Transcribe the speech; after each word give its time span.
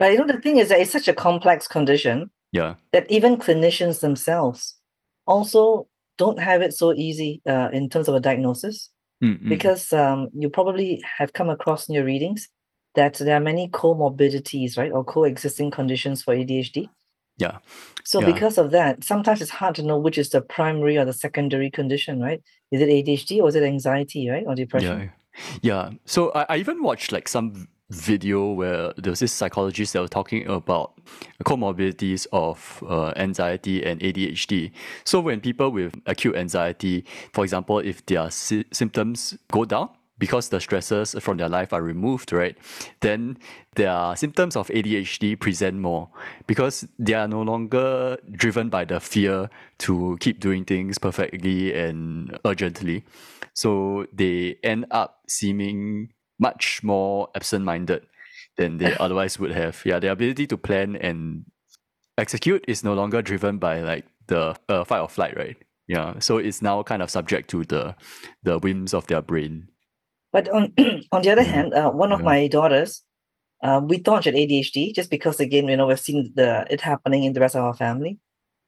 But 0.00 0.12
you 0.12 0.18
know, 0.18 0.26
the 0.26 0.40
thing 0.40 0.56
is 0.56 0.70
that 0.70 0.80
it's 0.80 0.90
such 0.90 1.06
a 1.06 1.12
complex 1.14 1.68
condition 1.68 2.30
Yeah. 2.52 2.74
that 2.92 3.08
even 3.08 3.36
clinicians 3.36 4.00
themselves 4.00 4.74
also 5.26 5.86
don't 6.18 6.40
have 6.40 6.62
it 6.62 6.72
so 6.74 6.92
easy 6.94 7.40
uh, 7.46 7.68
in 7.72 7.88
terms 7.88 8.08
of 8.08 8.14
a 8.16 8.20
diagnosis 8.20 8.90
Mm, 9.22 9.38
mm. 9.42 9.48
because 9.50 9.92
um, 9.92 10.28
you 10.34 10.48
probably 10.48 11.02
have 11.18 11.34
come 11.34 11.50
across 11.50 11.86
in 11.88 11.94
your 11.94 12.06
readings 12.06 12.48
that 12.94 13.14
there 13.18 13.36
are 13.36 13.40
many 13.52 13.68
comorbidities, 13.68 14.78
right, 14.78 14.90
or 14.90 15.04
coexisting 15.04 15.70
conditions 15.70 16.22
for 16.22 16.34
ADHD. 16.34 16.88
Yeah. 17.36 17.58
So 18.02 18.20
Yeah. 18.20 18.32
because 18.32 18.56
of 18.56 18.70
that, 18.70 19.04
sometimes 19.04 19.42
it's 19.42 19.50
hard 19.50 19.74
to 19.74 19.82
know 19.82 19.98
which 19.98 20.16
is 20.16 20.30
the 20.30 20.40
primary 20.40 20.96
or 20.96 21.04
the 21.04 21.12
secondary 21.12 21.70
condition, 21.70 22.18
right? 22.18 22.40
Is 22.72 22.80
it 22.80 22.88
ADHD 22.88 23.42
or 23.42 23.48
is 23.50 23.54
it 23.56 23.62
anxiety, 23.62 24.30
right, 24.30 24.44
or 24.46 24.54
depression? 24.54 24.98
Yeah, 24.98 25.10
yeah. 25.90 25.90
So 26.06 26.32
I, 26.32 26.46
I 26.48 26.56
even 26.56 26.82
watched 26.82 27.12
like 27.12 27.28
some 27.28 27.68
video 27.90 28.52
where 28.52 28.92
there 28.96 29.10
was 29.10 29.20
this 29.20 29.32
psychologist 29.32 29.92
that 29.92 30.00
was 30.00 30.10
talking 30.10 30.46
about 30.46 30.98
comorbidities 31.44 32.26
of 32.32 32.82
uh, 32.88 33.12
anxiety 33.16 33.84
and 33.84 34.00
ADHD. 34.00 34.70
So 35.04 35.20
when 35.20 35.40
people 35.40 35.70
with 35.70 36.00
acute 36.06 36.36
anxiety, 36.36 37.04
for 37.32 37.44
example, 37.44 37.80
if 37.80 38.04
their 38.06 38.30
sy- 38.30 38.64
symptoms 38.72 39.36
go 39.50 39.64
down 39.64 39.90
because 40.20 40.50
the 40.50 40.60
stresses 40.60 41.16
from 41.18 41.38
their 41.38 41.48
life 41.48 41.72
are 41.72 41.82
removed, 41.82 42.32
right? 42.32 42.56
Then 43.00 43.38
their 43.74 44.14
symptoms 44.14 44.54
of 44.54 44.68
ADHD 44.68 45.40
present 45.40 45.78
more 45.78 46.10
because 46.46 46.86
they 46.98 47.14
are 47.14 47.26
no 47.26 47.42
longer 47.42 48.18
driven 48.30 48.68
by 48.68 48.84
the 48.84 49.00
fear 49.00 49.48
to 49.78 50.18
keep 50.20 50.38
doing 50.38 50.64
things 50.64 50.98
perfectly 50.98 51.72
and 51.74 52.38
urgently. 52.44 53.04
So 53.54 54.06
they 54.12 54.58
end 54.62 54.86
up 54.90 55.20
seeming 55.26 56.12
much 56.40 56.82
more 56.82 57.28
absent 57.36 57.64
minded 57.64 58.06
than 58.56 58.78
they 58.78 58.94
otherwise 59.00 59.38
would 59.38 59.52
have. 59.52 59.80
Yeah, 59.84 60.00
their 60.00 60.12
ability 60.12 60.46
to 60.48 60.56
plan 60.56 60.96
and 60.96 61.44
execute 62.18 62.64
is 62.66 62.82
no 62.84 62.94
longer 62.94 63.22
driven 63.22 63.58
by 63.58 63.80
like 63.80 64.06
the 64.26 64.56
uh, 64.68 64.84
fight 64.84 65.00
or 65.00 65.08
flight, 65.08 65.36
right? 65.36 65.56
Yeah, 65.86 66.18
so 66.20 66.38
it's 66.38 66.62
now 66.62 66.82
kind 66.82 67.02
of 67.02 67.10
subject 67.10 67.50
to 67.50 67.64
the 67.64 67.94
the 68.42 68.58
whims 68.58 68.94
of 68.94 69.06
their 69.06 69.22
brain. 69.22 69.68
But 70.32 70.48
on 70.48 70.72
on 71.12 71.22
the 71.22 71.30
other 71.30 71.42
Yeah. 71.42 71.52
hand, 71.52 71.74
uh, 71.74 71.90
one 71.90 72.12
of 72.12 72.20
Yeah. 72.20 72.24
my 72.26 72.48
daughters, 72.48 73.02
uh, 73.62 73.80
we 73.84 73.98
thought 73.98 74.24
she 74.24 74.30
had 74.30 74.36
ADHD 74.38 74.94
just 74.94 75.10
because 75.10 75.40
again, 75.40 75.68
you 75.68 75.76
know, 75.76 75.86
we've 75.88 76.00
seen 76.00 76.32
the 76.34 76.66
it 76.70 76.80
happening 76.80 77.24
in 77.24 77.32
the 77.34 77.40
rest 77.40 77.56
of 77.56 77.62
our 77.64 77.74
family. 77.74 78.18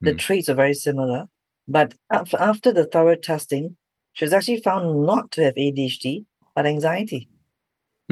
The 0.00 0.14
Mm. 0.14 0.18
traits 0.18 0.48
are 0.48 0.54
very 0.54 0.74
similar, 0.74 1.28
but 1.68 1.94
after 2.10 2.72
the 2.72 2.86
thorough 2.86 3.14
testing, 3.14 3.76
she 4.14 4.24
was 4.24 4.32
actually 4.32 4.60
found 4.60 5.06
not 5.06 5.30
to 5.32 5.44
have 5.44 5.54
ADHD 5.56 6.24
but 6.56 6.66
anxiety 6.66 7.28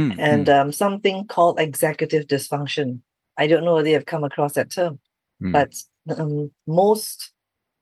Mm, 0.01 0.17
and 0.19 0.47
mm, 0.47 0.61
um, 0.61 0.73
something 0.73 1.27
called 1.27 1.61
executive 1.61 2.27
dysfunction. 2.27 3.01
I 3.37 3.47
don't 3.47 3.65
know 3.65 3.75
whether 3.75 3.89
you 3.89 3.95
have 3.95 4.07
come 4.07 4.25
across 4.25 4.55
that 4.55 4.71
term, 4.71 4.99
mm. 5.43 5.53
but 5.53 5.75
um, 6.19 6.51
most 6.67 7.33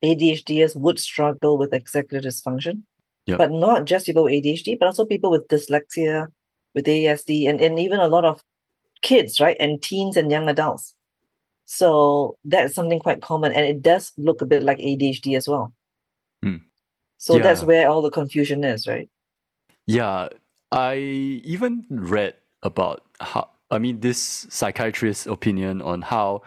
ADHDers 0.05 0.75
would 0.77 0.99
struggle 0.99 1.59
with 1.59 1.73
executive 1.73 2.31
dysfunction, 2.31 2.83
Yep. 3.27 3.39
but 3.39 3.51
not 3.51 3.85
just 3.85 4.07
people 4.07 4.25
with 4.25 4.33
ADHD, 4.33 4.79
but 4.79 4.87
also 4.87 5.05
people 5.05 5.31
with 5.31 5.49
dyslexia, 5.49 6.29
with 6.75 6.87
ASD, 6.87 7.49
and, 7.49 7.61
and 7.61 7.79
even 7.79 8.01
a 8.01 8.09
lot 8.09 8.25
of 8.25 8.43
kids, 9.03 9.39
right? 9.39 9.57
And 9.61 9.83
teens 9.83 10.17
and 10.17 10.31
young 10.31 10.49
adults. 10.49 10.95
So 11.67 12.39
that's 12.45 12.75
something 12.75 12.99
quite 12.99 13.21
common, 13.21 13.53
and 13.53 13.67
it 13.67 13.83
does 13.83 14.13
look 14.17 14.41
a 14.41 14.47
bit 14.47 14.63
like 14.63 14.79
ADHD 14.79 15.37
as 15.37 15.47
well. 15.47 15.75
Mm. 16.43 16.63
So 17.19 17.39
that's 17.39 17.63
where 17.63 17.91
all 17.91 18.01
the 18.01 18.11
confusion 18.11 18.65
is, 18.65 18.87
right? 18.87 19.11
Yeah, 19.87 20.29
I 20.73 20.97
even 21.45 21.85
read 21.91 22.35
about 22.63 23.03
how, 23.21 23.49
I 23.71 23.79
mean, 23.79 24.01
this 24.01 24.47
psychiatrist's 24.51 25.27
opinion 25.27 25.81
on 25.83 26.03
how 26.03 26.43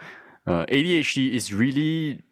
uh, 0.46 0.66
ADHD 0.66 1.32
is 1.32 1.52
really 1.52 2.22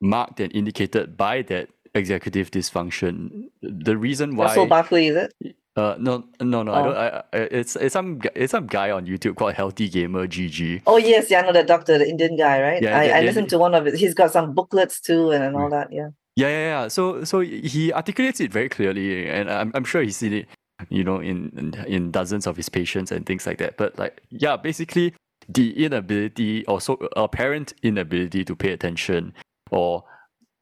marked 0.00 0.40
and 0.40 0.54
indicated 0.54 1.16
by 1.16 1.42
that 1.42 1.68
executive 1.94 2.50
dysfunction. 2.50 3.48
The 3.62 3.96
reason 3.96 4.36
why. 4.36 4.46
Russell 4.46 4.66
Barkley, 4.66 5.08
is 5.08 5.16
it? 5.16 5.56
Uh, 5.76 5.94
no, 5.98 6.24
no, 6.40 6.62
no. 6.64 6.72
I 6.72 6.80
Oh. 6.80 6.84
don't. 6.84 6.96
I, 6.96 7.22
I, 7.32 7.36
it's 7.38 7.76
it's 7.76 7.92
some 7.92 8.20
it's 8.34 8.50
some 8.50 8.66
guy 8.66 8.90
on 8.90 9.06
YouTube 9.06 9.36
called 9.36 9.54
Healthy 9.54 9.88
Gamer 9.88 10.26
GG. 10.26 10.82
Oh 10.88 10.96
yes, 10.96 11.30
yeah, 11.30 11.38
I 11.40 11.42
know 11.42 11.52
the 11.52 11.62
doctor, 11.62 11.98
the 11.98 12.08
Indian 12.08 12.34
guy, 12.36 12.60
right? 12.60 12.82
Yeah, 12.82 12.98
I, 12.98 13.06
the- 13.06 13.16
I 13.16 13.20
listened 13.20 13.48
to 13.50 13.58
one 13.58 13.74
of 13.76 13.86
it. 13.86 13.94
He's 13.94 14.12
got 14.12 14.32
some 14.32 14.54
booklets 14.54 15.00
too, 15.00 15.30
and, 15.30 15.44
and 15.44 15.54
all 15.56 15.70
that. 15.70 15.92
Yeah. 15.92 16.08
Yeah, 16.34 16.48
yeah, 16.48 16.82
yeah. 16.82 16.88
So 16.88 17.22
so 17.24 17.40
he 17.40 17.92
articulates 17.92 18.40
it 18.40 18.52
very 18.52 18.68
clearly, 18.68 19.28
and 19.28 19.48
I'm 19.50 19.70
I'm 19.74 19.84
sure 19.84 20.02
he's 20.02 20.16
seen 20.16 20.32
it, 20.32 20.46
you 20.88 21.04
know, 21.04 21.20
in 21.20 21.50
in, 21.56 21.74
in 21.86 22.10
dozens 22.10 22.46
of 22.46 22.56
his 22.56 22.68
patients 22.68 23.12
and 23.12 23.26
things 23.26 23.46
like 23.46 23.58
that. 23.58 23.76
But 23.76 23.98
like, 23.98 24.20
yeah, 24.30 24.56
basically 24.56 25.14
the 25.48 25.84
inability 25.84 26.64
or 26.66 26.80
so 26.80 26.94
apparent 27.16 27.72
inability 27.82 28.44
to 28.44 28.54
pay 28.54 28.72
attention 28.72 29.32
or 29.70 30.04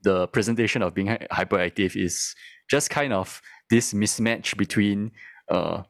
the 0.03 0.29
presentation 0.29 0.83
of 0.83 0.95
being 0.95 1.09
hyperactive 1.09 1.97
is 1.97 2.35
just 2.71 2.91
kind 2.91 3.13
of 3.13 3.43
this 3.71 3.93
mismatch 3.93 4.57
between 4.57 5.11
uh 5.51 5.83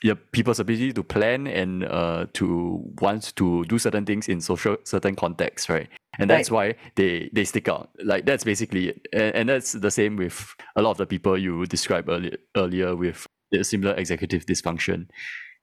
yeah, 0.00 0.14
people's 0.30 0.60
ability 0.60 0.92
to 0.92 1.02
plan 1.02 1.46
and 1.48 1.84
uh 1.84 2.26
to 2.34 2.84
want 3.00 3.34
to 3.36 3.64
do 3.64 3.78
certain 3.78 4.04
things 4.04 4.28
in 4.28 4.40
social 4.40 4.76
certain 4.84 5.16
contexts, 5.16 5.68
right? 5.68 5.88
And 6.20 6.28
that's 6.28 6.50
why 6.50 6.74
they 6.96 7.30
they 7.32 7.44
stick 7.44 7.68
out. 7.68 7.90
Like 8.04 8.26
that's 8.26 8.44
basically 8.44 8.90
it. 8.90 9.08
And, 9.12 9.34
and 9.34 9.48
that's 9.48 9.72
the 9.72 9.90
same 9.90 10.16
with 10.16 10.54
a 10.76 10.82
lot 10.82 10.92
of 10.92 10.98
the 10.98 11.06
people 11.06 11.38
you 11.38 11.64
described 11.66 12.08
earlier 12.08 12.36
earlier 12.56 12.94
with 12.94 13.24
the 13.24 13.37
similar 13.62 13.94
executive 13.94 14.46
dysfunction. 14.46 15.08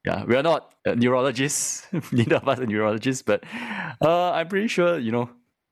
Yeah, 0.05 0.23
we 0.25 0.35
are 0.35 0.43
not 0.43 0.73
uh, 0.85 0.93
neurologists, 0.93 1.87
neither 2.11 2.35
of 2.35 2.47
us 2.47 2.59
are 2.59 2.65
neurologists, 2.65 3.23
but 3.23 3.43
uh, 4.01 4.31
I'm 4.31 4.47
pretty 4.47 4.67
sure 4.67 4.99
you 4.99 5.11
know 5.11 5.29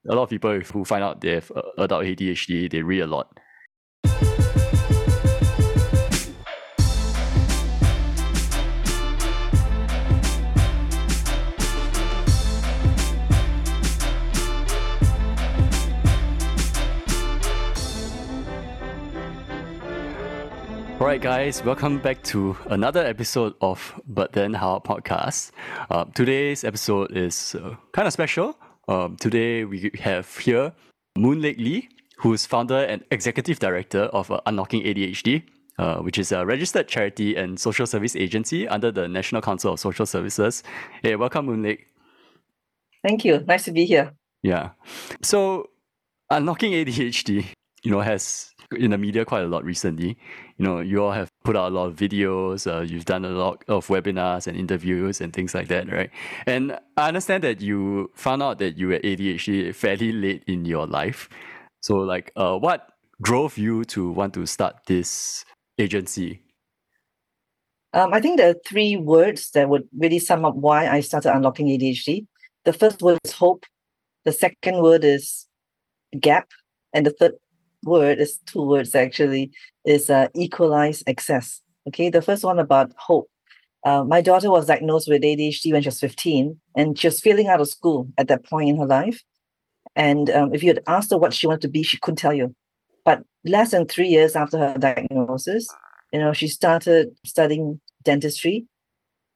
a 0.10 0.16
lot 0.16 0.24
of 0.24 0.30
people 0.30 0.60
who 0.60 0.84
find 0.86 1.04
out 1.04 1.22
they 1.22 1.32
have 1.32 1.52
uh, 1.56 1.62
adult 1.78 2.04
ADHD, 2.04 2.70
they 2.70 2.82
read 2.82 3.02
a 3.02 3.08
lot. 3.08 3.40
Right, 21.14 21.22
guys, 21.22 21.64
welcome 21.64 22.00
back 22.00 22.24
to 22.24 22.58
another 22.72 23.06
episode 23.06 23.54
of 23.62 24.02
But 24.08 24.34
Then 24.34 24.56
How 24.56 24.80
podcast. 24.80 25.52
Uh, 25.92 26.06
today's 26.06 26.64
episode 26.64 27.16
is 27.16 27.54
uh, 27.54 27.76
kind 27.92 28.08
of 28.08 28.14
special. 28.14 28.58
Um, 28.88 29.18
today 29.18 29.64
we 29.64 29.92
have 30.00 30.36
here 30.40 30.74
Moon 31.16 31.40
Lake 31.40 31.60
Lee, 31.60 31.88
who's 32.18 32.48
founder 32.48 32.80
and 32.86 33.04
executive 33.12 33.60
director 33.60 34.06
of 34.06 34.32
uh, 34.32 34.42
Unlocking 34.48 34.82
ADHD, 34.82 35.44
uh, 35.78 35.98
which 35.98 36.18
is 36.18 36.32
a 36.32 36.48
registered 36.48 36.88
charity 36.88 37.36
and 37.36 37.60
social 37.60 37.86
service 37.86 38.16
agency 38.16 38.68
under 38.68 38.92
the 38.92 39.08
National 39.08 39.44
Council 39.44 39.74
of 39.74 39.80
Social 39.80 40.08
Services. 40.08 40.64
Hey, 41.04 41.16
welcome, 41.16 41.46
Moon 41.46 41.62
Lake. 41.62 41.86
Thank 43.04 43.24
you. 43.24 43.44
Nice 43.48 43.66
to 43.66 43.72
be 43.72 43.86
here. 43.86 44.14
Yeah. 44.42 44.72
So, 45.22 45.70
unlocking 46.32 46.72
ADHD, 46.72 47.46
you 47.84 47.92
know, 47.92 48.02
has 48.02 48.53
in 48.72 48.92
the 48.92 48.98
media 48.98 49.26
quite 49.26 49.44
a 49.44 49.48
lot 49.48 49.64
recently. 49.64 50.18
You 50.58 50.66
know, 50.66 50.80
you 50.80 51.04
all 51.04 51.12
have 51.12 51.30
put 51.44 51.56
out 51.56 51.72
a 51.72 51.76
lot 51.76 51.88
of 51.88 51.96
videos. 51.96 52.66
Uh, 52.72 52.82
you've 52.82 53.06
done 53.06 53.26
a 53.26 53.30
lot 53.30 53.64
of 53.68 53.88
webinars 53.88 54.48
and 54.48 54.58
interviews 54.58 55.22
and 55.22 55.34
things 55.34 55.54
like 55.54 55.68
that, 55.68 55.92
right? 55.92 56.10
And 56.46 56.78
I 56.98 57.08
understand 57.08 57.44
that 57.44 57.62
you 57.62 58.12
found 58.16 58.42
out 58.42 58.60
that 58.60 58.78
you 58.78 58.90
had 58.90 59.04
ADHD 59.04 59.74
fairly 59.76 60.12
late 60.12 60.44
in 60.48 60.66
your 60.66 60.88
life. 60.88 61.30
So, 61.82 61.96
like, 61.96 62.32
uh, 62.36 62.58
what 62.58 62.90
drove 63.22 63.58
you 63.58 63.84
to 63.86 64.12
want 64.12 64.34
to 64.36 64.46
start 64.46 64.76
this 64.88 65.46
agency? 65.78 66.42
Um, 67.94 68.14
I 68.14 68.22
think 68.22 68.38
there 68.38 68.50
are 68.50 68.60
three 68.66 68.98
words 68.98 69.52
that 69.52 69.70
would 69.70 69.88
really 69.98 70.20
sum 70.20 70.46
up 70.46 70.56
why 70.56 70.88
I 70.88 71.02
started 71.02 71.32
unlocking 71.32 71.68
ADHD. 71.68 72.26
The 72.66 72.74
first 72.74 73.02
word 73.02 73.20
is 73.24 73.34
hope. 73.34 73.66
The 74.26 74.32
second 74.32 74.82
word 74.82 75.04
is 75.04 75.48
gap, 76.20 76.50
and 76.94 77.06
the 77.06 77.12
third 77.12 77.34
word 77.84 78.20
is 78.20 78.40
two 78.46 78.64
words 78.64 78.96
actually 78.96 79.52
is 79.86 80.10
uh, 80.10 80.28
equalize 80.34 81.04
access. 81.08 81.62
Okay, 81.88 82.10
the 82.10 82.22
first 82.22 82.44
one 82.44 82.60
about 82.60 82.92
hope. 82.98 83.30
Uh, 83.86 84.04
my 84.04 84.22
daughter 84.22 84.50
was 84.50 84.68
diagnosed 84.68 85.10
with 85.10 85.22
ADHD 85.22 85.74
when 85.74 85.82
she 85.82 85.88
was 85.88 86.00
15, 86.00 86.58
and 86.76 86.98
she 86.98 87.08
was 87.08 87.20
failing 87.20 87.48
out 87.48 87.60
of 87.60 87.68
school 87.68 88.08
at 88.18 88.30
that 88.30 88.46
point 88.46 88.70
in 88.70 88.78
her 88.78 88.86
life. 88.86 89.22
And 89.96 90.30
um, 90.30 90.54
if 90.54 90.64
you 90.64 90.70
had 90.70 90.82
asked 90.88 91.12
her 91.12 91.18
what 91.18 91.34
she 91.34 91.48
wanted 91.48 91.62
to 91.62 91.68
be, 91.68 91.84
she 91.84 91.98
couldn't 91.98 92.18
tell 92.18 92.34
you. 92.34 92.56
But 93.04 93.24
less 93.44 93.72
than 93.72 93.86
three 93.86 94.08
years 94.08 94.36
after 94.36 94.58
her 94.58 94.76
diagnosis, 94.78 95.68
you 96.14 96.20
know, 96.20 96.32
she 96.32 96.48
started 96.48 97.10
studying 97.26 97.82
dentistry 98.04 98.66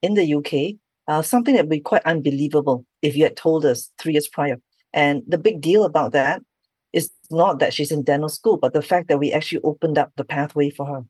in 0.02 0.14
the 0.14 0.34
UK. 0.34 0.78
Uh, 1.10 1.22
something 1.22 1.56
that 1.56 1.64
would 1.64 1.70
be 1.70 1.80
quite 1.80 2.04
unbelievable 2.06 2.86
if 3.02 3.16
you 3.16 3.24
had 3.24 3.38
told 3.38 3.66
us 3.66 3.92
three 4.00 4.14
years 4.14 4.28
prior. 4.28 4.58
And 4.94 5.24
the 5.28 5.38
big 5.38 5.62
deal 5.62 5.84
about 5.84 6.12
that 6.14 6.42
is 6.98 7.06
not 7.42 7.60
that 7.60 7.74
she's 7.76 7.92
in 7.96 8.04
dental 8.04 8.30
school, 8.30 8.58
but 8.64 8.74
the 8.74 8.82
fact 8.92 9.06
that 9.08 9.20
we 9.24 9.32
actually 9.38 9.62
opened 9.72 9.98
up 10.02 10.10
the 10.18 10.26
pathway 10.36 10.70
for 10.78 10.86
her. 10.92 11.02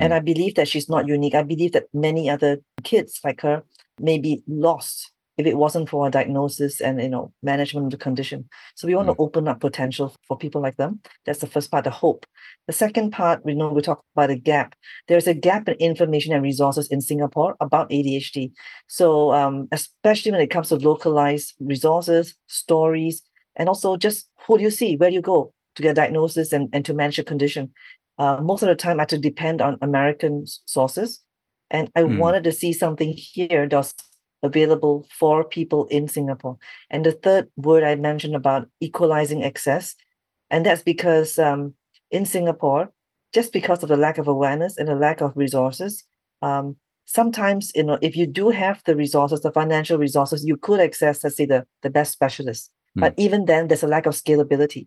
And 0.00 0.12
Mm. 0.12 0.16
I 0.16 0.20
believe 0.30 0.54
that 0.56 0.68
she's 0.68 0.88
not 0.94 1.06
unique. 1.16 1.34
I 1.34 1.42
believe 1.52 1.72
that 1.72 1.86
many 1.92 2.30
other 2.34 2.52
kids 2.90 3.20
like 3.26 3.40
her 3.42 3.62
may 4.08 4.18
be 4.18 4.42
lost 4.48 5.12
if 5.40 5.46
it 5.46 5.56
wasn't 5.64 5.88
for 5.88 6.06
a 6.06 6.10
diagnosis 6.10 6.80
and 6.86 6.94
you 7.06 7.08
know 7.14 7.26
management 7.42 7.86
of 7.86 7.92
the 7.92 8.04
condition. 8.06 8.40
So 8.76 8.86
we 8.86 8.94
want 8.96 9.08
Mm. 9.08 9.14
to 9.16 9.22
open 9.24 9.44
up 9.50 9.58
potential 9.60 10.06
for 10.28 10.36
people 10.44 10.60
like 10.66 10.76
them. 10.82 10.92
That's 11.24 11.40
the 11.44 11.52
first 11.54 11.68
part, 11.70 11.84
the 11.84 11.90
hope. 12.04 12.22
The 12.68 12.72
second 12.84 13.08
part, 13.18 13.38
we 13.46 13.54
know 13.54 13.68
we 13.72 13.82
talk 13.82 14.00
about 14.14 14.30
a 14.36 14.40
gap. 14.52 14.68
There's 15.08 15.26
a 15.34 15.34
gap 15.48 15.68
in 15.68 15.74
information 15.90 16.32
and 16.34 16.42
resources 16.50 16.86
in 16.94 17.00
Singapore 17.10 17.52
about 17.66 17.90
ADHD. 17.96 18.52
So 18.98 19.32
um, 19.40 19.54
especially 19.78 20.32
when 20.32 20.40
it 20.46 20.52
comes 20.54 20.68
to 20.68 20.76
localized 20.76 21.48
resources, 21.72 22.24
stories, 22.46 23.16
and 23.56 23.68
also 23.68 23.96
just 23.96 24.28
who 24.46 24.58
do 24.58 24.64
you 24.64 24.70
see, 24.70 24.96
where 24.96 25.10
do 25.10 25.14
you 25.14 25.22
go 25.22 25.52
to 25.74 25.82
get 25.82 25.92
a 25.92 25.94
diagnosis 25.94 26.52
and, 26.52 26.68
and 26.72 26.84
to 26.84 26.94
manage 26.94 27.18
a 27.18 27.24
condition. 27.24 27.70
Uh, 28.18 28.38
most 28.42 28.62
of 28.62 28.68
the 28.68 28.74
time, 28.74 29.00
I 29.00 29.02
had 29.02 29.08
to 29.10 29.18
depend 29.18 29.62
on 29.62 29.78
American 29.80 30.44
sources. 30.66 31.20
And 31.70 31.90
I 31.96 32.02
Mm. 32.02 32.16
wanted 32.16 32.44
to 32.44 32.52
see 32.52 32.72
something 32.72 33.14
here 33.16 33.66
that's 33.66 33.94
available 34.42 35.06
for 35.18 35.44
people 35.44 35.86
in 35.86 36.08
Singapore. 36.08 36.58
And 36.90 37.04
the 37.06 37.12
third 37.12 37.48
word 37.56 37.84
I 37.84 37.94
mentioned 37.94 38.36
about 38.36 38.68
equalizing 38.80 39.42
access, 39.42 39.94
and 40.50 40.66
that's 40.66 40.82
because 40.82 41.38
um, 41.38 41.74
in 42.10 42.26
Singapore, 42.26 42.92
just 43.32 43.52
because 43.52 43.82
of 43.82 43.88
the 43.88 43.96
lack 43.96 44.18
of 44.18 44.28
awareness 44.28 44.76
and 44.76 44.88
the 44.88 44.94
lack 44.94 45.22
of 45.22 45.32
resources, 45.36 46.04
um, 46.42 46.76
sometimes 47.06 47.72
you 47.74 47.84
know 47.84 47.98
if 48.02 48.16
you 48.16 48.26
do 48.26 48.50
have 48.50 48.82
the 48.84 48.94
resources, 48.94 49.40
the 49.40 49.52
financial 49.52 49.96
resources, 49.96 50.44
you 50.44 50.56
could 50.58 50.80
access, 50.80 51.24
let's 51.24 51.36
say, 51.36 51.46
the 51.46 51.64
the 51.82 51.90
best 51.90 52.12
specialists. 52.12 52.68
But 52.94 53.14
even 53.16 53.46
then, 53.46 53.68
there's 53.68 53.82
a 53.82 53.88
lack 53.88 54.06
of 54.06 54.14
scalability. 54.14 54.86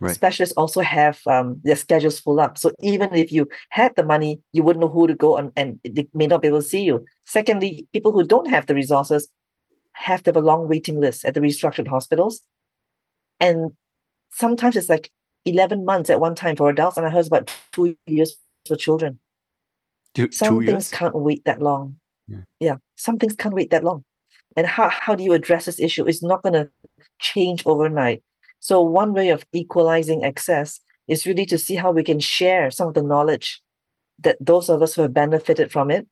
Right. 0.00 0.14
Specialists 0.14 0.54
also 0.56 0.80
have 0.80 1.20
um, 1.26 1.60
their 1.62 1.76
schedules 1.76 2.18
full 2.18 2.40
up. 2.40 2.58
So 2.58 2.72
even 2.80 3.14
if 3.14 3.30
you 3.30 3.48
had 3.68 3.94
the 3.94 4.02
money, 4.04 4.40
you 4.52 4.62
wouldn't 4.62 4.80
know 4.80 4.88
who 4.88 5.06
to 5.06 5.14
go 5.14 5.36
on, 5.36 5.52
and 5.56 5.78
they 5.84 6.08
may 6.14 6.26
not 6.26 6.42
be 6.42 6.48
able 6.48 6.62
to 6.62 6.68
see 6.68 6.82
you. 6.82 7.04
Secondly, 7.26 7.86
people 7.92 8.12
who 8.12 8.24
don't 8.24 8.50
have 8.50 8.66
the 8.66 8.74
resources 8.74 9.28
have 9.92 10.22
to 10.24 10.30
have 10.30 10.36
a 10.36 10.40
long 10.40 10.68
waiting 10.68 11.00
list 11.00 11.24
at 11.24 11.34
the 11.34 11.40
restructured 11.40 11.86
hospitals. 11.86 12.40
And 13.38 13.72
sometimes 14.32 14.76
it's 14.76 14.88
like 14.88 15.10
11 15.44 15.84
months 15.84 16.10
at 16.10 16.20
one 16.20 16.34
time 16.34 16.56
for 16.56 16.68
adults, 16.68 16.96
and 16.96 17.06
I 17.06 17.10
heard 17.10 17.20
it's 17.20 17.28
about 17.28 17.50
two 17.72 17.96
years 18.06 18.36
for 18.66 18.76
children. 18.76 19.20
Two, 20.14 20.30
Some 20.32 20.60
two 20.60 20.66
things 20.66 20.72
years? 20.72 20.90
can't 20.90 21.14
wait 21.14 21.44
that 21.44 21.60
long. 21.60 21.96
Yeah. 22.26 22.38
yeah, 22.58 22.76
some 22.96 23.18
things 23.18 23.34
can't 23.36 23.54
wait 23.54 23.70
that 23.70 23.84
long. 23.84 24.04
And 24.56 24.66
how, 24.66 24.88
how 24.88 25.14
do 25.14 25.24
you 25.24 25.32
address 25.32 25.66
this 25.66 25.80
issue? 25.80 26.06
It's 26.06 26.22
not 26.22 26.42
going 26.42 26.52
to 26.52 26.70
change 27.18 27.64
overnight. 27.66 28.22
So, 28.60 28.82
one 28.82 29.12
way 29.12 29.30
of 29.30 29.44
equalizing 29.52 30.24
access 30.24 30.80
is 31.08 31.26
really 31.26 31.46
to 31.46 31.58
see 31.58 31.74
how 31.74 31.92
we 31.92 32.02
can 32.02 32.20
share 32.20 32.70
some 32.70 32.88
of 32.88 32.94
the 32.94 33.02
knowledge 33.02 33.60
that 34.20 34.36
those 34.40 34.68
of 34.68 34.80
us 34.82 34.94
who 34.94 35.02
have 35.02 35.12
benefited 35.12 35.70
from 35.70 35.90
it, 35.90 36.06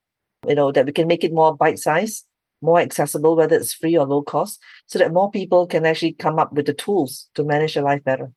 you 0.47 0.55
know, 0.55 0.73
that 0.73 0.87
we 0.87 0.93
can 0.93 1.06
make 1.06 1.25
it 1.25 1.33
more 1.33 1.56
bite 1.56 1.79
sized, 1.79 2.27
more 2.61 2.81
accessible, 2.81 3.37
whether 3.37 3.56
it's 3.56 3.73
free 3.73 3.97
or 3.97 4.06
low 4.06 4.23
cost, 4.23 4.61
so 4.87 4.99
that 4.99 5.12
more 5.12 5.31
people 5.31 5.67
can 5.67 5.87
actually 5.87 6.12
come 6.12 6.39
up 6.39 6.53
with 6.53 6.67
the 6.67 6.75
tools 6.75 7.29
to 7.35 7.44
manage 7.44 7.75
their 7.75 7.85
life 7.85 8.03
better. 8.05 8.33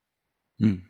Mm. 0.62 0.82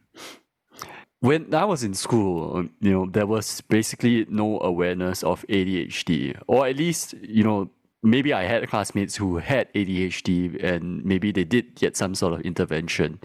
When 1.21 1.53
I 1.55 1.65
was 1.65 1.83
in 1.83 1.93
school, 1.95 2.65
you 2.81 2.91
know, 2.91 3.07
there 3.09 3.25
was 3.25 3.61
basically 3.61 4.27
no 4.29 4.59
awareness 4.59 5.23
of 5.23 5.43
ADHD, 5.49 6.39
or 6.47 6.67
at 6.67 6.77
least, 6.77 7.15
you 7.21 7.43
know, 7.43 7.69
maybe 8.05 8.33
I 8.33 8.43
had 8.43 8.69
classmates 8.69 9.15
who 9.15 9.37
had 9.37 9.73
ADHD 9.73 10.63
and 10.63 11.03
maybe 11.03 11.31
they 11.31 11.43
did 11.43 11.75
get 11.75 11.97
some 11.97 12.13
sort 12.13 12.33
of 12.33 12.41
intervention. 12.41 13.19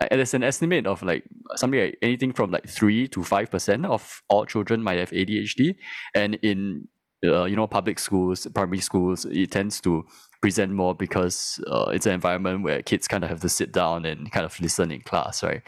And 0.00 0.18
there's 0.18 0.34
an 0.34 0.44
estimate 0.44 0.86
of 0.86 1.02
like 1.02 1.24
something 1.56 1.80
like 1.80 1.98
anything 2.00 2.32
from 2.32 2.50
like 2.50 2.68
three 2.68 3.08
to 3.08 3.24
five 3.24 3.50
percent 3.50 3.84
of 3.84 4.22
all 4.28 4.46
children 4.46 4.82
might 4.82 4.98
have 4.98 5.10
ADHD, 5.10 5.74
and 6.14 6.36
in 6.36 6.88
uh, 7.24 7.44
you 7.44 7.56
know 7.56 7.66
public 7.66 7.98
schools, 7.98 8.46
primary 8.54 8.80
schools, 8.80 9.26
it 9.26 9.50
tends 9.50 9.80
to 9.82 10.04
present 10.40 10.72
more 10.72 10.94
because 10.94 11.62
uh, 11.66 11.90
it's 11.92 12.06
an 12.06 12.12
environment 12.12 12.62
where 12.62 12.80
kids 12.82 13.06
kind 13.06 13.24
of 13.24 13.30
have 13.30 13.40
to 13.40 13.48
sit 13.48 13.72
down 13.72 14.06
and 14.06 14.32
kind 14.32 14.46
of 14.46 14.58
listen 14.60 14.90
in 14.90 15.02
class, 15.02 15.42
right? 15.42 15.62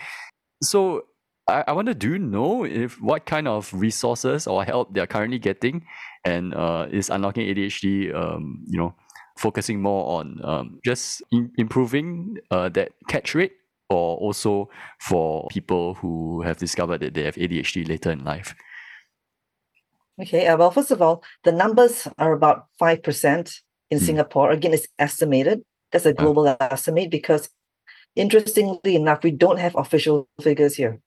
So 0.63 1.03
I, 1.53 1.65
I 1.69 1.73
wonder, 1.73 1.95
do 1.95 2.09
you 2.11 2.19
know 2.19 2.65
if 2.65 3.01
what 3.01 3.27
kind 3.27 3.47
of 3.47 3.73
resources 3.75 4.47
or 4.47 4.65
help 4.65 4.95
they're 4.95 5.07
currently 5.07 5.39
getting, 5.39 5.85
and 6.25 6.55
uh, 6.55 6.87
is 6.91 7.11
unlocking 7.11 7.47
ADHD, 7.47 8.15
um, 8.15 8.65
you 8.67 8.79
know, 8.79 8.95
focusing 9.39 9.81
more 9.83 10.19
on 10.19 10.41
um, 10.45 10.81
just 10.85 11.23
im- 11.33 11.53
improving 11.59 12.39
uh, 12.51 12.69
that 12.71 12.93
catch 13.09 13.35
rate, 13.35 13.53
or 13.91 14.17
also 14.17 14.69
for 15.01 15.47
people 15.51 15.95
who 15.95 16.43
have 16.43 16.57
discovered 16.57 17.01
that 17.01 17.15
they 17.15 17.23
have 17.25 17.37
ADHD 17.37 17.89
later 17.89 18.11
in 18.11 18.25
life? 18.25 18.55
Okay, 20.21 20.47
uh, 20.47 20.57
well, 20.57 20.71
first 20.71 20.91
of 20.91 21.01
all, 21.03 21.23
the 21.45 21.53
numbers 21.53 22.07
are 22.19 22.33
about 22.33 22.67
5% 22.81 23.61
in 23.91 23.99
Hmm. 23.99 24.05
Singapore. 24.05 24.51
Again, 24.51 24.73
it's 24.75 24.87
estimated. 24.99 25.63
That's 25.91 26.07
a 26.07 26.13
global 26.15 26.47
estimate 26.61 27.11
because, 27.11 27.51
interestingly 28.17 28.97
enough, 28.97 29.23
we 29.23 29.31
don't 29.31 29.59
have 29.59 29.75
official 29.77 30.29
figures 30.41 30.77
here, 30.77 31.01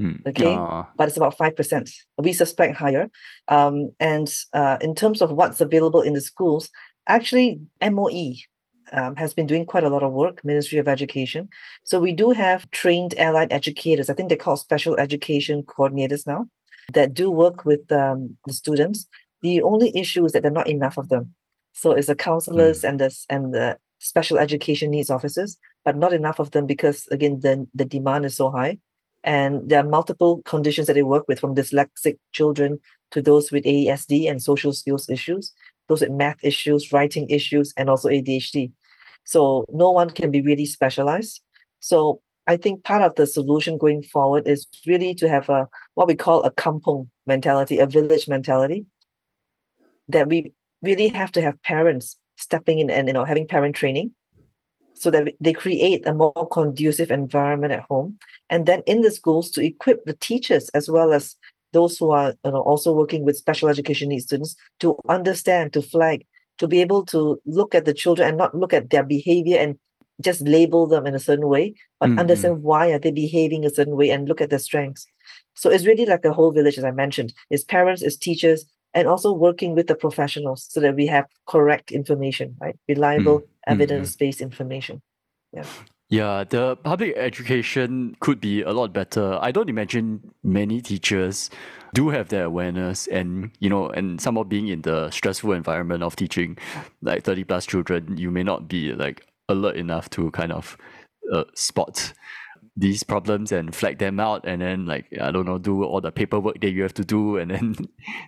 Hmm. 0.00 0.16
Okay. 0.26 0.54
Ah, 0.56 0.88
but 0.96 1.08
it's 1.08 1.18
about 1.18 1.36
5%. 1.36 1.90
We 2.16 2.32
suspect 2.32 2.74
higher. 2.74 3.10
Um, 3.48 3.92
and 4.00 4.32
uh, 4.54 4.78
in 4.80 4.94
terms 4.94 5.20
of 5.20 5.30
what's 5.30 5.60
available 5.60 6.00
in 6.00 6.14
the 6.14 6.22
schools, 6.22 6.70
actually, 7.06 7.60
MOE 7.82 8.32
um, 8.92 9.14
has 9.16 9.34
been 9.34 9.46
doing 9.46 9.66
quite 9.66 9.84
a 9.84 9.90
lot 9.90 10.02
of 10.02 10.12
work, 10.12 10.42
Ministry 10.42 10.78
of 10.78 10.88
Education. 10.88 11.50
So 11.84 12.00
we 12.00 12.12
do 12.12 12.30
have 12.30 12.70
trained 12.70 13.14
allied 13.18 13.52
educators. 13.52 14.08
I 14.08 14.14
think 14.14 14.30
they're 14.30 14.38
called 14.38 14.60
special 14.60 14.96
education 14.96 15.64
coordinators 15.64 16.26
now 16.26 16.46
that 16.94 17.12
do 17.12 17.30
work 17.30 17.66
with 17.66 17.92
um, 17.92 18.38
the 18.46 18.54
students. 18.54 19.06
The 19.42 19.60
only 19.60 19.94
issue 19.94 20.24
is 20.24 20.32
that 20.32 20.42
there 20.42 20.50
are 20.50 20.54
not 20.62 20.68
enough 20.68 20.96
of 20.96 21.10
them. 21.10 21.34
So 21.72 21.92
it's 21.92 22.06
the 22.06 22.14
counselors 22.14 22.84
and 22.84 22.98
the 22.98 23.14
and 23.28 23.54
the 23.54 23.76
special 23.98 24.38
education 24.38 24.90
needs 24.90 25.10
officers, 25.10 25.58
but 25.84 25.96
not 25.96 26.14
enough 26.14 26.38
of 26.38 26.52
them 26.52 26.66
because 26.66 27.06
again 27.08 27.40
the, 27.40 27.66
the 27.74 27.84
demand 27.84 28.24
is 28.24 28.36
so 28.36 28.50
high. 28.50 28.78
And 29.22 29.68
there 29.68 29.80
are 29.80 29.88
multiple 29.88 30.42
conditions 30.44 30.86
that 30.86 30.94
they 30.94 31.02
work 31.02 31.26
with, 31.28 31.40
from 31.40 31.54
dyslexic 31.54 32.18
children 32.32 32.80
to 33.10 33.20
those 33.20 33.52
with 33.52 33.64
ASD 33.64 34.30
and 34.30 34.42
social 34.42 34.72
skills 34.72 35.08
issues, 35.10 35.52
those 35.88 36.00
with 36.00 36.10
math 36.10 36.42
issues, 36.42 36.92
writing 36.92 37.28
issues, 37.28 37.74
and 37.76 37.90
also 37.90 38.08
ADHD. 38.08 38.72
So 39.24 39.66
no 39.72 39.90
one 39.90 40.10
can 40.10 40.30
be 40.30 40.40
really 40.40 40.66
specialized. 40.66 41.42
So 41.80 42.22
I 42.46 42.56
think 42.56 42.84
part 42.84 43.02
of 43.02 43.14
the 43.14 43.26
solution 43.26 43.78
going 43.78 44.02
forward 44.02 44.48
is 44.48 44.66
really 44.86 45.14
to 45.16 45.28
have 45.28 45.48
a 45.48 45.68
what 45.94 46.08
we 46.08 46.14
call 46.14 46.42
a 46.42 46.50
kampong 46.50 47.08
mentality, 47.26 47.78
a 47.78 47.86
village 47.86 48.26
mentality, 48.26 48.86
that 50.08 50.28
we 50.28 50.52
really 50.82 51.08
have 51.08 51.30
to 51.32 51.42
have 51.42 51.62
parents 51.62 52.16
stepping 52.36 52.78
in 52.78 52.90
and 52.90 53.06
you 53.06 53.12
know 53.12 53.24
having 53.24 53.46
parent 53.46 53.76
training 53.76 54.12
so 55.00 55.10
that 55.10 55.32
they 55.40 55.52
create 55.52 56.06
a 56.06 56.12
more 56.12 56.48
conducive 56.52 57.10
environment 57.10 57.72
at 57.72 57.84
home 57.88 58.18
and 58.50 58.66
then 58.66 58.82
in 58.86 59.00
the 59.00 59.10
schools 59.10 59.50
to 59.50 59.64
equip 59.64 60.04
the 60.04 60.14
teachers 60.14 60.68
as 60.70 60.90
well 60.90 61.12
as 61.12 61.36
those 61.72 61.96
who 61.96 62.10
are 62.10 62.34
you 62.44 62.50
know, 62.50 62.60
also 62.60 62.92
working 62.92 63.24
with 63.24 63.36
special 63.36 63.68
education 63.68 64.08
needs 64.08 64.24
students 64.24 64.56
to 64.78 64.96
understand 65.08 65.72
to 65.72 65.80
flag 65.80 66.26
to 66.58 66.68
be 66.68 66.82
able 66.82 67.04
to 67.06 67.40
look 67.46 67.74
at 67.74 67.86
the 67.86 67.94
children 67.94 68.28
and 68.28 68.36
not 68.36 68.54
look 68.54 68.74
at 68.74 68.90
their 68.90 69.02
behavior 69.02 69.58
and 69.58 69.78
just 70.20 70.42
label 70.42 70.86
them 70.86 71.06
in 71.06 71.14
a 71.14 71.18
certain 71.18 71.48
way 71.48 71.74
but 71.98 72.10
Mm, 72.10 72.16
mm. 72.16 72.20
understand 72.20 72.62
why 72.62 72.90
are 72.92 72.98
they 72.98 73.10
behaving 73.10 73.64
a 73.64 73.70
certain 73.70 73.96
way 73.96 74.10
and 74.10 74.28
look 74.28 74.40
at 74.40 74.50
their 74.50 74.58
strengths 74.58 75.06
so 75.54 75.70
it's 75.70 75.86
really 75.86 76.06
like 76.06 76.24
a 76.24 76.32
whole 76.32 76.52
village 76.52 76.76
as 76.76 76.84
i 76.84 76.90
mentioned 76.90 77.32
it's 77.48 77.64
parents 77.64 78.02
it's 78.02 78.16
teachers 78.16 78.66
and 78.92 79.06
also 79.06 79.32
working 79.32 79.74
with 79.74 79.86
the 79.86 79.94
professionals 79.94 80.66
so 80.68 80.80
that 80.80 80.94
we 80.94 81.06
have 81.06 81.24
correct 81.46 81.90
information 81.90 82.54
right 82.60 82.76
reliable 82.88 83.40
mm. 83.40 83.46
Evidence-based 83.66 84.40
information. 84.40 85.02
Yeah, 85.52 85.64
Yeah, 86.08 86.44
the 86.44 86.76
public 86.76 87.16
education 87.16 88.16
could 88.20 88.40
be 88.40 88.62
a 88.62 88.72
lot 88.72 88.92
better. 88.92 89.38
I 89.40 89.52
don't 89.52 89.68
imagine 89.68 90.32
many 90.42 90.80
teachers 90.80 91.50
do 91.94 92.08
have 92.10 92.28
that 92.28 92.44
awareness 92.44 93.06
and 93.08 93.50
you 93.58 93.68
know 93.68 93.88
and 93.90 94.20
somehow 94.20 94.44
being 94.44 94.68
in 94.68 94.82
the 94.82 95.10
stressful 95.10 95.52
environment 95.52 96.02
of 96.02 96.16
teaching 96.16 96.56
like 97.02 97.24
30 97.24 97.44
plus 97.44 97.66
children 97.66 98.16
you 98.16 98.30
may 98.30 98.42
not 98.42 98.68
be 98.68 98.92
like 98.92 99.26
alert 99.48 99.76
enough 99.76 100.08
to 100.10 100.30
kind 100.30 100.52
of 100.52 100.76
uh, 101.32 101.44
spot 101.54 102.12
these 102.76 103.02
problems 103.02 103.50
and 103.52 103.74
flag 103.74 103.98
them 103.98 104.20
out 104.20 104.46
and 104.46 104.62
then 104.62 104.86
like 104.86 105.06
i 105.20 105.30
don't 105.30 105.46
know 105.46 105.58
do 105.58 105.82
all 105.82 106.00
the 106.00 106.12
paperwork 106.12 106.60
that 106.60 106.70
you 106.70 106.82
have 106.82 106.94
to 106.94 107.04
do 107.04 107.36
and 107.36 107.50
then 107.50 107.74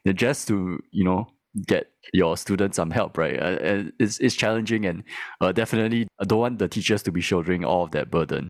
then 0.05 0.17
just 0.27 0.49
to 0.49 0.83
you 0.91 1.05
know 1.05 1.29
get 1.67 1.91
your 2.13 2.37
students 2.37 2.77
some 2.77 2.91
help 2.91 3.19
right? 3.19 3.41
Uh, 3.41 3.59
and 3.63 3.93
it's, 3.99 4.19
it's 4.19 4.35
challenging 4.35 4.87
and 4.87 5.05
uh, 5.41 5.53
definitely 5.53 6.07
I 6.21 6.25
don't 6.25 6.39
want 6.39 6.59
the 6.59 6.69
teachers 6.69 7.03
to 7.05 7.13
be 7.13 7.21
shouldering 7.21 7.65
all 7.65 7.85
of 7.85 7.91
that 7.93 8.11
burden. 8.11 8.49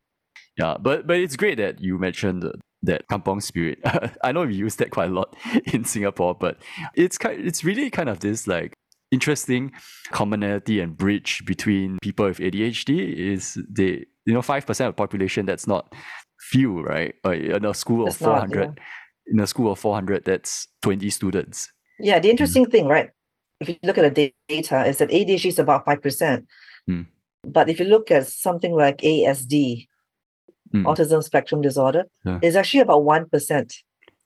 Yeah 0.59 0.77
but 0.81 1.07
but 1.07 1.17
it's 1.17 1.37
great 1.37 1.59
that 1.59 1.81
you 1.81 1.99
mentioned 1.99 2.51
that 2.83 3.07
kampong 3.09 3.41
spirit. 3.41 3.79
I 4.25 4.33
know 4.33 4.45
we 4.45 4.55
use 4.55 4.77
that 4.77 4.91
quite 4.91 5.11
a 5.11 5.15
lot 5.15 5.37
in 5.73 5.85
singapore 5.85 6.35
but 6.35 6.59
it's 6.95 7.19
kind 7.19 7.45
it's 7.45 7.65
really 7.65 7.91
kind 7.91 8.09
of 8.09 8.21
this 8.21 8.47
like 8.47 8.75
interesting 9.11 9.73
commonality 10.11 10.81
and 10.81 10.97
bridge 10.97 11.45
between 11.45 11.99
people 12.03 12.25
with 12.27 12.39
adhd 12.39 13.15
is 13.15 13.59
the 13.71 14.07
you 14.25 14.33
know 14.33 14.41
5% 14.41 14.69
of 14.69 14.77
the 14.77 14.93
population 14.93 15.47
that's 15.47 15.67
not 15.67 15.95
few 16.41 16.83
right? 16.83 17.15
Uh, 17.25 17.31
in 17.31 17.65
a 17.65 17.75
school 17.75 18.03
of 18.03 18.09
It's 18.09 18.21
not, 18.21 18.51
400 18.51 18.81
in 19.29 19.41
a 19.41 19.47
school 19.47 19.71
of 19.73 19.79
400 19.79 20.25
that's 20.25 20.69
20 20.83 21.09
students 21.11 21.71
Yeah, 21.99 22.19
the 22.19 22.31
interesting 22.31 22.67
thing, 22.67 22.87
right? 22.87 23.11
if 23.63 23.69
you 23.69 23.77
look 23.85 23.97
at 23.97 24.15
the 24.15 24.35
data, 24.49 24.85
is 24.87 24.99
that 24.99 25.11
ADHD 25.11 25.47
is 25.47 25.59
about 25.59 25.85
5%. 25.87 26.47
Mm. 26.91 27.07
But 27.45 27.69
if 27.69 27.79
you 27.79 27.87
look 27.87 28.11
at 28.11 28.27
something 28.27 28.75
like 28.75 28.99
ASD, 28.99 29.87
Mm. 30.75 30.85
autism 30.85 31.23
spectrum 31.23 31.61
disorder, 31.61 32.05
Yeah. 32.25 32.39
it's 32.43 32.57
actually 32.57 32.81
about 32.81 33.05
1%. 33.05 33.75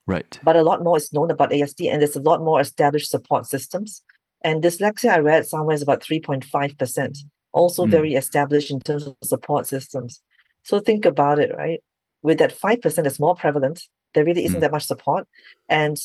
Right. 0.07 0.39
But 0.45 0.57
a 0.57 0.63
lot 0.63 0.83
more 0.83 0.97
is 0.97 1.13
known 1.13 1.31
about 1.31 1.51
ASD, 1.53 1.91
and 1.91 2.01
there's 2.01 2.17
a 2.17 2.21
lot 2.31 2.41
more 2.41 2.61
established 2.61 3.11
support 3.11 3.47
systems. 3.47 4.03
And 4.43 4.63
dyslexia, 4.63 5.11
I 5.11 5.19
read 5.19 5.47
somewhere 5.47 5.75
is 5.75 5.83
about 5.83 6.03
3.5%, 6.03 7.19
also 7.53 7.85
Mm. 7.85 7.91
very 7.91 8.15
established 8.15 8.71
in 8.71 8.81
terms 8.81 9.07
of 9.09 9.17
support 9.25 9.67
systems. 9.67 10.23
So 10.63 10.79
think 10.79 11.05
about 11.05 11.39
it, 11.41 11.51
right? 11.57 11.83
With 12.23 12.39
that 12.39 12.53
5% 12.53 13.05
that's 13.05 13.21
more 13.21 13.35
prevalent, 13.35 13.83
there 14.15 14.25
really 14.25 14.45
isn't 14.45 14.59
Mm. 14.59 14.63
that 14.63 14.73
much 14.73 14.87
support. 14.87 15.27
And 15.69 15.97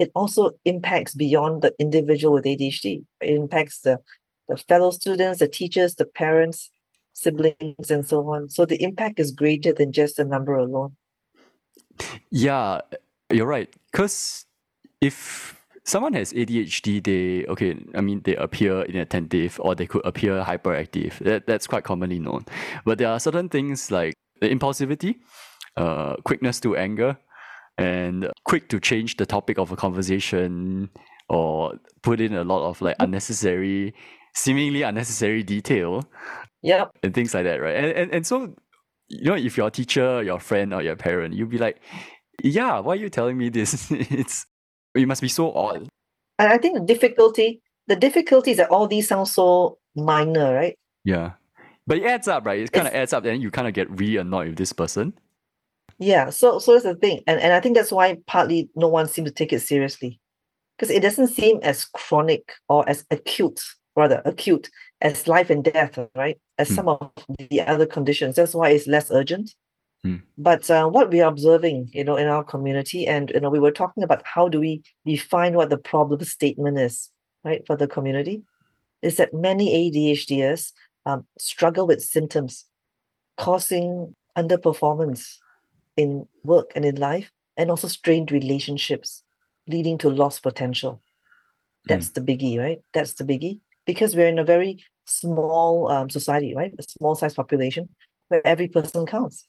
it 0.00 0.10
also 0.14 0.52
impacts 0.64 1.14
beyond 1.14 1.60
the 1.60 1.74
individual 1.78 2.32
with 2.32 2.44
ADHD. 2.44 3.04
It 3.20 3.34
impacts 3.34 3.82
the, 3.82 3.98
the 4.48 4.56
fellow 4.56 4.90
students, 4.90 5.40
the 5.40 5.46
teachers, 5.46 5.94
the 5.94 6.06
parents, 6.06 6.70
siblings, 7.12 7.90
and 7.90 8.08
so 8.08 8.26
on. 8.30 8.48
So 8.48 8.64
the 8.64 8.82
impact 8.82 9.20
is 9.20 9.30
greater 9.30 9.74
than 9.74 9.92
just 9.92 10.16
the 10.16 10.24
number 10.24 10.56
alone. 10.56 10.96
Yeah, 12.30 12.80
you're 13.30 13.46
right. 13.46 13.68
Because 13.92 14.46
if 15.02 15.60
someone 15.84 16.14
has 16.14 16.32
ADHD, 16.32 17.04
they 17.04 17.46
okay, 17.46 17.76
I 17.94 18.00
mean 18.00 18.22
they 18.24 18.36
appear 18.36 18.82
inattentive 18.82 19.60
or 19.60 19.74
they 19.74 19.86
could 19.86 20.06
appear 20.06 20.42
hyperactive. 20.42 21.18
That 21.18 21.46
that's 21.46 21.66
quite 21.66 21.84
commonly 21.84 22.18
known. 22.18 22.46
But 22.86 22.96
there 22.96 23.08
are 23.08 23.20
certain 23.20 23.50
things 23.50 23.90
like 23.90 24.14
the 24.40 24.48
impulsivity, 24.48 25.16
uh, 25.76 26.16
quickness 26.24 26.58
to 26.60 26.76
anger, 26.76 27.18
and 27.80 28.30
quick 28.44 28.68
to 28.68 28.80
change 28.80 29.16
the 29.16 29.26
topic 29.26 29.58
of 29.58 29.72
a 29.72 29.76
conversation 29.76 30.90
or 31.28 31.74
put 32.02 32.20
in 32.20 32.34
a 32.34 32.44
lot 32.44 32.68
of 32.68 32.80
like 32.82 32.96
unnecessary, 33.00 33.94
seemingly 34.34 34.82
unnecessary 34.82 35.42
detail 35.42 36.04
Yep. 36.62 36.90
and 37.02 37.14
things 37.14 37.32
like 37.34 37.44
that, 37.44 37.60
right? 37.60 37.74
And 37.76 37.86
and, 37.86 38.14
and 38.14 38.26
so 38.26 38.54
you 39.08 39.24
know, 39.24 39.34
if 39.34 39.56
your 39.56 39.70
teacher, 39.70 40.22
your 40.22 40.38
friend, 40.38 40.72
or 40.72 40.82
your 40.82 40.96
parent, 40.96 41.34
you'll 41.34 41.48
be 41.48 41.58
like, 41.58 41.80
Yeah, 42.42 42.78
why 42.80 42.92
are 42.92 42.96
you 42.96 43.08
telling 43.10 43.36
me 43.38 43.48
this? 43.48 43.90
it's 43.90 44.46
it 44.94 45.06
must 45.06 45.22
be 45.22 45.28
so 45.28 45.52
odd. 45.52 45.88
And 46.38 46.52
I 46.52 46.58
think 46.58 46.78
the 46.78 46.84
difficulty, 46.84 47.60
the 47.86 47.96
difficulty 47.96 48.52
is 48.52 48.56
that 48.56 48.70
all 48.70 48.86
these 48.88 49.08
sound 49.08 49.28
so 49.28 49.78
minor, 49.94 50.54
right? 50.54 50.74
Yeah. 51.04 51.32
But 51.86 51.98
it 51.98 52.04
adds 52.06 52.28
up, 52.28 52.46
right? 52.46 52.60
It 52.60 52.72
kind 52.72 52.86
of 52.86 52.94
adds 52.94 53.12
up, 53.12 53.24
and 53.24 53.42
you 53.42 53.50
kind 53.50 53.66
of 53.66 53.74
get 53.74 53.90
really 53.90 54.16
annoyed 54.16 54.48
with 54.48 54.58
this 54.58 54.72
person. 54.72 55.12
Yeah. 56.00 56.30
So 56.30 56.58
so 56.58 56.72
that's 56.72 56.84
the 56.84 56.94
thing. 56.94 57.20
And 57.26 57.38
and 57.40 57.52
I 57.52 57.60
think 57.60 57.76
that's 57.76 57.92
why 57.92 58.16
partly 58.26 58.70
no 58.74 58.88
one 58.88 59.06
seems 59.06 59.28
to 59.28 59.34
take 59.34 59.52
it 59.52 59.60
seriously. 59.60 60.18
Because 60.76 60.90
it 60.90 61.02
doesn't 61.02 61.28
seem 61.28 61.60
as 61.62 61.84
chronic 61.84 62.52
or 62.68 62.88
as 62.88 63.04
acute, 63.10 63.60
rather 63.94 64.22
acute 64.24 64.70
as 65.02 65.28
life 65.28 65.50
and 65.50 65.62
death, 65.62 65.98
right? 66.16 66.40
As 66.58 66.68
Hmm. 66.68 66.74
some 66.74 66.88
of 66.88 67.10
the 67.38 67.60
other 67.60 67.86
conditions. 67.86 68.36
That's 68.36 68.54
why 68.54 68.70
it's 68.70 68.86
less 68.86 69.10
urgent. 69.10 69.54
Hmm. 70.02 70.16
But 70.38 70.70
uh, 70.70 70.88
what 70.88 71.10
we 71.10 71.20
are 71.20 71.30
observing, 71.30 71.90
you 71.92 72.02
know, 72.02 72.16
in 72.16 72.28
our 72.28 72.42
community, 72.42 73.06
and 73.06 73.30
you 73.34 73.40
know, 73.40 73.50
we 73.50 73.58
were 73.60 73.70
talking 73.70 74.02
about 74.02 74.22
how 74.24 74.48
do 74.48 74.58
we 74.58 74.82
define 75.04 75.52
what 75.52 75.68
the 75.68 75.76
problem 75.76 76.24
statement 76.24 76.78
is, 76.78 77.10
right, 77.44 77.62
for 77.66 77.76
the 77.76 77.86
community, 77.86 78.42
is 79.02 79.18
that 79.18 79.34
many 79.34 79.90
ADHDers 79.92 80.72
um, 81.04 81.26
struggle 81.38 81.86
with 81.86 82.02
symptoms 82.02 82.64
causing 83.36 84.16
underperformance 84.38 85.36
in 86.00 86.26
work 86.44 86.72
and 86.74 86.84
in 86.84 86.96
life, 86.96 87.30
and 87.56 87.70
also 87.70 87.88
strained 87.88 88.32
relationships, 88.32 89.22
leading 89.66 89.98
to 89.98 90.08
lost 90.08 90.42
potential. 90.42 91.02
That's 91.86 92.10
the 92.10 92.20
biggie, 92.20 92.58
right? 92.58 92.80
That's 92.94 93.14
the 93.14 93.24
biggie. 93.24 93.60
Because 93.86 94.14
we're 94.14 94.28
in 94.28 94.38
a 94.38 94.44
very 94.44 94.84
small 95.04 95.90
um, 95.90 96.08
society, 96.10 96.54
right? 96.54 96.72
A 96.78 96.82
small 96.82 97.14
size 97.14 97.34
population 97.34 97.88
where 98.28 98.46
every 98.46 98.68
person 98.68 99.06
counts. 99.06 99.46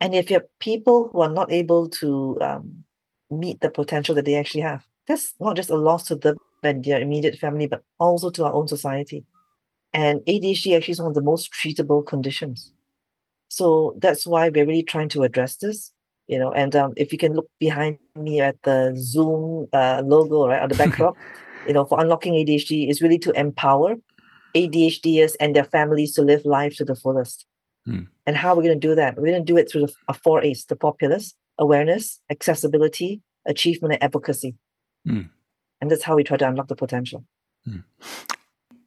And 0.00 0.14
if 0.14 0.30
you 0.30 0.34
have 0.34 0.58
people 0.60 1.10
who 1.12 1.20
are 1.20 1.30
not 1.30 1.52
able 1.52 1.88
to 2.00 2.38
um, 2.40 2.84
meet 3.30 3.60
the 3.60 3.70
potential 3.70 4.14
that 4.14 4.24
they 4.24 4.36
actually 4.36 4.62
have, 4.62 4.84
that's 5.06 5.34
not 5.40 5.56
just 5.56 5.70
a 5.70 5.76
loss 5.76 6.04
to 6.06 6.16
them 6.16 6.36
and 6.62 6.84
their 6.84 7.00
immediate 7.00 7.38
family, 7.38 7.66
but 7.66 7.82
also 7.98 8.30
to 8.30 8.44
our 8.44 8.52
own 8.52 8.68
society. 8.68 9.24
And 9.92 10.20
ADHD 10.20 10.76
actually 10.76 10.92
is 10.92 11.00
one 11.00 11.08
of 11.08 11.14
the 11.14 11.22
most 11.22 11.50
treatable 11.52 12.06
conditions. 12.06 12.72
So 13.48 13.96
that's 13.98 14.26
why 14.26 14.48
we're 14.48 14.66
really 14.66 14.82
trying 14.82 15.08
to 15.10 15.22
address 15.22 15.56
this. 15.56 15.92
You 16.26 16.38
know, 16.38 16.52
and 16.52 16.76
um, 16.76 16.92
if 16.96 17.10
you 17.10 17.18
can 17.18 17.34
look 17.34 17.48
behind 17.58 17.98
me 18.14 18.40
at 18.40 18.62
the 18.62 18.94
Zoom 18.96 19.66
uh, 19.72 20.02
logo, 20.04 20.46
right, 20.46 20.60
on 20.60 20.68
the 20.68 20.74
backdrop, 20.82 21.16
you 21.66 21.72
know, 21.72 21.86
for 21.86 21.98
unlocking 22.00 22.34
ADHD 22.34 22.90
is 22.90 23.00
really 23.00 23.18
to 23.20 23.32
empower 23.32 23.96
ADHDers 24.54 25.36
and 25.40 25.56
their 25.56 25.64
families 25.64 26.14
to 26.14 26.22
live 26.22 26.44
life 26.44 26.76
to 26.76 26.84
the 26.84 26.94
fullest. 26.94 27.46
Hmm. 27.86 28.02
And 28.26 28.36
how 28.36 28.50
are 28.50 28.56
we're 28.56 28.64
going 28.64 28.80
to 28.80 28.88
do 28.88 28.94
that? 28.94 29.16
We're 29.16 29.26
going 29.26 29.44
to 29.44 29.52
do 29.52 29.56
it 29.56 29.70
through 29.70 29.86
the 29.86 29.92
uh, 30.08 30.12
four 30.12 30.42
A's: 30.42 30.66
the 30.66 30.76
populace, 30.76 31.34
awareness, 31.58 32.20
accessibility, 32.30 33.22
achievement, 33.46 33.94
and 33.94 34.02
advocacy. 34.02 34.54
Hmm. 35.06 35.22
And 35.80 35.90
that's 35.90 36.02
how 36.02 36.16
we 36.16 36.24
try 36.24 36.36
to 36.36 36.48
unlock 36.48 36.68
the 36.68 36.76
potential. 36.76 37.24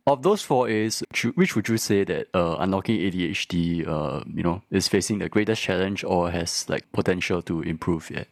Of 0.08 0.24
those 0.24 0.42
four 0.42 0.68
A's, 0.68 1.04
which 1.36 1.56
would 1.56 1.70
you 1.70 1.78
say 1.78 2.04
that 2.04 2.28
uh, 2.34 2.56
unlocking 2.60 2.98
ADHD, 2.98 3.88
uh, 3.88 4.24
you 4.34 4.42
know, 4.42 4.64
is 4.72 4.88
facing 4.88 5.20
the 5.20 5.30
greatest 5.30 5.62
challenge 5.62 6.04
or 6.04 6.32
has 6.32 6.68
like 6.68 6.92
potential 6.92 7.42
to 7.44 7.62
improve 7.62 8.10
yet? 8.10 8.28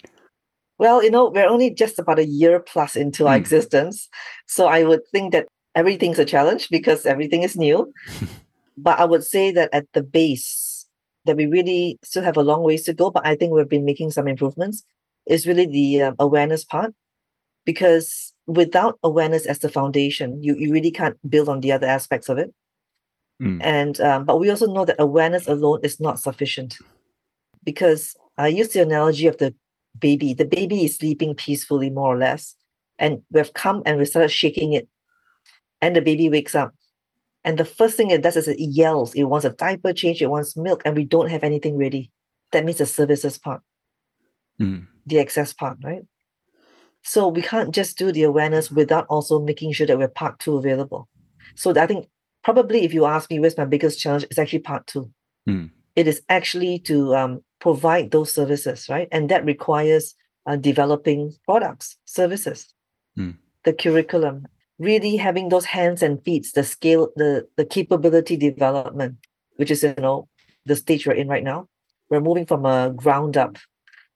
Well, 0.79 1.03
you 1.03 1.11
know, 1.11 1.29
we're 1.29 1.47
only 1.47 1.69
just 1.69 1.99
about 1.99 2.19
a 2.19 2.25
year 2.25 2.59
plus 2.59 2.95
into 2.95 3.27
our 3.27 3.35
Hmm. 3.35 3.41
existence. 3.41 4.09
So 4.47 4.65
I 4.67 4.83
would 4.83 5.01
think 5.11 5.33
that 5.33 5.47
everything's 5.75 6.17
a 6.19 6.25
challenge 6.25 6.69
because 6.69 7.05
everything 7.05 7.43
is 7.43 7.55
new. 7.55 7.93
but 8.77 8.97
I 8.97 9.05
would 9.05 9.23
say 9.23 9.51
that 9.51 9.69
at 9.71 9.85
the 9.93 10.01
base, 10.01 10.87
that 11.25 11.37
we 11.37 11.45
really 11.45 11.99
still 12.03 12.23
have 12.23 12.37
a 12.37 12.43
long 12.43 12.63
ways 12.63 12.83
to 12.85 12.93
go, 12.93 13.11
but 13.11 13.27
I 13.27 13.35
think 13.35 13.51
we've 13.51 13.69
been 13.69 13.85
making 13.85 14.11
some 14.11 14.27
improvements, 14.27 14.83
is 15.27 15.45
really 15.45 15.67
the 15.67 16.01
um, 16.03 16.15
awareness 16.17 16.65
part. 16.65 16.95
Because 17.65 18.28
without 18.49 18.97
awareness 19.03 19.45
as 19.45 19.59
the 19.59 19.69
foundation, 19.69 20.41
you, 20.41 20.55
you 20.55 20.73
really 20.73 20.89
can't 20.89 21.17
build 21.29 21.47
on 21.47 21.59
the 21.61 21.71
other 21.71 21.85
aspects 21.85 22.29
of 22.29 22.39
it. 22.39 22.51
Mm. 23.41 23.59
And 23.63 24.01
um, 24.01 24.25
but 24.25 24.39
we 24.39 24.49
also 24.49 24.65
know 24.65 24.85
that 24.85 24.95
awareness 24.99 25.47
alone 25.47 25.79
is 25.83 25.99
not 25.99 26.19
sufficient. 26.19 26.77
Because 27.63 28.15
I 28.37 28.47
use 28.47 28.69
the 28.69 28.81
analogy 28.81 29.27
of 29.27 29.37
the 29.37 29.53
baby. 29.99 30.33
The 30.33 30.45
baby 30.45 30.85
is 30.85 30.95
sleeping 30.95 31.35
peacefully, 31.35 31.89
more 31.89 32.15
or 32.15 32.17
less. 32.17 32.55
And 32.97 33.21
we've 33.31 33.53
come 33.53 33.83
and 33.85 33.99
we 33.99 34.05
started 34.05 34.29
shaking 34.29 34.73
it. 34.73 34.89
And 35.81 35.95
the 35.95 36.01
baby 36.01 36.29
wakes 36.29 36.55
up. 36.55 36.73
And 37.43 37.57
the 37.57 37.65
first 37.65 37.95
thing 37.95 38.09
it 38.09 38.21
does 38.21 38.35
is 38.35 38.47
it 38.47 38.59
yells. 38.59 39.13
It 39.13 39.23
wants 39.23 39.45
a 39.45 39.51
diaper 39.51 39.93
change, 39.93 40.21
it 40.21 40.27
wants 40.27 40.57
milk, 40.57 40.81
and 40.83 40.95
we 40.95 41.05
don't 41.05 41.29
have 41.29 41.43
anything 41.43 41.77
ready. 41.77 42.11
That 42.51 42.65
means 42.65 42.79
the 42.79 42.85
services 42.85 43.37
part, 43.37 43.61
Mm. 44.59 44.87
the 45.05 45.19
access 45.19 45.53
part, 45.53 45.77
right? 45.83 46.01
So 47.03 47.27
we 47.27 47.41
can't 47.41 47.73
just 47.73 47.97
do 47.97 48.11
the 48.11 48.23
awareness 48.23 48.69
without 48.71 49.05
also 49.07 49.39
making 49.39 49.73
sure 49.73 49.87
that 49.87 49.97
we're 49.97 50.07
part 50.07 50.39
two 50.39 50.57
available. 50.57 51.07
So 51.55 51.73
I 51.79 51.87
think 51.87 52.07
probably 52.43 52.83
if 52.83 52.93
you 52.93 53.05
ask 53.05 53.29
me 53.29 53.39
where's 53.39 53.57
my 53.57 53.65
biggest 53.65 53.99
challenge, 53.99 54.25
it's 54.25 54.37
actually 54.39 54.59
part 54.59 54.85
two. 54.87 55.09
Mm. 55.47 55.71
It 55.95 56.07
is 56.07 56.21
actually 56.29 56.79
to 56.79 57.15
um, 57.15 57.43
provide 57.59 58.11
those 58.11 58.31
services, 58.33 58.87
right? 58.89 59.07
And 59.11 59.29
that 59.29 59.45
requires 59.45 60.15
uh, 60.45 60.55
developing 60.55 61.33
products, 61.45 61.97
services, 62.05 62.73
Mm. 63.17 63.37
the 63.65 63.73
curriculum, 63.73 64.45
really 64.77 65.17
having 65.17 65.49
those 65.49 65.65
hands 65.65 66.03
and 66.03 66.23
feet, 66.23 66.47
the 66.53 66.63
scale, 66.63 67.09
the 67.15 67.47
the 67.57 67.65
capability 67.65 68.37
development, 68.37 69.17
which 69.57 69.71
is 69.71 69.83
you 69.83 69.95
know 69.97 70.27
the 70.65 70.75
stage 70.75 71.05
we're 71.07 71.13
in 71.13 71.27
right 71.27 71.43
now. 71.43 71.67
We're 72.09 72.21
moving 72.21 72.45
from 72.45 72.65
a 72.65 72.93
ground 72.95 73.35
up, 73.35 73.57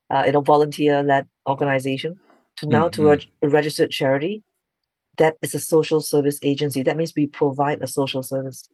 uh, 0.09 0.23
you 0.25 0.31
know, 0.31 0.41
volunteer 0.41 1.03
led 1.03 1.27
organization 1.47 2.19
to 2.57 2.67
now 2.67 2.89
to 2.89 3.11
a, 3.11 3.17
a 3.41 3.49
registered 3.49 3.91
charity. 3.91 4.43
That 5.17 5.35
is 5.41 5.53
a 5.53 5.59
social 5.59 6.01
service 6.01 6.39
agency. 6.41 6.81
That 6.81 6.97
means 6.97 7.13
we 7.15 7.27
provide 7.27 7.81
a 7.81 7.87
social 7.87 8.23
service. 8.23 8.67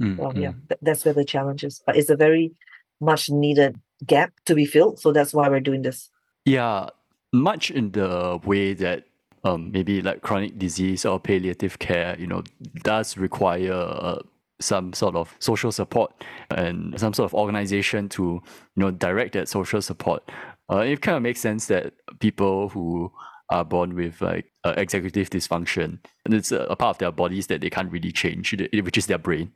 Mm, 0.00 0.16
So 0.18 0.32
yeah, 0.38 0.52
th- 0.68 0.80
that's 0.82 1.04
where 1.04 1.14
the 1.14 1.24
challenge 1.24 1.64
is. 1.64 1.82
But 1.86 1.96
it's 1.96 2.10
a 2.10 2.16
very 2.16 2.52
much 3.00 3.30
needed 3.30 3.80
gap 4.06 4.32
to 4.46 4.54
be 4.54 4.66
filled. 4.66 5.00
So 5.00 5.12
that's 5.12 5.32
why 5.32 5.48
we're 5.48 5.60
doing 5.60 5.82
this. 5.82 6.10
Yeah, 6.44 6.90
much 7.32 7.70
in 7.70 7.92
the 7.92 8.38
way 8.44 8.74
that 8.74 9.04
um, 9.44 9.72
maybe 9.72 10.02
like 10.02 10.20
chronic 10.20 10.58
disease 10.58 11.04
or 11.04 11.18
palliative 11.18 11.78
care, 11.78 12.16
you 12.18 12.26
know, 12.26 12.42
does 12.82 13.16
require 13.16 13.72
uh, 13.72 14.18
some 14.60 14.92
sort 14.92 15.14
of 15.14 15.34
social 15.38 15.72
support 15.72 16.12
and 16.50 16.98
some 16.98 17.12
sort 17.12 17.30
of 17.30 17.34
organization 17.34 18.08
to, 18.08 18.22
you 18.22 18.42
know, 18.76 18.90
direct 18.90 19.34
that 19.34 19.48
social 19.48 19.80
support. 19.80 20.28
Uh, 20.70 20.78
it 20.78 21.00
kind 21.00 21.16
of 21.16 21.22
makes 21.22 21.40
sense 21.40 21.66
that 21.66 21.94
people 22.18 22.68
who 22.68 23.10
are 23.50 23.64
born 23.64 23.94
with 23.94 24.20
like 24.20 24.44
uh, 24.64 24.74
executive 24.76 25.30
dysfunction, 25.30 25.98
and 26.24 26.34
it's 26.34 26.52
a, 26.52 26.76
part 26.76 26.96
of 26.96 26.98
their 26.98 27.12
bodies 27.12 27.46
that 27.46 27.62
they 27.62 27.70
can't 27.70 27.90
really 27.90 28.12
change, 28.12 28.54
which 28.72 28.98
is 28.98 29.06
their 29.06 29.18
brain, 29.18 29.50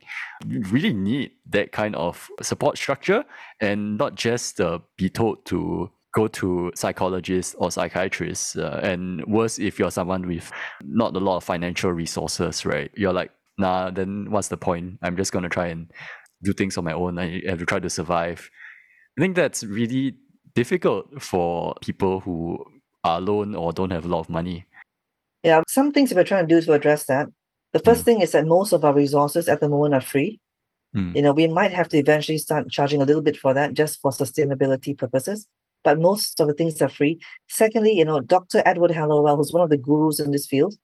really 0.46 0.94
need 0.94 1.32
that 1.50 1.72
kind 1.72 1.94
of 1.96 2.30
support 2.40 2.78
structure 2.78 3.22
and 3.60 3.98
not 3.98 4.14
just 4.14 4.60
uh, 4.60 4.78
be 4.96 5.10
told 5.10 5.44
to 5.44 5.90
go 6.14 6.26
to 6.28 6.72
psychologists 6.74 7.54
or 7.58 7.70
psychiatrists. 7.70 8.56
Uh, 8.56 8.80
and 8.82 9.24
worse, 9.26 9.58
if 9.58 9.78
you're 9.78 9.90
someone 9.90 10.26
with 10.26 10.50
not 10.82 11.14
a 11.14 11.20
lot 11.20 11.36
of 11.36 11.44
financial 11.44 11.92
resources, 11.92 12.64
right? 12.64 12.90
You're 12.94 13.12
like, 13.12 13.30
nah, 13.58 13.90
then 13.90 14.30
what's 14.30 14.48
the 14.48 14.56
point? 14.56 14.98
I'm 15.02 15.16
just 15.16 15.32
going 15.32 15.44
to 15.44 15.48
try 15.48 15.68
and 15.68 15.90
do 16.42 16.52
things 16.52 16.76
on 16.76 16.84
my 16.84 16.92
own. 16.92 17.18
I 17.18 17.42
have 17.46 17.58
to 17.58 17.66
try 17.66 17.78
to 17.78 17.90
survive. 17.90 18.50
I 19.18 19.20
think 19.20 19.36
that's 19.36 19.64
really 19.64 20.16
difficult 20.54 21.22
for 21.22 21.74
people 21.80 22.20
who 22.20 22.64
are 23.04 23.18
alone 23.18 23.54
or 23.54 23.72
don't 23.72 23.90
have 23.90 24.04
a 24.04 24.08
lot 24.08 24.20
of 24.20 24.30
money. 24.30 24.66
Yeah, 25.42 25.62
some 25.68 25.92
things 25.92 26.14
we're 26.14 26.24
trying 26.24 26.46
to 26.46 26.54
do 26.54 26.58
is 26.58 26.66
to 26.66 26.72
address 26.72 27.06
that. 27.06 27.28
The 27.72 27.80
first 27.80 28.02
mm. 28.02 28.04
thing 28.04 28.20
is 28.20 28.32
that 28.32 28.46
most 28.46 28.72
of 28.72 28.84
our 28.84 28.94
resources 28.94 29.48
at 29.48 29.60
the 29.60 29.68
moment 29.68 29.94
are 29.94 30.00
free. 30.00 30.40
Mm. 30.94 31.16
You 31.16 31.22
know, 31.22 31.32
we 31.32 31.46
might 31.46 31.72
have 31.72 31.88
to 31.88 31.98
eventually 31.98 32.38
start 32.38 32.70
charging 32.70 33.02
a 33.02 33.04
little 33.04 33.22
bit 33.22 33.36
for 33.36 33.54
that 33.54 33.74
just 33.74 34.00
for 34.00 34.10
sustainability 34.10 34.96
purposes, 34.96 35.46
but 35.82 35.98
most 35.98 36.38
of 36.38 36.48
the 36.48 36.54
things 36.54 36.80
are 36.82 36.88
free. 36.88 37.18
Secondly, 37.48 37.92
you 37.92 38.04
know, 38.04 38.20
Dr. 38.20 38.62
Edward 38.64 38.90
Hallowell, 38.90 39.36
who's 39.36 39.52
one 39.52 39.62
of 39.62 39.70
the 39.70 39.78
gurus 39.78 40.20
in 40.20 40.30
this 40.30 40.46
field, 40.46 40.74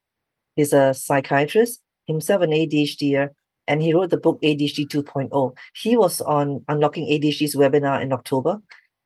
he's 0.57 0.73
a 0.73 0.95
psychiatrist, 0.95 1.81
himself 2.09 2.43
an 2.43 2.51
ADHDer, 2.51 3.27
uh, 3.27 3.33
and 3.69 3.83
he 3.83 3.95
wrote 3.95 4.11
the 4.11 4.17
book 4.17 4.41
ADHD 4.43 4.89
2.0. 4.89 5.57
He 5.75 5.97
was 5.97 6.21
on 6.23 6.65
Unlocking 6.69 7.07
ADHD's 7.07 7.55
webinar 7.55 8.03
in 8.03 8.13
October, 8.13 8.61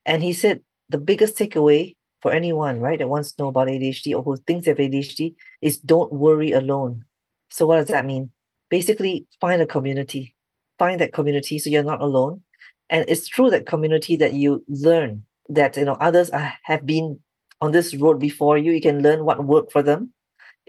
and 0.06 0.22
he 0.22 0.32
said 0.32 0.60
the 0.88 0.98
biggest 0.98 1.36
takeaway 1.36 1.94
for 2.22 2.32
anyone, 2.32 2.80
right, 2.80 2.98
that 2.98 3.08
wants 3.08 3.32
to 3.32 3.42
know 3.42 3.48
about 3.48 3.66
ADHD 3.66 4.14
or 4.14 4.22
who 4.22 4.36
thinks 4.36 4.64
they 4.64 4.70
have 4.70 4.78
ADHD 4.78 5.34
is 5.60 5.78
don't 5.78 6.12
worry 6.12 6.52
alone. 6.52 7.04
So 7.50 7.66
what 7.66 7.76
does 7.76 7.88
that 7.88 8.06
mean? 8.06 8.30
Basically, 8.70 9.26
find 9.40 9.60
a 9.60 9.66
community. 9.66 10.34
Find 10.78 11.00
that 11.00 11.12
community 11.12 11.58
so 11.58 11.68
you're 11.68 11.82
not 11.82 12.00
alone. 12.00 12.42
And 12.88 13.04
it's 13.08 13.28
through 13.28 13.50
that 13.50 13.66
community 13.66 14.16
that 14.16 14.34
you 14.34 14.64
learn 14.68 15.24
that 15.48 15.76
you 15.76 15.84
know 15.84 15.96
others 16.00 16.30
are, 16.30 16.54
have 16.62 16.86
been 16.86 17.18
on 17.60 17.72
this 17.72 17.94
road 17.94 18.20
before 18.20 18.56
you. 18.56 18.72
You 18.72 18.80
can 18.80 19.02
learn 19.02 19.24
what 19.24 19.44
worked 19.44 19.72
for 19.72 19.82
them, 19.82 20.12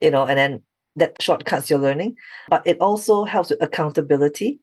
you 0.01 0.11
know, 0.11 0.25
and 0.25 0.37
then 0.37 0.63
that 0.95 1.21
shortcuts 1.21 1.69
your 1.69 1.79
learning. 1.79 2.15
But 2.49 2.65
it 2.65 2.79
also 2.79 3.23
helps 3.25 3.49
with 3.49 3.61
accountability 3.61 4.59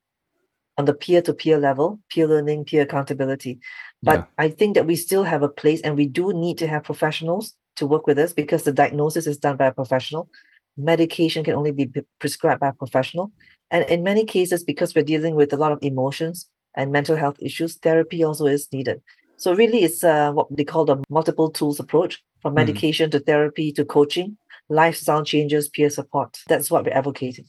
on 0.79 0.85
the 0.85 0.95
peer-to-peer 0.95 1.59
level, 1.59 2.01
peer 2.11 2.27
learning, 2.27 2.65
peer 2.65 2.83
accountability. 2.83 3.61
But 4.03 4.21
yeah. 4.21 4.25
I 4.39 4.49
think 4.49 4.75
that 4.75 4.87
we 4.87 4.97
still 4.97 5.25
have 5.25 5.43
a 5.43 5.49
place 5.49 5.81
and 5.83 5.97
we 5.97 6.07
do 6.07 6.33
need 6.33 6.59
to 6.59 6.67
have 6.67 6.85
professionals 6.85 7.55
to 7.77 7.87
work 7.87 8.07
with 8.07 8.19
us 8.19 8.33
because 8.33 8.63
the 8.63 8.73
diagnosis 8.73 9.27
is 9.27 9.39
done 9.39 9.57
by 9.57 9.67
a 9.67 9.73
professional. 9.73 10.29
Medication 10.77 11.45
can 11.45 11.55
only 11.55 11.73
be 11.73 11.91
prescribed 12.19 12.61
by 12.61 12.69
a 12.69 12.73
professional. 12.73 13.33
And 13.71 13.85
in 13.91 14.03
many 14.03 14.25
cases, 14.25 14.65
because 14.65 14.95
we're 14.95 15.05
dealing 15.05 15.35
with 15.35 15.53
a 15.53 15.57
lot 15.57 15.73
of 15.73 15.79
emotions 15.83 16.49
and 16.75 16.93
mental 16.93 17.17
health 17.17 17.37
issues, 17.41 17.77
therapy 17.77 18.25
also 18.25 18.47
is 18.47 18.69
needed. 18.73 19.03
So 19.37 19.55
really, 19.55 19.85
it's 19.85 20.05
uh, 20.05 20.33
what 20.33 20.49
they 20.51 20.65
call 20.65 20.85
the 20.85 21.03
multiple 21.09 21.51
tools 21.51 21.81
approach, 21.81 22.23
from 22.43 22.53
hmm. 22.53 22.57
medication 22.57 23.09
mm. 23.09 23.13
to 23.13 23.21
therapy 23.21 23.73
to 23.73 23.85
coaching, 23.85 24.37
lifestyle 24.71 25.25
changes, 25.25 25.69
peer 25.69 25.91
support. 25.91 26.39
That's 26.49 26.71
what 26.71 26.85
we're 26.85 26.93
advocating, 26.93 27.45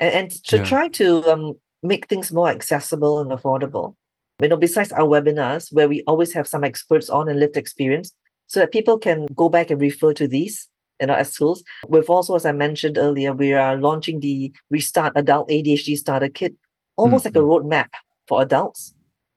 and, 0.00 0.14
and 0.14 0.30
to 0.44 0.58
yeah. 0.58 0.64
try 0.64 0.88
to 0.88 1.30
um, 1.30 1.54
make 1.82 2.08
things 2.08 2.32
more 2.32 2.48
accessible 2.48 3.20
and 3.20 3.30
affordable 3.30 3.96
you 4.42 4.48
know, 4.48 4.56
besides 4.56 4.90
our 4.92 5.06
webinars 5.06 5.72
where 5.72 5.88
we 5.88 6.02
always 6.06 6.32
have 6.32 6.48
some 6.48 6.64
experts 6.64 7.08
on 7.08 7.28
and 7.28 7.38
lived 7.38 7.56
experience, 7.56 8.12
so 8.48 8.60
that 8.60 8.72
people 8.72 8.98
can 8.98 9.26
go 9.36 9.48
back 9.48 9.70
and 9.70 9.80
refer 9.80 10.12
to 10.12 10.26
these 10.26 10.68
you 11.00 11.06
know, 11.06 11.14
as 11.14 11.32
tools. 11.34 11.62
We've 11.88 12.10
also, 12.10 12.34
as 12.34 12.44
I 12.44 12.52
mentioned 12.52 12.98
earlier, 12.98 13.32
we 13.32 13.52
are 13.54 13.76
launching 13.76 14.20
the 14.20 14.52
Restart 14.70 15.12
Adult 15.16 15.48
ADHD 15.48 15.96
Starter 15.96 16.28
Kit, 16.28 16.54
almost 16.96 17.24
mm-hmm. 17.24 17.38
like 17.38 17.42
a 17.42 17.46
roadmap 17.46 17.88
for 18.28 18.42
adults 18.42 18.94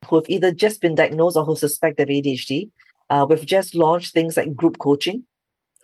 who 0.08 0.18
have 0.18 0.26
either 0.28 0.52
just 0.52 0.82
been 0.82 0.96
diagnosed 0.96 1.38
or 1.38 1.46
who 1.46 1.56
suspect 1.56 1.98
they 1.98 2.04
have 2.04 2.10
ADHD. 2.10 2.70
Uh, 3.10 3.26
we've 3.30 3.46
just 3.46 3.74
launched 3.76 4.14
things 4.14 4.38
like 4.38 4.56
group 4.56 4.78
coaching, 4.80 5.24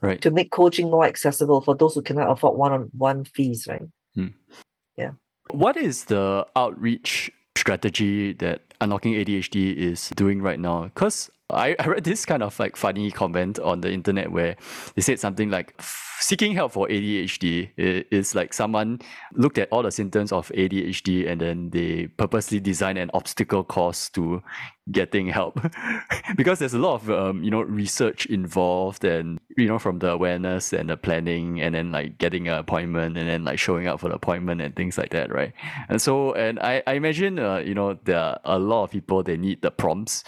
right, 0.01 0.21
to 0.21 0.31
make 0.31 0.51
coaching 0.51 0.89
more 0.89 1.05
accessible 1.05 1.61
for 1.61 1.75
those 1.75 1.95
who 1.95 2.01
cannot 2.01 2.29
afford 2.29 2.57
one-on-one 2.57 3.25
fees, 3.25 3.67
right? 3.67 3.83
Hmm. 4.15 4.27
Yeah. 4.97 5.11
What 5.51 5.77
is 5.77 6.05
the 6.05 6.45
outreach 6.55 7.31
strategy 7.55 8.33
that 8.33 8.61
Unlocking 8.79 9.13
ADHD 9.13 9.75
is 9.75 10.09
doing 10.15 10.41
right 10.41 10.59
now? 10.59 10.85
Because 10.85 11.29
I, 11.53 11.75
I 11.79 11.87
read 11.87 12.03
this 12.03 12.25
kind 12.25 12.43
of 12.43 12.59
like 12.59 12.75
funny 12.75 13.11
comment 13.11 13.59
on 13.59 13.81
the 13.81 13.91
internet 13.91 14.31
where 14.31 14.55
they 14.95 15.01
said 15.01 15.19
something 15.19 15.49
like 15.49 15.79
seeking 16.21 16.53
help 16.53 16.71
for 16.71 16.87
ADHD 16.87 17.71
is 17.77 18.35
like 18.35 18.53
someone 18.53 18.99
looked 19.33 19.57
at 19.57 19.67
all 19.71 19.81
the 19.81 19.91
symptoms 19.91 20.31
of 20.31 20.49
ADHD 20.49 21.27
and 21.27 21.41
then 21.41 21.69
they 21.71 22.07
purposely 22.07 22.59
design 22.59 22.97
an 22.97 23.09
obstacle 23.13 23.63
course 23.63 24.09
to 24.11 24.41
getting 24.91 25.27
help. 25.27 25.59
Because 26.35 26.59
there's 26.59 26.73
a 26.73 26.79
lot 26.79 26.95
of 26.95 27.09
um, 27.09 27.43
you 27.43 27.51
know 27.51 27.61
research 27.61 28.25
involved 28.27 29.03
and 29.03 29.39
you 29.57 29.67
know 29.67 29.79
from 29.79 29.99
the 29.99 30.11
awareness 30.11 30.71
and 30.71 30.89
the 30.89 30.95
planning 30.95 31.61
and 31.61 31.75
then 31.75 31.91
like 31.91 32.17
getting 32.17 32.47
an 32.47 32.53
appointment 32.53 33.17
and 33.17 33.27
then 33.27 33.43
like 33.43 33.59
showing 33.59 33.87
up 33.87 33.99
for 33.99 34.09
the 34.09 34.15
appointment 34.15 34.61
and 34.61 34.75
things 34.75 34.97
like 34.97 35.09
that 35.09 35.31
right? 35.31 35.53
And 35.89 36.01
so 36.01 36.33
and 36.33 36.59
i, 36.59 36.81
I 36.87 36.93
imagine 36.93 37.39
uh, 37.39 37.57
you 37.57 37.73
know 37.73 37.97
there 38.05 38.17
are 38.17 38.39
a 38.45 38.59
lot 38.59 38.85
of 38.85 38.91
people 38.91 39.23
they 39.23 39.37
need 39.37 39.61
the 39.61 39.71
prompts 39.71 40.23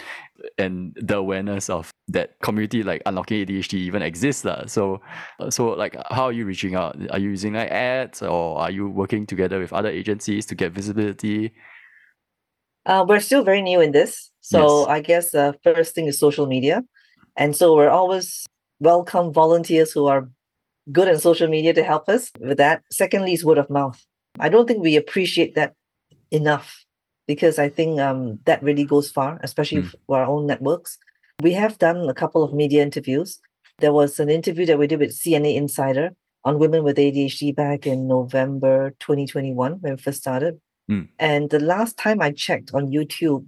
and 0.58 0.96
the 1.00 1.16
awareness 1.16 1.70
of 1.70 1.90
that 2.08 2.38
community 2.40 2.82
like 2.82 3.02
unlocking 3.06 3.46
ADHD 3.46 3.74
even 3.74 4.02
exists 4.02 4.44
lah. 4.44 4.66
So, 4.66 5.00
uh, 5.40 5.50
so 5.50 5.68
like, 5.68 5.96
how 6.10 6.24
are 6.24 6.32
you 6.32 6.44
reaching 6.44 6.74
out? 6.74 6.96
Are 7.10 7.18
you 7.18 7.30
using 7.30 7.54
like 7.54 7.70
ads 7.70 8.22
or 8.22 8.58
are 8.58 8.70
you 8.70 8.88
working 8.88 9.26
together 9.26 9.58
with 9.58 9.72
other 9.72 9.88
agencies 9.88 10.46
to 10.46 10.54
get 10.54 10.72
visibility? 10.72 11.52
Uh, 12.86 13.04
we're 13.08 13.20
still 13.20 13.44
very 13.44 13.62
new 13.62 13.80
in 13.80 13.92
this, 13.92 14.30
so 14.40 14.80
yes. 14.80 14.88
I 14.88 15.00
guess 15.00 15.30
the 15.30 15.56
first 15.64 15.94
thing 15.94 16.06
is 16.06 16.18
social 16.18 16.46
media, 16.46 16.84
and 17.34 17.56
so 17.56 17.74
we're 17.74 17.88
always 17.88 18.44
welcome 18.78 19.32
volunteers 19.32 19.92
who 19.92 20.06
are 20.06 20.28
good 20.92 21.08
in 21.08 21.18
social 21.18 21.48
media 21.48 21.72
to 21.72 21.82
help 21.82 22.10
us 22.10 22.30
with 22.38 22.58
that. 22.58 22.82
Secondly, 22.92 23.32
is 23.32 23.42
word 23.42 23.56
of 23.56 23.70
mouth. 23.70 24.04
I 24.38 24.50
don't 24.50 24.68
think 24.68 24.82
we 24.82 24.96
appreciate 24.96 25.54
that 25.54 25.72
enough 26.30 26.83
because 27.26 27.58
I 27.58 27.68
think 27.68 28.00
um, 28.00 28.38
that 28.44 28.62
really 28.62 28.84
goes 28.84 29.10
far, 29.10 29.40
especially 29.42 29.82
mm. 29.82 29.94
for 30.06 30.18
our 30.18 30.26
own 30.26 30.46
networks. 30.46 30.98
We 31.42 31.52
have 31.52 31.78
done 31.78 32.08
a 32.08 32.14
couple 32.14 32.42
of 32.42 32.52
media 32.52 32.82
interviews. 32.82 33.40
There 33.78 33.92
was 33.92 34.20
an 34.20 34.30
interview 34.30 34.66
that 34.66 34.78
we 34.78 34.86
did 34.86 35.00
with 35.00 35.18
CNA 35.18 35.56
Insider 35.56 36.14
on 36.44 36.58
women 36.58 36.84
with 36.84 36.96
ADHD 36.96 37.54
back 37.54 37.86
in 37.86 38.06
November 38.06 38.94
2021 39.00 39.72
when 39.80 39.92
we 39.94 40.00
first 40.00 40.18
started. 40.18 40.60
Mm. 40.90 41.08
And 41.18 41.50
the 41.50 41.60
last 41.60 41.96
time 41.96 42.20
I 42.20 42.30
checked 42.30 42.72
on 42.74 42.88
YouTube, 42.88 43.46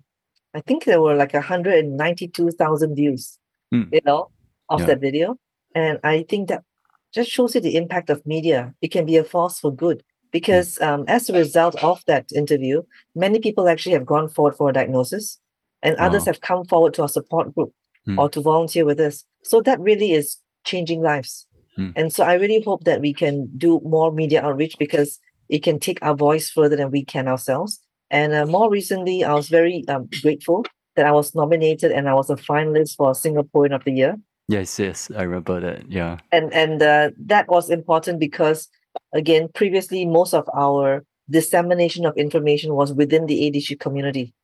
I 0.54 0.60
think 0.62 0.84
there 0.84 1.02
were 1.02 1.14
like 1.14 1.34
192,000 1.34 2.94
views, 2.94 3.38
mm. 3.72 3.88
you 3.92 4.00
know, 4.04 4.30
of 4.68 4.80
yeah. 4.80 4.86
that 4.86 5.00
video. 5.00 5.36
And 5.74 6.00
I 6.02 6.24
think 6.28 6.48
that 6.48 6.64
just 7.12 7.30
shows 7.30 7.54
you 7.54 7.60
the 7.60 7.76
impact 7.76 8.10
of 8.10 8.24
media. 8.26 8.74
It 8.80 8.88
can 8.88 9.04
be 9.04 9.16
a 9.16 9.24
force 9.24 9.60
for 9.60 9.72
good 9.72 10.02
because 10.38 10.78
um, 10.82 11.02
as 11.08 11.30
a 11.30 11.32
result 11.32 11.82
of 11.82 12.04
that 12.06 12.30
interview, 12.30 12.82
many 13.14 13.38
people 13.38 13.70
actually 13.70 13.94
have 13.94 14.04
gone 14.04 14.28
forward 14.28 14.54
for 14.54 14.68
a 14.68 14.72
diagnosis, 14.72 15.40
and 15.82 15.96
wow. 15.96 16.06
others 16.06 16.26
have 16.26 16.42
come 16.42 16.62
forward 16.66 16.92
to 16.92 17.00
our 17.00 17.08
support 17.08 17.54
group 17.54 17.72
mm. 18.06 18.18
or 18.18 18.28
to 18.28 18.42
volunteer 18.42 18.84
with 18.84 19.00
us. 19.00 19.24
So 19.42 19.62
that 19.62 19.80
really 19.80 20.12
is 20.12 20.36
changing 20.64 21.00
lives. 21.00 21.46
Mm. 21.78 21.94
And 21.96 22.12
so 22.12 22.22
I 22.22 22.34
really 22.34 22.60
hope 22.60 22.84
that 22.84 23.00
we 23.00 23.14
can 23.14 23.48
do 23.56 23.80
more 23.82 24.12
media 24.12 24.44
outreach 24.44 24.76
because 24.78 25.18
it 25.48 25.62
can 25.62 25.78
take 25.78 26.00
our 26.02 26.14
voice 26.14 26.50
further 26.50 26.76
than 26.76 26.90
we 26.90 27.02
can 27.02 27.28
ourselves. 27.28 27.80
And 28.10 28.34
uh, 28.34 28.44
more 28.44 28.70
recently, 28.70 29.24
I 29.24 29.32
was 29.32 29.48
very 29.48 29.84
um, 29.88 30.06
grateful 30.20 30.66
that 30.96 31.06
I 31.06 31.12
was 31.12 31.34
nominated 31.34 31.92
and 31.92 32.10
I 32.10 32.14
was 32.14 32.28
a 32.28 32.36
finalist 32.36 32.96
for 32.96 33.12
Singaporean 33.12 33.74
of 33.74 33.84
the 33.84 33.92
Year. 33.92 34.16
Yes, 34.48 34.78
yes, 34.78 35.10
I 35.16 35.22
remember 35.22 35.60
that. 35.60 35.90
Yeah, 35.90 36.18
and 36.30 36.52
and 36.52 36.80
uh, 36.80 37.10
that 37.26 37.48
was 37.48 37.68
important 37.68 38.20
because 38.20 38.68
again, 39.12 39.48
previously, 39.54 40.04
most 40.04 40.34
of 40.34 40.48
our 40.54 41.04
dissemination 41.28 42.06
of 42.06 42.16
information 42.16 42.74
was 42.74 42.92
within 42.92 43.26
the 43.26 43.50
ADHD 43.50 43.78
community. 43.78 44.34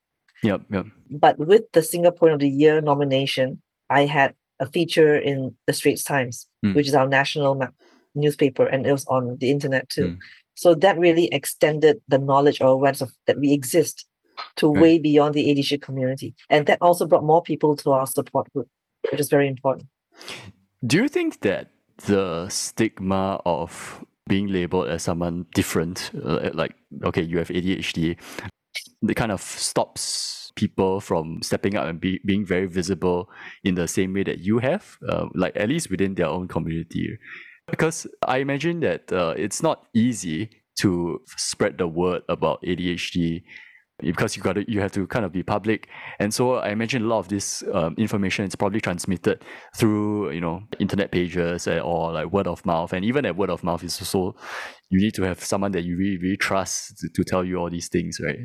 Yep, 0.43 0.63
yep. 0.71 0.87
But 1.11 1.39
with 1.39 1.71
the 1.73 1.81
Singaporean 1.81 2.35
of 2.35 2.41
the 2.41 2.49
Year 2.49 2.81
nomination, 2.81 3.63
I 3.91 4.07
had 4.07 4.35
a 4.59 4.67
feature 4.67 5.17
in 5.17 5.55
the 5.67 5.73
Straits 5.73 6.05
Times, 6.05 6.47
mm. 6.65 6.75
which 6.75 6.89
is 6.89 6.95
our 6.95 7.09
national 7.09 7.55
ma- 7.55 7.69
newspaper, 8.15 8.67
and 8.67 8.87
it 8.87 8.93
was 8.93 9.07
on 9.07 9.37
the 9.39 9.51
internet 9.51 9.89
too. 9.89 10.09
Mm. 10.09 10.19
So 10.55 10.75
that 10.75 10.99
really 10.99 11.27
extended 11.33 12.01
the 12.09 12.19
knowledge 12.19 12.61
or 12.61 12.69
awareness 12.69 13.01
of 13.01 13.13
that 13.27 13.39
we 13.39 13.53
exist 13.53 14.07
to 14.57 14.73
right. 14.73 14.83
way 14.83 14.99
beyond 14.99 15.35
the 15.35 15.47
ADHD 15.47 15.81
community, 15.81 16.35
and 16.51 16.67
that 16.67 16.79
also 16.81 17.07
brought 17.07 17.25
more 17.25 17.43
people 17.43 17.77
to 17.77 17.93
our 17.93 18.07
support 18.07 18.53
group, 18.53 18.69
which 19.11 19.21
is 19.21 19.29
very 19.29 19.49
important. 19.49 19.89
Do 20.85 20.97
you 20.97 21.09
think 21.09 21.41
that 21.41 21.71
the 22.07 22.49
stigma 22.49 23.41
of 23.45 24.05
being 24.33 24.49
labeled 24.49 24.89
as 24.89 25.03
someone 25.03 25.45
different, 25.53 26.11
uh, 26.25 26.49
like 26.55 26.75
okay, 27.05 27.21
you 27.21 27.37
have 27.37 27.49
ADHD, 27.49 28.17
it 29.03 29.15
kind 29.15 29.31
of 29.31 29.43
stops 29.43 30.53
people 30.55 31.01
from 31.01 31.43
stepping 31.43 31.77
up 31.77 31.87
and 31.87 32.01
be, 32.01 32.19
being 32.25 32.47
very 32.47 32.65
visible 32.65 33.29
in 33.63 33.75
the 33.75 33.87
same 33.87 34.15
way 34.15 34.23
that 34.23 34.39
you 34.39 34.59
have, 34.59 34.97
uh, 35.07 35.27
like 35.35 35.55
at 35.55 35.69
least 35.69 35.91
within 35.91 36.15
their 36.15 36.29
own 36.29 36.49
community. 36.49 37.19
Because 37.69 38.07
I 38.27 38.39
imagine 38.39 38.81
that 38.81 39.13
uh, 39.13 39.35
it's 39.37 39.63
not 39.63 39.85
easy 39.93 40.49
to 40.81 41.21
spread 41.37 41.77
the 41.77 41.87
word 41.87 42.23
about 42.31 42.63
ADHD 42.63 43.43
because 44.03 44.37
you 44.37 44.43
got 44.43 44.55
to, 44.55 44.71
you 44.71 44.81
have 44.81 44.93
to 44.93 45.07
kind 45.07 45.25
of 45.25 45.33
be 45.33 45.43
public, 45.43 45.89
and 46.19 46.33
so 46.35 46.57
I 46.57 46.71
imagine 46.71 47.03
a 47.03 47.07
lot 47.07 47.21
of 47.21 47.29
this 47.29 47.63
um, 47.73 47.95
information 47.97 48.45
is 48.45 48.55
probably 48.55 48.81
transmitted 48.81 49.45
through 49.75 50.31
you 50.33 50.41
know 50.41 50.63
internet 50.79 51.11
pages 51.11 51.67
or 51.67 52.13
like 52.13 52.33
word 52.33 52.47
of 52.47 52.65
mouth, 52.67 52.93
and 52.93 53.05
even 53.05 53.25
that 53.25 53.37
word 53.37 53.51
of 53.51 53.63
mouth 53.65 53.83
is 53.85 53.95
so 53.95 54.35
you 54.91 55.01
need 55.01 55.15
to 55.15 55.23
have 55.23 55.43
someone 55.43 55.73
that 55.73 55.85
you 55.85 55.97
really 55.97 56.19
really 56.19 56.37
trust 56.37 56.99
to, 56.99 57.09
to 57.09 57.25
tell 57.25 57.45
you 57.45 57.57
all 57.57 57.71
these 57.71 57.89
things, 57.89 58.19
right? 58.23 58.39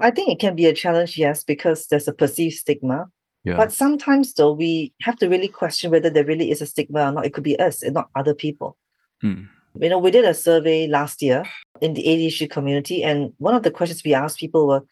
I 0.00 0.10
think 0.10 0.30
it 0.30 0.40
can 0.40 0.56
be 0.56 0.66
a 0.66 0.72
challenge, 0.72 1.16
yes, 1.16 1.44
because 1.44 1.86
there's 1.86 2.08
a 2.08 2.12
perceived 2.12 2.56
stigma. 2.56 3.06
Yeah. 3.44 3.56
But 3.56 3.72
sometimes, 3.72 4.34
though, 4.34 4.52
we 4.52 4.94
have 5.02 5.16
to 5.18 5.28
really 5.28 5.48
question 5.48 5.90
whether 5.90 6.10
there 6.10 6.24
really 6.24 6.50
is 6.50 6.62
a 6.62 6.66
stigma 6.66 7.08
or 7.08 7.12
not. 7.12 7.26
It 7.26 7.34
could 7.34 7.44
be 7.44 7.58
us 7.58 7.82
and 7.82 7.94
not 7.94 8.08
other 8.16 8.34
people. 8.34 8.76
Hmm. 9.20 9.44
You 9.80 9.88
know, 9.88 9.98
we 9.98 10.10
did 10.10 10.24
a 10.24 10.34
survey 10.34 10.86
last 10.86 11.20
year 11.20 11.44
in 11.80 11.94
the 11.94 12.04
ADHD 12.04 12.48
community, 12.48 13.02
and 13.02 13.32
one 13.38 13.54
of 13.54 13.64
the 13.64 13.70
questions 13.70 14.02
we 14.04 14.14
asked 14.14 14.38
people 14.38 14.68
were 14.68 14.84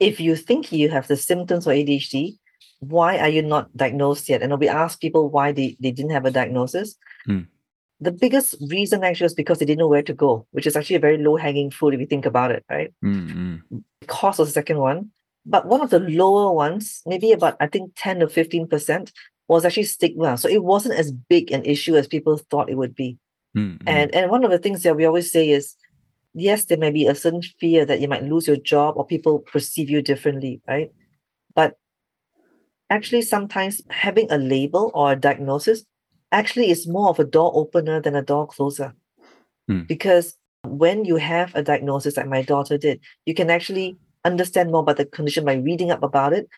if 0.00 0.20
you 0.20 0.36
think 0.36 0.70
you 0.70 0.88
have 0.90 1.08
the 1.08 1.16
symptoms 1.16 1.66
of 1.66 1.72
ADHD, 1.72 2.38
why 2.80 3.18
are 3.18 3.28
you 3.28 3.42
not 3.42 3.76
diagnosed 3.76 4.28
yet? 4.28 4.42
And 4.42 4.58
we 4.58 4.68
asked 4.68 5.00
people 5.00 5.28
why 5.28 5.52
they, 5.52 5.76
they 5.80 5.90
didn't 5.90 6.12
have 6.12 6.24
a 6.24 6.30
diagnosis. 6.30 6.96
Hmm. 7.26 7.40
The 8.00 8.12
biggest 8.12 8.54
reason 8.68 9.02
actually 9.02 9.24
was 9.24 9.34
because 9.34 9.58
they 9.58 9.64
didn't 9.64 9.80
know 9.80 9.88
where 9.88 10.02
to 10.02 10.14
go, 10.14 10.46
which 10.52 10.68
is 10.68 10.76
actually 10.76 10.96
a 10.96 11.00
very 11.00 11.18
low 11.18 11.36
hanging 11.36 11.72
fruit 11.72 11.94
if 11.94 12.00
you 12.00 12.06
think 12.06 12.26
about 12.26 12.52
it, 12.52 12.64
right? 12.70 12.94
Mm, 13.04 13.62
mm. 13.72 13.82
Cost 14.06 14.38
was 14.38 14.48
the 14.48 14.52
second 14.52 14.78
one. 14.78 15.10
But 15.44 15.66
one 15.66 15.80
of 15.80 15.90
the 15.90 15.98
lower 15.98 16.52
ones, 16.52 17.02
maybe 17.06 17.32
about 17.32 17.56
I 17.58 17.66
think 17.66 17.92
10 17.96 18.22
or 18.22 18.28
15%, 18.28 19.10
was 19.48 19.64
actually 19.64 19.84
stigma. 19.84 20.38
So 20.38 20.48
it 20.48 20.62
wasn't 20.62 20.94
as 20.94 21.10
big 21.10 21.50
an 21.50 21.64
issue 21.64 21.96
as 21.96 22.06
people 22.06 22.36
thought 22.36 22.70
it 22.70 22.76
would 22.76 22.94
be. 22.94 23.18
Mm, 23.58 23.78
mm. 23.78 23.82
And 23.86 24.14
and 24.14 24.30
one 24.30 24.44
of 24.44 24.50
the 24.50 24.58
things 24.58 24.82
that 24.82 24.96
we 24.96 25.04
always 25.04 25.32
say 25.32 25.50
is, 25.50 25.74
yes, 26.34 26.64
there 26.66 26.78
may 26.78 26.90
be 26.90 27.06
a 27.06 27.14
certain 27.14 27.42
fear 27.42 27.84
that 27.84 28.00
you 28.00 28.08
might 28.08 28.24
lose 28.24 28.46
your 28.46 28.56
job 28.56 28.96
or 28.96 29.06
people 29.06 29.40
perceive 29.40 29.90
you 29.90 30.02
differently, 30.02 30.60
right? 30.68 30.90
But 31.54 31.74
actually, 32.90 33.22
sometimes 33.22 33.82
having 33.90 34.30
a 34.30 34.38
label 34.38 34.90
or 34.94 35.12
a 35.12 35.16
diagnosis 35.16 35.84
actually 36.30 36.70
is 36.70 36.86
more 36.86 37.08
of 37.08 37.18
a 37.18 37.24
door 37.24 37.50
opener 37.54 38.00
than 38.00 38.14
a 38.14 38.22
door 38.22 38.46
closer. 38.46 38.94
Hmm. 39.66 39.82
Because 39.82 40.36
when 40.64 41.04
you 41.04 41.16
have 41.16 41.54
a 41.54 41.62
diagnosis 41.62 42.16
like 42.16 42.28
my 42.28 42.42
daughter 42.42 42.78
did, 42.78 43.00
you 43.26 43.34
can 43.34 43.50
actually 43.50 43.96
understand 44.24 44.70
more 44.70 44.80
about 44.80 44.98
the 44.98 45.06
condition 45.06 45.44
by 45.44 45.54
reading 45.54 45.90
up 45.90 46.02
about 46.02 46.32
it, 46.32 46.48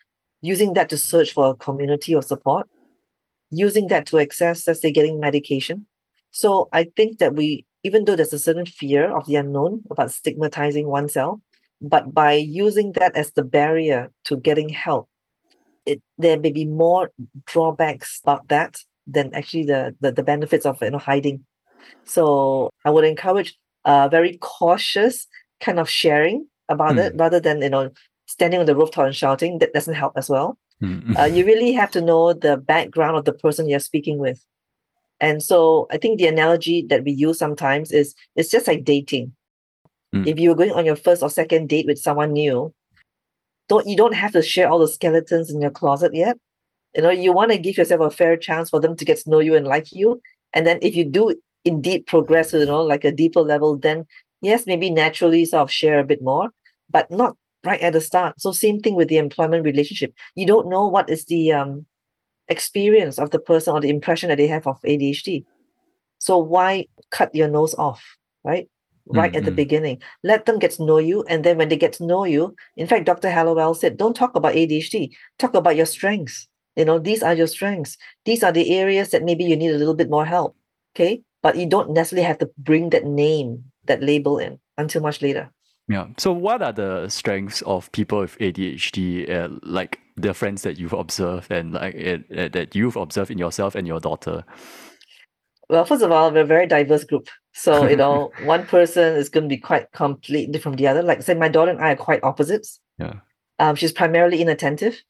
using 0.41 0.73
that 0.73 0.89
to 0.89 0.97
search 0.97 1.33
for 1.33 1.51
a 1.51 1.55
community 1.55 2.13
of 2.13 2.25
support, 2.25 2.67
using 3.49 3.87
that 3.87 4.05
to 4.07 4.19
access, 4.19 4.67
let's 4.67 4.81
say, 4.81 4.91
getting 4.91 5.19
medication. 5.19 5.85
So 6.31 6.69
I 6.71 6.85
think 6.95 7.19
that 7.19 7.35
we, 7.35 7.65
even 7.83 8.05
though 8.05 8.15
there's 8.15 8.33
a 8.33 8.39
certain 8.39 8.65
fear 8.65 9.15
of 9.15 9.25
the 9.25 9.35
unknown 9.35 9.83
about 9.89 10.11
stigmatizing 10.11 10.87
oneself, 10.87 11.39
but 11.81 12.13
by 12.13 12.33
using 12.33 12.93
that 12.93 13.15
as 13.15 13.31
the 13.31 13.43
barrier 13.43 14.11
to 14.25 14.37
getting 14.37 14.69
help, 14.69 15.09
it, 15.85 16.01
there 16.17 16.39
may 16.39 16.51
be 16.51 16.65
more 16.65 17.11
drawbacks 17.45 18.19
about 18.23 18.47
that 18.49 18.77
than 19.07 19.33
actually 19.33 19.65
the, 19.65 19.95
the, 19.99 20.11
the 20.11 20.23
benefits 20.23 20.65
of 20.65 20.77
you 20.81 20.91
know 20.91 20.99
hiding. 20.99 21.43
So 22.05 22.69
I 22.85 22.89
would 22.91 23.03
encourage 23.05 23.57
a 23.85 24.09
very 24.09 24.37
cautious 24.37 25.27
kind 25.59 25.79
of 25.79 25.89
sharing 25.89 26.47
about 26.69 26.97
it 26.97 27.13
rather 27.15 27.39
than 27.39 27.61
you 27.61 27.69
know 27.69 27.91
standing 28.27 28.59
on 28.59 28.65
the 28.65 28.75
rooftop 28.75 29.05
and 29.05 29.15
shouting. 29.15 29.59
That 29.59 29.73
doesn't 29.73 29.95
help 29.95 30.13
as 30.15 30.29
well. 30.29 30.57
Mm, 30.81 31.17
Uh, 31.19 31.25
you 31.25 31.45
really 31.45 31.73
have 31.73 31.91
to 31.91 32.01
know 32.01 32.33
the 32.33 32.57
background 32.57 33.17
of 33.17 33.25
the 33.25 33.33
person 33.33 33.67
you're 33.67 33.79
speaking 33.79 34.17
with. 34.19 34.43
And 35.21 35.41
so 35.41 35.87
I 35.91 35.97
think 35.97 36.17
the 36.17 36.27
analogy 36.27 36.85
that 36.89 37.03
we 37.05 37.11
use 37.11 37.37
sometimes 37.37 37.91
is 37.91 38.15
it's 38.35 38.49
just 38.49 38.67
like 38.67 38.83
dating. 38.83 39.31
Mm. 40.13 40.27
If 40.27 40.39
you're 40.39 40.55
going 40.55 40.71
on 40.71 40.83
your 40.83 40.95
first 40.95 41.21
or 41.21 41.29
second 41.29 41.69
date 41.69 41.85
with 41.85 41.99
someone 41.99 42.33
new, 42.33 42.73
don't 43.69 43.87
you 43.87 43.95
don't 43.95 44.15
have 44.15 44.33
to 44.33 44.41
share 44.41 44.67
all 44.67 44.79
the 44.79 44.87
skeletons 44.87 45.51
in 45.51 45.61
your 45.61 45.71
closet 45.71 46.13
yet. 46.13 46.37
You 46.95 47.03
know, 47.03 47.11
you 47.11 47.31
want 47.31 47.51
to 47.51 47.59
give 47.59 47.77
yourself 47.77 48.01
a 48.01 48.09
fair 48.09 48.35
chance 48.35 48.69
for 48.69 48.81
them 48.81 48.97
to 48.97 49.05
get 49.05 49.19
to 49.19 49.29
know 49.29 49.39
you 49.39 49.55
and 49.55 49.65
like 49.65 49.93
you. 49.93 50.19
And 50.53 50.67
then 50.67 50.79
if 50.81 50.95
you 50.95 51.05
do 51.05 51.35
indeed 51.63 52.07
progress 52.07 52.51
to, 52.51 52.59
you 52.59 52.65
know, 52.65 52.81
like 52.81 53.05
a 53.05 53.11
deeper 53.11 53.41
level, 53.41 53.77
then 53.77 54.05
yes, 54.41 54.65
maybe 54.65 54.89
naturally 54.89 55.45
sort 55.45 55.61
of 55.61 55.71
share 55.71 55.99
a 55.99 56.03
bit 56.03 56.21
more, 56.21 56.49
but 56.89 57.09
not 57.11 57.37
right 57.63 57.79
at 57.79 57.93
the 57.93 58.01
start. 58.01 58.41
So 58.41 58.51
same 58.51 58.79
thing 58.79 58.95
with 58.95 59.07
the 59.07 59.17
employment 59.17 59.63
relationship. 59.63 60.13
You 60.35 60.47
don't 60.47 60.67
know 60.67 60.87
what 60.87 61.09
is 61.11 61.25
the 61.25 61.53
um 61.53 61.85
experience 62.51 63.17
of 63.17 63.31
the 63.31 63.39
person 63.39 63.73
or 63.73 63.81
the 63.81 63.89
impression 63.89 64.29
that 64.29 64.37
they 64.37 64.47
have 64.47 64.67
of 64.67 64.79
ADHD. 64.83 65.45
So 66.19 66.37
why 66.37 66.85
cut 67.09 67.33
your 67.33 67.47
nose 67.47 67.73
off, 67.75 68.03
right? 68.43 68.69
Right 69.07 69.35
at 69.35 69.45
the 69.45 69.51
Mhm. 69.51 69.55
beginning. 69.55 70.01
Let 70.23 70.45
them 70.45 70.59
get 70.59 70.71
to 70.71 70.85
know 70.85 70.99
you. 70.99 71.23
And 71.27 71.43
then 71.43 71.57
when 71.57 71.69
they 71.69 71.77
get 71.77 71.93
to 71.93 72.05
know 72.05 72.23
you, 72.23 72.55
in 72.77 72.85
fact, 72.87 73.05
Dr. 73.05 73.29
Hallowell 73.29 73.73
said, 73.73 73.97
don't 73.97 74.15
talk 74.15 74.35
about 74.35 74.53
ADHD, 74.55 75.11
talk 75.39 75.55
about 75.55 75.75
your 75.75 75.87
strengths. 75.87 76.47
You 76.75 76.85
know, 76.85 76.99
these 76.99 77.23
are 77.23 77.33
your 77.33 77.47
strengths. 77.47 77.97
These 78.25 78.43
are 78.43 78.51
the 78.51 78.77
areas 78.77 79.09
that 79.09 79.23
maybe 79.23 79.43
you 79.43 79.57
need 79.57 79.71
a 79.71 79.77
little 79.77 79.95
bit 79.95 80.09
more 80.09 80.25
help. 80.25 80.55
Okay. 80.95 81.23
But 81.41 81.57
you 81.57 81.65
don't 81.65 81.91
necessarily 81.91 82.27
have 82.27 82.37
to 82.37 82.51
bring 82.57 82.91
that 82.91 83.05
name, 83.05 83.65
that 83.85 84.03
label 84.03 84.37
in 84.37 84.59
until 84.77 85.01
much 85.01 85.21
later. 85.21 85.49
Yeah. 85.87 86.07
So, 86.17 86.31
what 86.31 86.61
are 86.61 86.71
the 86.71 87.09
strengths 87.09 87.61
of 87.63 87.91
people 87.91 88.19
with 88.19 88.37
ADHD, 88.39 89.29
uh, 89.29 89.49
like 89.63 89.99
the 90.15 90.33
friends 90.33 90.61
that 90.61 90.77
you've 90.77 90.93
observed 90.93 91.51
and 91.51 91.73
like 91.73 91.95
uh, 91.95 92.49
that 92.49 92.75
you've 92.75 92.95
observed 92.95 93.31
in 93.31 93.37
yourself 93.37 93.75
and 93.75 93.87
your 93.87 93.99
daughter? 93.99 94.43
Well, 95.69 95.85
first 95.85 96.03
of 96.03 96.11
all, 96.11 96.31
we're 96.31 96.41
a 96.41 96.45
very 96.45 96.67
diverse 96.67 97.03
group. 97.03 97.29
So, 97.53 97.87
you 97.87 97.95
know, 97.95 98.31
one 98.43 98.65
person 98.65 99.15
is 99.15 99.29
going 99.29 99.45
to 99.45 99.49
be 99.49 99.57
quite 99.57 99.91
completely 99.91 100.51
different 100.51 100.75
from 100.77 100.83
the 100.83 100.87
other. 100.87 101.01
Like, 101.01 101.21
say, 101.21 101.33
my 101.33 101.49
daughter 101.49 101.71
and 101.71 101.81
I 101.81 101.93
are 101.93 101.97
quite 101.97 102.23
opposites. 102.23 102.79
Yeah. 102.97 103.15
Um, 103.59 103.75
she's 103.75 103.91
primarily 103.91 104.41
inattentive. 104.41 105.01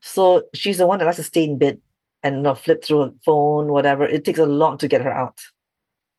So 0.00 0.44
she's 0.54 0.78
the 0.78 0.86
one 0.86 0.98
that 0.98 1.04
likes 1.04 1.16
to 1.16 1.24
stay 1.24 1.44
in 1.44 1.58
bed 1.58 1.80
and 2.22 2.42
not 2.42 2.58
flip 2.58 2.84
through 2.84 3.00
her 3.00 3.12
phone, 3.24 3.72
whatever. 3.72 4.04
It 4.04 4.24
takes 4.24 4.38
a 4.38 4.46
lot 4.46 4.80
to 4.80 4.88
get 4.88 5.02
her 5.02 5.12
out. 5.12 5.40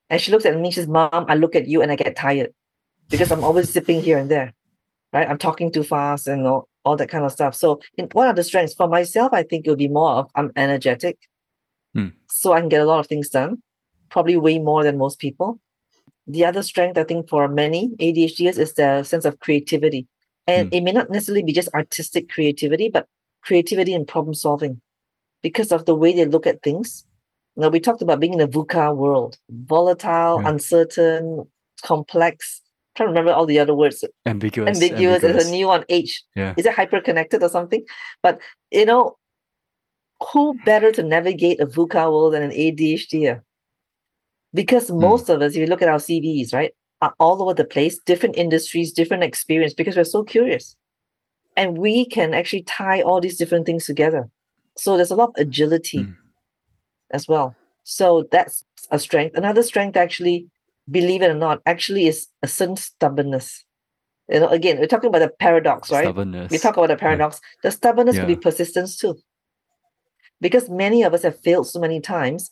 And 0.09 0.19
she 0.19 0.31
looks 0.31 0.45
at 0.45 0.59
me, 0.59 0.71
she 0.71 0.75
says, 0.75 0.88
Mom, 0.88 1.25
I 1.27 1.35
look 1.35 1.55
at 1.55 1.67
you 1.67 1.81
and 1.81 1.91
I 1.91 1.95
get 1.95 2.15
tired 2.15 2.53
because 3.09 3.31
I'm 3.31 3.43
always 3.43 3.71
zipping 3.71 4.01
here 4.01 4.17
and 4.17 4.29
there. 4.29 4.53
Right? 5.11 5.27
I'm 5.29 5.37
talking 5.39 5.71
too 5.71 5.83
fast 5.83 6.27
and 6.27 6.45
all, 6.45 6.67
all 6.85 6.95
that 6.95 7.09
kind 7.09 7.25
of 7.25 7.31
stuff. 7.31 7.55
So 7.55 7.81
in, 7.97 8.07
what 8.13 8.27
are 8.27 8.33
the 8.33 8.43
strengths? 8.43 8.75
For 8.75 8.87
myself, 8.87 9.33
I 9.33 9.43
think 9.43 9.65
it 9.65 9.69
would 9.69 9.79
be 9.79 9.87
more 9.87 10.11
of 10.11 10.31
I'm 10.35 10.51
energetic. 10.55 11.17
Hmm. 11.95 12.09
So 12.27 12.53
I 12.53 12.59
can 12.59 12.69
get 12.69 12.81
a 12.81 12.85
lot 12.85 12.99
of 12.99 13.07
things 13.07 13.29
done, 13.29 13.63
probably 14.09 14.37
way 14.37 14.59
more 14.59 14.83
than 14.83 14.97
most 14.97 15.17
people. 15.19 15.59
The 16.27 16.45
other 16.45 16.61
strength, 16.61 16.97
I 16.97 17.03
think, 17.05 17.27
for 17.27 17.47
many 17.47 17.89
ADHDers 17.99 18.59
is 18.59 18.73
the 18.73 19.03
sense 19.03 19.25
of 19.25 19.39
creativity. 19.39 20.07
And 20.45 20.69
Hmm. 20.69 20.75
it 20.75 20.81
may 20.81 20.91
not 20.91 21.09
necessarily 21.09 21.43
be 21.43 21.53
just 21.53 21.73
artistic 21.73 22.29
creativity, 22.29 22.89
but 22.89 23.07
creativity 23.41 23.93
and 23.93 24.07
problem 24.07 24.35
solving 24.35 24.79
because 25.41 25.71
of 25.71 25.85
the 25.85 25.95
way 25.95 26.13
they 26.13 26.25
look 26.25 26.45
at 26.45 26.61
things. 26.61 27.05
Now, 27.55 27.69
we 27.69 27.79
talked 27.79 28.01
about 28.03 28.19
being 28.19 28.33
in 28.33 28.41
a 28.41 28.47
VUCA 28.47 28.95
world 28.95 29.37
volatile, 29.49 30.39
Yeah. 30.41 30.49
uncertain, 30.49 31.47
complex. 31.81 32.61
Trying 32.99 33.07
to 33.07 33.12
remember 33.12 33.33
all 33.33 33.45
the 33.45 33.59
other 33.59 33.73
words. 33.73 34.03
Ambiguous. 34.25 34.69
Ambiguous, 34.75 35.21
There's 35.21 35.47
a 35.47 35.51
new 35.51 35.67
one, 35.67 35.85
H. 35.89 36.23
Yeah. 36.35 36.53
Is 36.57 36.65
it 36.65 36.73
hyper 36.73 37.01
connected 37.01 37.41
or 37.41 37.49
something? 37.49 37.83
But, 38.21 38.39
you 38.71 38.85
know, 38.85 39.17
who 40.31 40.53
better 40.65 40.91
to 40.91 41.03
navigate 41.03 41.59
a 41.59 41.65
VUCA 41.65 42.12
world 42.12 42.33
than 42.33 42.43
an 42.43 42.51
ADHD? 42.51 43.41
Because 44.53 44.91
most 44.91 45.29
of 45.29 45.41
us, 45.41 45.53
if 45.53 45.59
you 45.59 45.67
look 45.67 45.81
at 45.81 45.89
our 45.89 45.99
CVs, 45.99 46.53
right, 46.53 46.73
are 47.01 47.13
all 47.19 47.41
over 47.41 47.53
the 47.53 47.63
place, 47.63 47.99
different 47.99 48.35
industries, 48.38 48.91
different 48.91 49.23
experience, 49.23 49.73
because 49.73 49.95
we're 49.95 50.03
so 50.03 50.23
curious. 50.23 50.75
And 51.55 51.77
we 51.77 52.05
can 52.05 52.33
actually 52.33 52.63
tie 52.63 53.01
all 53.01 53.21
these 53.21 53.38
different 53.38 53.65
things 53.65 53.85
together. 53.85 54.29
So 54.77 54.97
there's 54.97 55.12
a 55.12 55.15
lot 55.15 55.29
of 55.29 55.35
agility 55.38 55.99
Mm. 55.99 56.15
as 57.12 57.27
well. 57.27 57.55
So 57.83 58.27
that's 58.31 58.63
a 58.91 58.99
strength. 58.99 59.38
Another 59.38 59.63
strength, 59.63 59.95
actually, 59.97 60.47
believe 60.89 61.21
it 61.21 61.32
or 61.32 61.36
not, 61.36 61.62
actually 61.65 62.08
is 62.08 62.28
a 62.41 62.47
certain 62.47 62.78
stubbornness. 62.78 63.63
You 64.30 64.41
know, 64.41 64.47
again, 64.49 64.80
we're 64.80 64.88
talking 64.88 65.08
about 65.08 65.19
the 65.19 65.30
paradox, 65.30 65.91
right? 65.91 66.04
Stubbornness. 66.04 66.52
We 66.52 66.60
talk 66.60 66.78
about 66.78 66.89
the 66.89 66.95
paradox. 66.95 67.41
The 67.63 67.71
stubbornness 67.71 68.17
could 68.17 68.28
be 68.28 68.36
persistence 68.36 68.95
too. 68.97 69.17
Because 70.39 70.69
many 70.69 71.04
of 71.04 71.13
us 71.13 71.23
have 71.23 71.39
failed 71.39 71.67
so 71.67 71.80
many 71.80 71.99
times. 71.99 72.52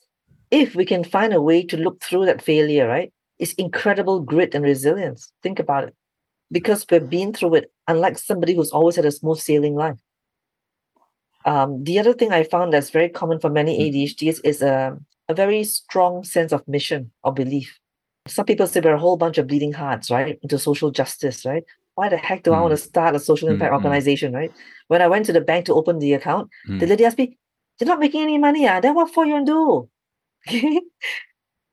If 0.50 0.76
we 0.76 0.86
can 0.86 1.04
find 1.04 1.34
a 1.34 1.41
way 1.41 1.63
to 1.63 1.78
look 1.78 2.02
through 2.02 2.26
that 2.26 2.41
failure, 2.41 2.88
right? 2.88 3.13
It's 3.38 3.54
incredible 3.54 4.19
grit 4.21 4.56
and 4.56 4.63
resilience. 4.63 5.32
Think 5.43 5.60
about 5.60 5.84
it. 5.84 5.95
Because 6.52 6.86
we've 6.89 7.10
been 7.10 7.34
through 7.34 7.56
it, 7.56 7.71
unlike 7.88 8.17
somebody 8.17 8.56
who's 8.56 8.71
always 8.71 8.95
had 8.95 9.06
a 9.06 9.12
smooth 9.12 9.39
sailing 9.39 9.76
life. 9.76 10.00
Um, 11.45 11.84
the 11.84 12.00
other 12.00 12.13
thing 12.13 12.32
I 12.32 12.43
found 12.43 12.73
that's 12.73 12.89
very 12.89 13.10
common 13.10 13.39
for 13.39 13.50
many 13.50 13.78
Mm. 13.78 13.93
ADHDs 13.93 14.41
is 14.43 14.62
a, 14.62 14.97
a 15.30 15.34
very 15.34 15.63
strong 15.63 16.23
sense 16.23 16.52
of 16.52 16.67
mission 16.67 17.12
or 17.23 17.34
belief. 17.34 17.80
Some 18.27 18.45
people 18.45 18.67
say 18.67 18.81
we're 18.81 18.93
a 18.93 18.99
whole 18.99 19.17
bunch 19.17 19.37
of 19.37 19.47
bleeding 19.47 19.73
hearts, 19.73 20.09
right? 20.11 20.39
Into 20.41 20.59
social 20.59 20.91
justice, 20.91 21.45
right? 21.45 21.63
Why 21.95 22.09
the 22.09 22.17
heck 22.17 22.43
do 22.43 22.53
I 22.53 22.61
want 22.61 22.71
to 22.71 22.77
start 22.77 23.15
a 23.15 23.19
social 23.19 23.49
impact 23.49 23.71
Mm, 23.71 23.73
mm. 23.73 23.73
organization, 23.73 24.33
right? 24.33 24.53
When 24.87 25.01
I 25.01 25.07
went 25.07 25.25
to 25.27 25.33
the 25.33 25.41
bank 25.41 25.65
to 25.65 25.73
open 25.73 25.99
the 25.99 26.13
account, 26.13 26.49
the 26.79 26.85
Mm. 26.85 26.89
lady 26.89 27.05
asked 27.05 27.17
me, 27.17 27.37
You're 27.79 27.87
not 27.87 27.99
making 27.99 28.21
any 28.23 28.37
money, 28.37 28.67
ah? 28.67 28.79
Then 28.79 28.95
what 28.95 29.13
for 29.13 29.25
you 29.25 29.39
to 29.39 29.45
do? 29.45 29.89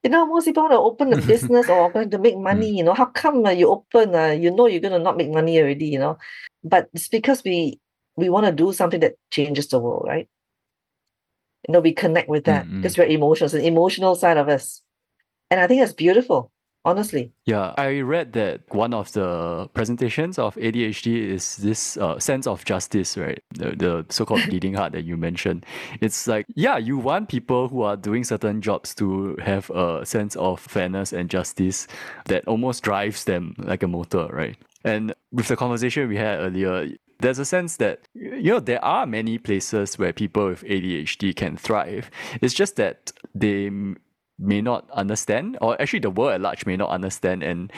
You 0.05 0.11
know, 0.11 0.27
most 0.27 0.45
people 0.45 0.63
want 0.65 0.73
to 0.73 0.79
open 0.79 1.13
a 1.13 1.17
business 1.33 1.69
or 1.69 1.91
going 1.91 2.11
to 2.11 2.19
make 2.19 2.37
money. 2.39 2.73
Mm. 2.73 2.77
You 2.77 2.85
know, 2.85 2.95
how 2.95 3.07
come 3.07 3.45
uh, 3.47 3.51
you 3.51 3.69
open? 3.71 4.15
Uh, 4.15 4.29
you 4.33 4.51
know, 4.51 4.67
you're 4.67 4.81
going 4.81 4.93
to 4.93 4.99
not 4.99 5.17
make 5.17 5.31
money 5.31 5.59
already. 5.61 5.87
You 5.87 5.99
know, 5.99 6.19
but 6.63 6.89
it's 6.95 7.09
because 7.09 7.43
we 7.45 7.81
we 8.17 8.29
want 8.29 8.47
to 8.47 8.53
do 8.53 8.73
something 8.73 9.01
that 9.01 9.15
changes 9.31 9.69
the 9.69 9.79
world, 9.81 10.05
right? 10.07 10.29
You 11.69 11.73
know, 11.73 11.81
we 11.81 11.93
connect 11.93 12.29
with 12.29 12.45
that 12.45 12.67
Mm, 12.67 12.77
because 12.77 12.99
we're 12.99 13.07
emotional, 13.07 13.47
it's 13.47 13.55
an 13.55 13.63
emotional 13.63 14.15
side 14.15 14.37
of 14.37 14.49
us, 14.49 14.83
and 15.51 15.61
I 15.61 15.67
think 15.67 15.81
that's 15.81 15.93
beautiful. 15.93 16.51
Honestly, 16.87 17.33
Yeah, 17.47 17.73
I 17.79 18.01
read 18.01 18.35
that 18.35 18.61
one 18.69 18.93
of 18.93 19.11
the 19.13 19.71
presentations 19.73 20.39
of 20.39 20.55
ADHD 20.57 21.31
is 21.31 21.57
this 21.57 21.97
uh, 21.97 22.19
sense 22.19 22.47
of 22.47 22.63
justice, 22.67 23.17
right? 23.17 23.43
The, 23.55 23.71
the 23.71 24.07
so 24.11 24.27
called 24.27 24.43
bleeding 24.51 24.75
heart 24.75 24.93
that 24.93 25.05
you 25.05 25.17
mentioned. 25.17 25.65
It's 26.03 26.27
like, 26.27 26.45
yeah, 26.55 26.77
you 26.77 26.99
want 26.99 27.31
people 27.31 27.69
who 27.69 27.81
are 27.81 27.97
doing 27.97 28.23
certain 28.23 28.61
jobs 28.61 28.95
to 28.97 29.35
have 29.37 29.71
a 29.71 30.05
sense 30.05 30.37
of 30.37 30.61
fairness 30.61 31.15
and 31.15 31.31
justice 31.31 31.87
that 32.27 32.47
almost 32.47 32.83
drives 32.83 33.25
them 33.25 33.55
like 33.57 33.83
a 33.83 33.89
motor, 33.89 34.27
right? 34.27 34.59
And 34.85 35.15
with 35.33 35.49
the 35.49 35.57
conversation 35.57 36.07
we 36.11 36.19
had 36.19 36.39
earlier, 36.39 36.91
there's 37.21 37.39
a 37.39 37.47
sense 37.47 37.77
that 37.77 38.01
you 38.13 38.53
know 38.53 38.61
there 38.61 38.85
are 38.85 39.07
many 39.07 39.39
places 39.39 39.99
where 39.99 40.13
people 40.13 40.49
with 40.49 40.63
ADHD 40.65 41.35
can 41.35 41.57
thrive. 41.57 42.11
It's 42.43 42.53
just 42.53 42.77
that 42.77 43.13
they 43.35 43.71
may 44.39 44.61
not 44.61 44.91
understand 44.91 45.57
or 45.61 45.81
actually 45.81 46.01
the 46.01 46.11
world 46.11 46.33
at 46.33 46.41
large 46.41 46.67
may 46.67 46.77
not 46.77 46.91
understand 46.91 47.43
and 47.43 47.73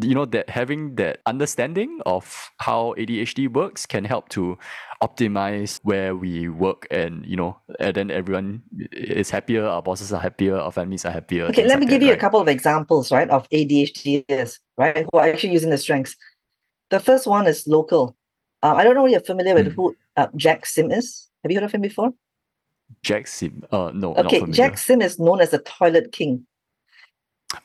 you 0.00 0.14
know 0.14 0.24
that 0.24 0.48
having 0.48 0.94
that 0.94 1.20
understanding 1.26 2.00
of 2.06 2.50
how 2.58 2.94
ADHD 2.96 3.52
works 3.52 3.84
can 3.84 4.04
help 4.04 4.28
to 4.30 4.56
optimize 5.02 5.78
where 5.82 6.16
we 6.16 6.48
work 6.48 6.86
and 6.90 7.26
you 7.26 7.36
know 7.36 7.58
and 7.78 7.94
then 7.94 8.10
everyone 8.10 8.62
is 8.92 9.28
happier 9.28 9.66
our 9.66 9.82
bosses 9.82 10.12
are 10.12 10.20
happier 10.20 10.56
our 10.56 10.72
families 10.72 11.04
are 11.04 11.12
happier 11.12 11.44
okay. 11.44 11.66
Let 11.66 11.78
me 11.78 11.84
like 11.86 11.90
give 11.90 12.00
that, 12.00 12.06
you 12.06 12.12
a 12.12 12.16
couple 12.16 12.40
of 12.40 12.48
examples, 12.48 13.12
right, 13.12 13.28
of 13.28 13.48
ADHDers, 13.50 14.58
right, 14.76 15.06
who 15.12 15.18
are 15.18 15.28
actually 15.28 15.52
using 15.52 15.70
the 15.70 15.78
strengths. 15.78 16.16
The 16.90 17.00
first 17.00 17.26
one 17.26 17.46
is 17.46 17.66
local. 17.66 18.16
Uh, 18.62 18.74
I 18.74 18.84
don't 18.84 18.94
know 18.94 19.06
if 19.06 19.12
you're 19.12 19.20
familiar 19.20 19.54
with 19.54 19.68
Mm. 19.68 19.74
who 19.74 19.96
uh, 20.16 20.28
Jack 20.36 20.66
Sim 20.66 20.90
is. 20.90 21.28
Have 21.42 21.52
you 21.52 21.58
heard 21.58 21.64
of 21.64 21.72
him 21.72 21.82
before? 21.82 22.12
Jack 23.02 23.26
Sim 23.26 23.62
uh 23.70 23.90
no 23.94 24.14
Okay, 24.16 24.42
Jack 24.50 24.78
Sim 24.78 25.00
is 25.02 25.18
known 25.18 25.40
as 25.40 25.50
the 25.50 25.58
toilet 25.60 26.12
king. 26.12 26.46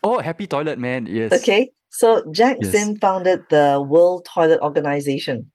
oh 0.04 0.20
happy 0.20 0.48
toilet 0.48 0.80
man 0.80 1.06
yes 1.06 1.32
Okay, 1.34 1.72
so 1.90 2.24
Jack 2.32 2.58
Yes. 2.62 2.72
Sim 2.72 2.98
founded 2.98 3.44
the 3.50 3.84
World 3.88 4.26
Toilet 4.26 4.60
Organization. 4.62 5.52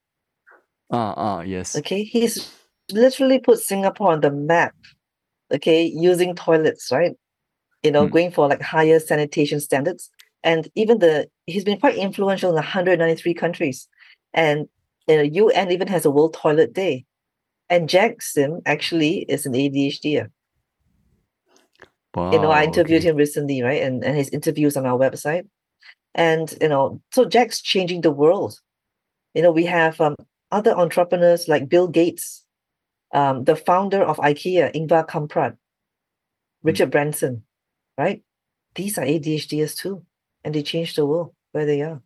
ah 0.91 1.15
ah 1.17 1.41
yes 1.43 1.77
Okay, 1.77 2.03
he's 2.05 2.51
literally 2.93 3.39
put 3.39 3.59
Singapore 3.59 4.13
on 4.13 4.21
the 4.21 4.31
map. 4.31 4.75
Okay, 5.53 5.85
using 5.85 6.35
toilets, 6.35 6.91
right? 6.93 7.13
You 7.83 7.91
know, 7.93 8.07
Hmm. 8.07 8.13
going 8.13 8.31
for 8.33 8.49
like 8.49 8.61
higher 8.61 8.99
sanitation 9.01 9.61
standards, 9.61 10.11
and 10.43 10.69
even 10.75 10.99
the 10.99 11.29
he's 11.47 11.65
been 11.65 11.79
quite 11.81 11.97
influential 11.97 12.51
in 12.51 12.57
193 12.57 13.35
countries, 13.35 13.89
and 14.35 14.69
the 15.07 15.27
UN 15.29 15.71
even 15.71 15.89
has 15.89 16.05
a 16.05 16.11
World 16.11 16.35
Toilet 16.35 16.73
Day. 16.75 17.05
And 17.71 17.89
Jack 17.89 18.23
Sim 18.23 18.61
actually 18.67 19.21
is 19.29 19.47
an 19.47 19.53
ADHD. 19.53 20.29
wow 22.15 22.33
you 22.33 22.39
know, 22.41 22.51
I 22.51 22.65
interviewed 22.65 23.03
okay. 23.03 23.11
him 23.11 23.17
recently, 23.17 23.63
right? 23.63 23.83
And 23.83 24.05
and 24.05 24.17
his 24.17 24.31
interviews 24.31 24.77
on 24.77 24.87
our 24.87 24.99
website. 24.99 25.47
And 26.15 26.53
you 26.61 26.69
know, 26.69 27.01
so 27.13 27.25
Jack's 27.25 27.61
changing 27.61 28.01
the 28.01 28.11
world. 28.11 28.59
You 29.35 29.43
know, 29.43 29.53
we 29.53 29.67
have 29.67 30.01
um, 30.01 30.17
other 30.51 30.73
entrepreneurs 30.77 31.49
like 31.49 31.69
Bill 31.69 31.87
Gates, 31.89 32.45
um, 33.13 33.45
the 33.45 33.55
founder 33.57 34.03
of 34.03 34.17
IKEA, 34.19 34.75
Ingvar 34.75 35.07
Kamprad, 35.07 35.57
Richard 36.63 36.91
Branson, 36.91 37.45
right? 37.99 38.23
These 38.75 38.99
are 38.99 39.05
ADHDers 39.05 39.77
too, 39.77 40.05
and 40.45 40.55
they 40.55 40.63
changed 40.63 40.97
the 40.97 41.07
world 41.07 41.35
where 41.53 41.67
they 41.67 41.83
are. 41.83 42.01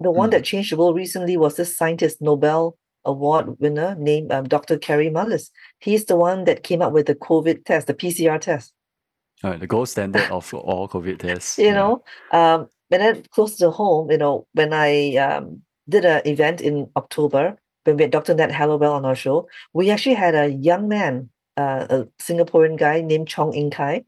The 0.00 0.10
one 0.10 0.28
Mm. 0.28 0.32
that 0.32 0.44
changed 0.44 0.72
the 0.72 0.76
world 0.76 0.96
recently 0.96 1.36
was 1.36 1.56
this 1.56 1.76
scientist 1.76 2.20
Nobel 2.20 2.76
Award 3.04 3.58
winner 3.60 3.94
named 3.98 4.32
um, 4.32 4.46
Dr. 4.46 4.78
Kary 4.78 5.10
Mullis. 5.10 5.50
He's 5.78 6.04
the 6.04 6.16
one 6.16 6.44
that 6.44 6.62
came 6.62 6.82
up 6.82 6.92
with 6.92 7.06
the 7.06 7.14
COVID 7.14 7.64
test, 7.64 7.86
the 7.86 7.94
PCR 7.94 8.40
test. 8.40 8.72
All 9.42 9.50
right, 9.50 9.60
the 9.60 9.66
gold 9.66 9.88
standard 9.88 10.30
of 10.30 10.52
all 10.52 10.86
COVID 10.86 11.18
tests 11.18 11.58
you 11.58 11.66
yeah. 11.66 11.74
know 11.74 12.04
um 12.32 12.68
and 12.90 13.00
then 13.02 13.22
close 13.30 13.56
to 13.56 13.70
home 13.70 14.10
you 14.10 14.18
know 14.18 14.46
when 14.52 14.72
i 14.72 15.16
um 15.16 15.62
did 15.88 16.04
an 16.04 16.20
event 16.26 16.60
in 16.60 16.90
october 16.96 17.56
when 17.84 17.96
we 17.96 18.02
had 18.02 18.10
dr 18.10 18.34
ned 18.34 18.50
hallowell 18.50 18.92
on 18.92 19.04
our 19.04 19.14
show 19.14 19.48
we 19.72 19.90
actually 19.90 20.14
had 20.14 20.34
a 20.34 20.48
young 20.48 20.88
man 20.88 21.30
uh, 21.56 21.86
a 21.90 22.04
singaporean 22.22 22.78
guy 22.78 23.00
named 23.00 23.28
chong 23.28 23.54
in 23.54 23.70
kai 23.70 24.04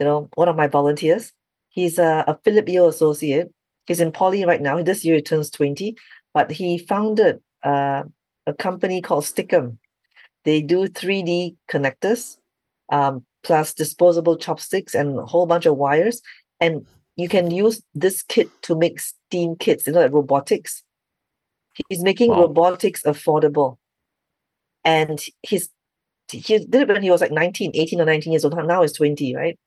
you 0.00 0.06
know 0.06 0.28
one 0.34 0.48
of 0.48 0.56
my 0.56 0.66
volunteers 0.66 1.32
he's 1.68 1.98
a, 1.98 2.24
a 2.26 2.38
philip 2.44 2.68
Yeo 2.68 2.88
associate 2.88 3.48
he's 3.86 4.00
in 4.00 4.10
poly 4.10 4.44
right 4.44 4.60
now 4.62 4.82
this 4.82 5.04
year 5.04 5.16
he 5.16 5.22
turns 5.22 5.50
20 5.50 5.96
but 6.34 6.50
he 6.50 6.78
founded 6.78 7.40
uh, 7.62 8.02
a 8.46 8.54
company 8.54 9.00
called 9.00 9.24
stickum 9.24 9.78
they 10.44 10.62
do 10.62 10.88
3d 10.88 11.56
connectors 11.70 12.38
um, 12.90 13.24
plus 13.42 13.74
disposable 13.74 14.36
chopsticks 14.36 14.94
and 14.94 15.18
a 15.18 15.26
whole 15.26 15.46
bunch 15.46 15.66
of 15.66 15.76
wires. 15.76 16.22
And 16.60 16.86
you 17.16 17.28
can 17.28 17.50
use 17.50 17.82
this 17.94 18.22
kit 18.22 18.48
to 18.62 18.74
make 18.74 19.00
steam 19.00 19.56
kits, 19.56 19.86
you 19.86 19.92
know, 19.92 20.00
like 20.00 20.12
robotics. 20.12 20.82
He's 21.88 22.02
making 22.02 22.30
Wow. 22.30 22.42
robotics 22.42 23.02
affordable. 23.02 23.76
And 24.84 25.22
he's 25.42 25.68
he 26.30 26.40
did 26.40 26.74
it 26.74 26.88
when 26.88 27.02
he 27.02 27.10
was 27.10 27.20
like 27.22 27.30
19, 27.32 27.72
18 27.74 28.00
or 28.00 28.04
19 28.04 28.32
years 28.32 28.44
old. 28.44 28.54
Now 28.54 28.82
he's 28.82 28.92
20, 28.92 29.34
right? 29.34 29.58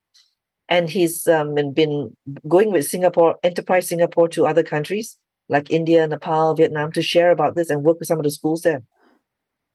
And 0.70 0.90
he's 0.90 1.28
um, 1.28 1.56
been- 1.56 1.74
been 1.74 2.16
going 2.48 2.72
with 2.72 2.88
Singapore, 2.88 3.38
Enterprise 3.44 3.88
Singapore 3.88 4.28
to 4.30 4.46
other 4.46 4.64
countries 4.64 5.18
like 5.52 5.72
India, 5.72 6.08
Nepal, 6.08 6.56
Vietnam 6.56 6.92
to 6.94 7.04
share 7.04 7.32
about 7.32 7.56
this 7.56 7.70
and 7.70 7.84
work 7.84 8.00
with 8.00 8.08
some 8.10 8.20
of 8.20 8.24
the 8.26 8.32
schools 8.32 8.64
there. 8.64 8.84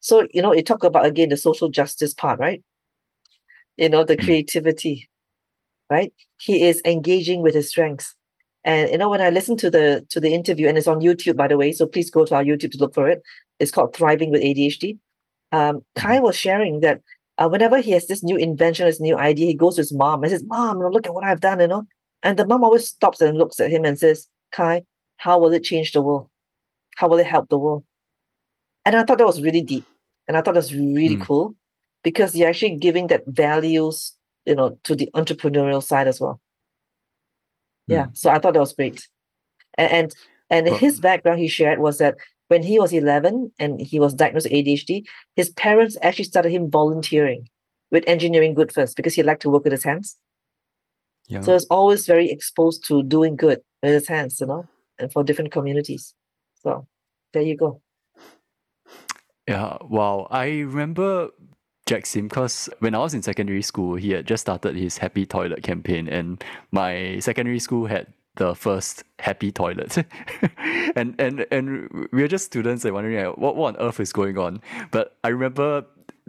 So, 0.01 0.27
you 0.33 0.43
know, 0.43 0.53
it 0.53 0.67
talk 0.67 0.85
about 0.85 1.07
again 1.07 1.31
the 1.31 1.37
social 1.37 1.69
justice 1.69 2.15
part, 2.15 2.41
right? 2.41 2.63
You 3.77 3.89
know, 3.89 4.05
the 4.05 4.17
Mm. 4.17 4.25
creativity, 4.25 5.09
right? 5.91 6.13
He 6.39 6.63
is 6.65 6.83
engaging 6.85 7.43
with 7.43 7.55
his 7.55 7.69
strengths. 7.71 8.15
And 8.65 8.91
you 8.91 8.99
know, 8.99 9.11
when 9.11 9.23
I 9.23 9.31
listen 9.31 9.57
to 9.59 9.71
the 9.71 10.07
to 10.11 10.21
the 10.21 10.35
interview, 10.35 10.69
and 10.69 10.79
it's 10.79 10.89
on 10.89 11.01
YouTube, 11.01 11.37
by 11.37 11.49
the 11.49 11.59
way, 11.59 11.73
so 11.73 11.87
please 11.87 12.11
go 12.11 12.25
to 12.27 12.37
our 12.37 12.45
YouTube 12.45 12.73
to 12.73 12.79
look 12.79 12.95
for 12.95 13.09
it. 13.09 13.23
It's 13.61 13.71
called 13.73 13.95
Thriving 13.97 14.31
with 14.31 14.43
ADHD. 14.43 14.99
Um, 15.53 15.85
Kai 15.97 16.21
was 16.21 16.37
sharing 16.37 16.81
that 16.81 17.03
uh, 17.39 17.49
whenever 17.49 17.81
he 17.81 17.93
has 17.93 18.07
this 18.09 18.23
new 18.25 18.37
invention, 18.37 18.87
this 18.87 19.01
new 19.01 19.17
idea, 19.19 19.47
he 19.47 19.55
goes 19.55 19.77
to 19.77 19.83
his 19.83 19.93
mom 19.95 20.23
and 20.25 20.33
says, 20.33 20.45
"Mom, 20.45 20.81
look 20.81 21.07
at 21.07 21.15
what 21.15 21.25
I've 21.25 21.41
done," 21.41 21.61
you 21.61 21.69
know. 21.69 21.85
And 22.23 22.39
the 22.39 22.47
mom 22.47 22.65
always 22.65 22.89
stops 22.89 23.21
and 23.21 23.39
looks 23.39 23.61
at 23.61 23.71
him 23.71 23.85
and 23.85 23.99
says, 23.99 24.29
"Kai, 24.53 24.83
how 25.17 25.39
will 25.39 25.53
it 25.53 25.65
change 25.65 25.93
the 25.93 26.03
world? 26.03 26.29
How 26.97 27.09
will 27.09 27.19
it 27.19 27.27
help 27.27 27.49
the 27.49 27.59
world?" 27.59 27.85
And 28.85 28.95
I 28.97 29.05
thought 29.05 29.19
that 29.19 29.27
was 29.27 29.43
really 29.43 29.63
deep, 29.63 29.85
and 30.29 30.37
I 30.37 30.43
thought 30.43 30.55
that's 30.55 30.73
really 30.73 31.17
Mm. 31.17 31.23
cool 31.27 31.55
because 32.03 32.35
you're 32.37 32.49
actually 32.49 32.77
giving 32.77 33.09
that 33.09 33.25
values, 33.27 34.15
you 34.45 34.55
know, 34.55 34.79
to 34.85 34.95
the 34.95 35.11
entrepreneurial 35.15 35.83
side 35.83 36.07
as 36.09 36.21
well. 36.21 36.41
Yeah, 37.87 38.07
so 38.15 38.31
I 38.31 38.39
thought 38.39 38.55
that 38.55 38.61
was 38.61 38.73
great. 38.75 39.09
And 39.79 39.91
and, 39.93 40.15
and 40.51 40.67
Well- 40.67 40.79
his 40.79 41.01
background 41.01 41.41
he 41.41 41.49
shared 41.49 41.79
was 41.79 41.99
that 41.99 42.17
when 42.49 42.63
he 42.63 42.79
was 42.79 42.93
11 42.93 43.53
and 43.59 43.81
he 43.81 43.99
was 43.99 44.15
diagnosed 44.15 44.47
with 44.47 44.53
ADHD, 44.53 45.05
his 45.35 45.51
parents 45.51 45.97
actually 46.03 46.25
started 46.27 46.51
him 46.51 46.71
volunteering 46.71 47.49
with 47.91 48.05
engineering 48.07 48.55
good 48.55 48.73
first 48.73 48.97
because 48.97 49.15
he 49.15 49.23
liked 49.25 49.43
to 49.43 49.51
work 49.51 49.65
with 49.65 49.73
his 49.73 49.83
hands. 49.85 50.17
Yeah. 51.29 51.41
So 51.41 51.53
he's 51.55 51.65
always 51.67 52.07
very 52.07 52.31
exposed 52.31 52.85
to 52.87 53.03
doing 53.03 53.35
good 53.35 53.61
with 53.83 53.93
his 53.95 54.07
hands, 54.09 54.41
you 54.41 54.47
know, 54.47 54.69
and 54.99 55.13
for 55.13 55.25
different 55.25 55.53
communities. 55.53 56.15
So 56.63 56.87
there 57.33 57.43
you 57.43 57.57
go. 57.57 57.81
Yeah, 59.49 59.79
wow. 59.83 60.27
I 60.31 60.47
remember 60.61 61.31
Jack 61.87 62.07
Sim 62.07 62.29
because 62.29 62.69
when 62.81 62.95
I 62.95 62.99
was 62.99 63.15
in 63.15 63.23
secondary 63.23 63.63
school, 63.63 63.95
he 63.95 64.11
had 64.11 64.27
just 64.27 64.43
started 64.43 64.75
his 64.75 64.99
Happy 64.99 65.25
Toilet 65.25 65.63
campaign, 65.63 66.09
and 66.09 66.43
my 66.73 67.19
secondary 67.21 67.61
school 67.61 67.87
had 67.87 68.09
the 68.37 68.55
first 68.55 69.05
happy 69.19 69.51
toilet. 69.51 69.97
and 70.97 71.15
and 71.19 71.47
and 71.51 72.09
we 72.13 72.23
were 72.23 72.29
just 72.29 72.47
students 72.47 72.85
and 72.85 72.95
wondering 72.95 73.25
like, 73.25 73.37
what, 73.37 73.57
what 73.57 73.77
on 73.77 73.87
earth 73.87 74.01
is 74.01 74.13
going 74.13 74.39
on. 74.39 74.61
But 74.91 75.17
I 75.25 75.29
remember 75.29 75.85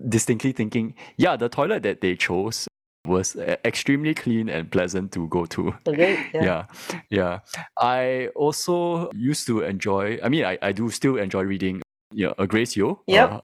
distinctly 0.08 0.52
thinking, 0.52 0.96
yeah, 1.18 1.36
the 1.36 1.50
toilet 1.50 1.84
that 1.84 2.02
they 2.02 2.16
chose 2.16 2.68
was 3.08 3.36
uh, 3.36 3.56
extremely 3.66 4.14
clean 4.14 4.50
and 4.50 4.72
pleasant 4.72 5.12
to 5.14 5.28
go 5.30 5.46
to. 5.46 5.74
Okay. 5.88 6.18
Yeah. 6.34 6.44
yeah 6.44 6.66
yeah 7.10 7.40
i 7.80 8.30
also 8.36 9.10
used 9.14 9.48
to 9.48 9.62
enjoy 9.62 10.20
i 10.24 10.30
mean 10.30 10.46
i, 10.46 10.58
I 10.62 10.72
do 10.72 10.90
still 10.90 11.18
enjoy 11.18 11.44
reading 11.44 11.82
you 12.14 12.28
know, 12.38 12.46
grace 12.48 12.76
yo 12.76 13.02
Yep. 13.08 13.32
uh, 13.32 13.42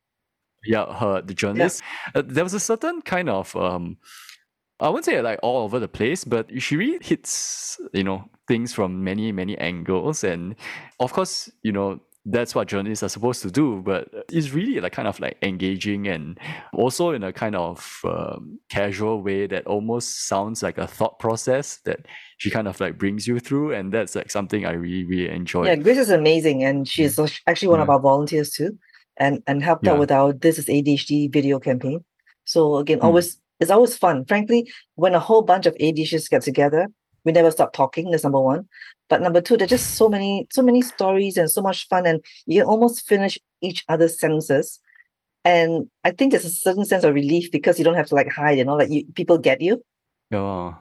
yeah 0.65 0.85
her 0.99 1.21
the 1.21 1.33
journalist 1.33 1.81
uh, 2.15 2.21
there 2.25 2.43
was 2.43 2.53
a 2.53 2.59
certain 2.59 3.01
kind 3.01 3.29
of 3.29 3.55
um 3.55 3.97
i 4.79 4.87
wouldn't 4.89 5.05
say 5.05 5.21
like 5.21 5.39
all 5.43 5.63
over 5.63 5.79
the 5.79 5.87
place 5.87 6.23
but 6.23 6.49
she 6.61 6.75
really 6.77 6.99
hits 7.03 7.79
you 7.93 8.03
know 8.03 8.29
things 8.47 8.73
from 8.73 9.03
many 9.03 9.31
many 9.31 9.57
angles 9.57 10.23
and 10.23 10.55
of 10.99 11.13
course 11.13 11.49
you 11.63 11.71
know 11.71 11.99
that's 12.25 12.55
what 12.55 12.69
journalists 12.69 13.03
are 13.03 13.09
supposed 13.09 13.41
to 13.41 13.51
do 13.51 13.81
but 13.81 14.07
it's 14.31 14.51
really 14.51 14.79
like 14.79 14.93
kind 14.93 15.07
of 15.07 15.19
like 15.19 15.37
engaging 15.41 16.07
and 16.07 16.39
also 16.73 17.11
in 17.11 17.21
a 17.21 17.33
kind 17.33 17.55
of 17.55 17.99
um, 18.05 18.57
casual 18.69 19.21
way 19.21 19.45
that 19.45 19.67
almost 19.67 20.27
sounds 20.27 20.63
like 20.63 20.77
a 20.77 20.87
thought 20.87 21.19
process 21.19 21.79
that 21.83 22.05
she 22.37 22.49
kind 22.49 22.67
of 22.67 22.79
like 22.79 22.97
brings 22.97 23.27
you 23.27 23.39
through 23.39 23.73
and 23.73 23.93
that's 23.93 24.15
like 24.15 24.31
something 24.31 24.65
i 24.65 24.71
really 24.71 25.03
really 25.03 25.29
enjoy 25.29 25.65
yeah 25.65 25.75
grace 25.75 25.97
is 25.97 26.09
amazing 26.09 26.63
and 26.63 26.87
she's 26.87 27.17
yeah. 27.17 27.27
actually 27.47 27.67
one 27.67 27.79
yeah. 27.79 27.83
of 27.83 27.89
our 27.89 27.99
volunteers 27.99 28.51
too 28.51 28.77
and 29.17 29.43
and 29.45 29.61
helped 29.61 29.85
yeah. 29.85 29.91
out 29.91 29.99
with 29.99 30.11
our 30.11 30.31
this 30.31 30.57
is 30.57 30.65
adhd 30.67 31.31
video 31.33 31.59
campaign 31.59 32.03
so 32.45 32.77
again 32.77 32.99
mm. 32.99 33.03
always 33.03 33.37
it's 33.59 33.71
always 33.71 33.97
fun 33.97 34.23
frankly 34.25 34.71
when 34.95 35.13
a 35.13 35.19
whole 35.19 35.41
bunch 35.41 35.65
of 35.65 35.75
adhds 35.75 36.29
get 36.29 36.41
together 36.41 36.87
we 37.25 37.31
never 37.31 37.51
stop 37.51 37.73
talking 37.73 38.11
that's 38.11 38.23
number 38.23 38.39
one. 38.39 38.67
But 39.09 39.21
number 39.21 39.41
two 39.41 39.57
there's 39.57 39.69
just 39.69 39.95
so 39.95 40.09
many 40.09 40.47
so 40.51 40.61
many 40.61 40.81
stories 40.81 41.37
and 41.37 41.49
so 41.49 41.61
much 41.61 41.87
fun 41.87 42.05
and 42.05 42.23
you 42.45 42.63
almost 42.63 43.07
finish 43.07 43.37
each 43.61 43.83
other's 43.89 44.19
sentences. 44.19 44.79
And 45.45 45.89
i 46.03 46.11
think 46.11 46.31
there's 46.31 46.45
a 46.45 46.49
certain 46.49 46.85
sense 46.85 47.03
of 47.03 47.13
relief 47.13 47.51
because 47.51 47.77
you 47.77 47.85
don't 47.85 47.95
have 47.95 48.07
to 48.07 48.15
like 48.15 48.29
hide 48.29 48.57
you 48.57 48.65
know 48.65 48.75
like 48.75 48.89
you, 48.89 49.05
people 49.13 49.37
get 49.37 49.61
you. 49.61 49.83
Oh. 50.31 50.75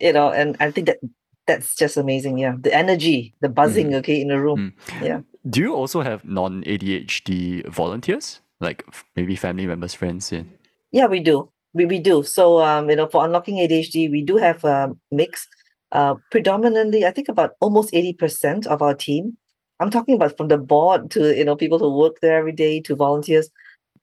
You 0.00 0.12
know 0.12 0.30
and 0.30 0.56
i 0.60 0.70
think 0.70 0.86
that 0.88 0.98
that's 1.46 1.74
just 1.76 1.96
amazing 1.96 2.38
yeah. 2.38 2.54
The 2.58 2.74
energy 2.74 3.34
the 3.40 3.48
buzzing 3.48 3.90
mm. 3.90 3.94
okay 3.96 4.20
in 4.20 4.28
the 4.28 4.40
room. 4.40 4.74
Mm. 4.86 5.02
yeah. 5.02 5.20
Do 5.48 5.60
you 5.60 5.74
also 5.74 6.02
have 6.02 6.24
non-adhd 6.24 7.68
volunteers? 7.68 8.40
Like 8.60 8.84
maybe 9.14 9.36
family 9.36 9.66
members 9.66 9.94
friends 9.94 10.32
yeah. 10.32 10.42
Yeah 10.92 11.06
we 11.06 11.20
do. 11.20 11.50
We, 11.72 11.84
we 11.84 11.98
do. 11.98 12.22
So 12.22 12.62
um 12.62 12.90
you 12.90 12.96
know 12.96 13.06
for 13.06 13.24
unlocking 13.24 13.56
adhd 13.56 14.10
we 14.10 14.22
do 14.22 14.36
have 14.36 14.64
a 14.64 14.90
mix 15.10 15.46
uh, 15.92 16.14
predominantly, 16.30 17.04
I 17.04 17.10
think 17.10 17.28
about 17.28 17.52
almost 17.60 17.92
80% 17.92 18.66
of 18.66 18.82
our 18.82 18.94
team, 18.94 19.36
I'm 19.80 19.90
talking 19.90 20.14
about 20.14 20.36
from 20.36 20.48
the 20.48 20.58
board 20.58 21.10
to, 21.12 21.36
you 21.36 21.44
know, 21.44 21.56
people 21.56 21.78
who 21.78 21.96
work 21.96 22.16
there 22.22 22.38
every 22.38 22.52
day 22.52 22.80
to 22.82 22.96
volunteers, 22.96 23.50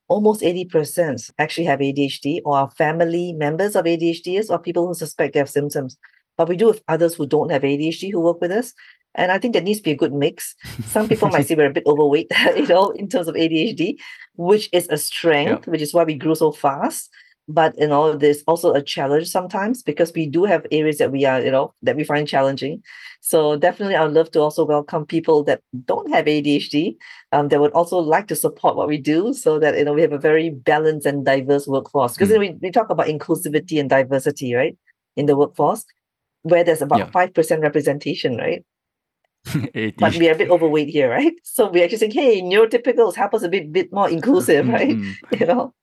almost 0.08 0.41
80% 0.41 1.32
actually 1.39 1.65
have 1.65 1.80
ADHD 1.80 2.41
or 2.46 2.58
are 2.58 2.69
family 2.72 3.34
members 3.34 3.76
of 3.76 3.86
ADHDs 3.86 4.50
or 4.50 4.60
people 4.60 4.88
who 4.88 4.93
suspect 4.93 5.34
they 5.34 5.39
have 5.39 5.50
symptoms. 5.50 5.98
But 6.38 6.50
we 6.50 6.58
do 6.58 6.67
have 6.67 6.82
others 6.88 7.15
who 7.15 7.26
don't 7.26 7.52
have 7.52 7.63
ADHD 7.63 8.12
who 8.12 8.19
work 8.19 8.39
with 8.41 8.52
us. 8.52 8.74
And 9.15 9.32
I 9.32 9.38
think 9.38 9.54
there 9.54 9.62
needs 9.62 9.80
to 9.80 9.84
be 9.84 9.91
a 9.91 9.96
good 9.96 10.13
mix. 10.13 10.56
Some 10.88 11.08
people 11.08 11.30
might 11.30 11.46
say 11.48 11.56
we're 11.56 11.67
a 11.67 11.74
bit 11.74 11.86
overweight, 11.86 12.32
you 12.56 12.67
know, 12.67 12.89
in 12.91 13.08
terms 13.08 13.28
of 13.28 13.36
ADHD, 13.36 13.98
which 14.36 14.69
is 14.74 14.88
a 14.89 14.98
strength, 14.98 15.67
which 15.67 15.82
is 15.82 15.93
why 15.93 16.04
we 16.04 16.15
grew 16.15 16.36
so 16.36 16.52
fast 16.52 17.10
but 17.47 17.77
you 17.77 17.88
know 17.88 18.15
there's 18.15 18.41
also 18.47 18.73
a 18.73 18.82
challenge 18.82 19.27
sometimes 19.27 19.84
because 19.84 20.13
we 20.13 20.25
do 20.25 20.45
have 20.45 20.65
areas 20.71 20.97
that 20.97 21.12
we 21.12 21.25
are 21.25 21.41
you 21.41 21.51
know 21.51 21.73
that 21.82 21.95
we 21.95 22.03
find 22.03 22.27
challenging. 22.27 22.82
So 23.21 23.56
definitely 23.56 23.95
i'd 23.95 24.12
love 24.12 24.32
to 24.32 24.41
also 24.41 24.65
welcome 24.65 25.06
people 25.06 25.43
that 25.45 25.62
don't 25.86 26.12
have 26.12 26.25
adhd 26.25 26.97
um, 27.32 27.47
that 27.49 27.60
would 27.60 27.71
also 27.71 27.97
like 27.97 28.27
to 28.27 28.36
support 28.36 28.75
what 28.75 28.88
we 28.88 28.97
do 28.97 29.34
so 29.34 29.60
that 29.60 29.77
you 29.77 29.84
know 29.84 29.93
we 29.93 30.01
have 30.01 30.13
a 30.13 30.17
very 30.17 30.49
balanced 30.49 31.06
and 31.06 31.25
diverse 31.25 31.67
workforce. 31.67 32.13
Because 32.13 32.29
mm. 32.29 32.39
we, 32.39 32.49
we 32.62 32.71
talk 32.71 32.89
about 32.89 33.08
inclusivity 33.08 33.79
and 33.79 33.89
diversity 33.89 34.53
right 34.53 34.77
in 35.15 35.25
the 35.25 35.36
workforce 35.36 35.86
where 36.43 36.63
there's 36.63 36.82
about 36.82 36.99
yeah. 36.99 37.10
5% 37.10 37.62
representation 37.62 38.38
right? 38.38 38.63
But 39.97 40.15
we 40.15 40.29
are 40.29 40.34
a 40.34 40.38
bit 40.38 40.49
overweight 40.49 40.89
here 40.89 41.10
right? 41.10 41.34
So 41.43 41.69
we're 41.69 41.84
actually 41.84 41.97
saying 41.97 42.12
hey 42.12 42.41
neurotypicals 42.41 43.15
help 43.15 43.34
us 43.34 43.43
a 43.43 43.49
bit 43.49 43.71
bit 43.71 43.91
more 43.91 44.10
inclusive 44.10 44.67
right? 44.77 44.89
Mm-hmm. 44.97 45.36
you 45.39 45.45
know 45.47 45.73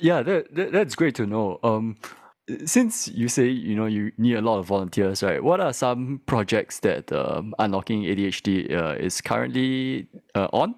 yeah, 0.00 0.22
that, 0.22 0.54
that 0.54 0.72
that's 0.72 0.94
great 0.94 1.14
to 1.16 1.26
know. 1.26 1.58
Um, 1.62 1.96
since 2.64 3.08
you 3.08 3.28
say 3.28 3.46
you 3.46 3.76
know 3.76 3.86
you 3.86 4.10
need 4.16 4.36
a 4.36 4.40
lot 4.40 4.58
of 4.58 4.66
volunteers, 4.66 5.22
right? 5.22 5.42
What 5.42 5.60
are 5.60 5.72
some 5.72 6.20
projects 6.26 6.80
that 6.80 7.12
um, 7.12 7.54
Unlocking 7.58 8.02
ADHD 8.02 8.72
uh, 8.72 8.94
is 8.94 9.20
currently 9.20 10.08
uh, 10.34 10.48
on? 10.52 10.74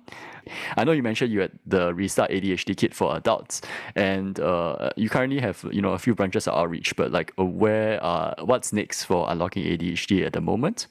I 0.76 0.84
know 0.84 0.92
you 0.92 1.02
mentioned 1.02 1.32
you 1.32 1.40
had 1.40 1.52
the 1.66 1.94
Restart 1.94 2.30
ADHD 2.30 2.76
kit 2.76 2.94
for 2.94 3.16
adults, 3.16 3.62
and 3.94 4.40
uh, 4.40 4.90
you 4.96 5.08
currently 5.08 5.40
have 5.40 5.64
you 5.70 5.80
know 5.80 5.92
a 5.92 5.98
few 5.98 6.14
branches 6.14 6.48
of 6.48 6.54
outreach. 6.54 6.96
But 6.96 7.12
like, 7.12 7.32
uh, 7.38 7.44
where 7.44 8.02
uh, 8.04 8.34
what's 8.44 8.72
next 8.72 9.04
for 9.04 9.30
Unlocking 9.30 9.64
ADHD 9.64 10.26
at 10.26 10.32
the 10.32 10.40
moment? 10.40 10.88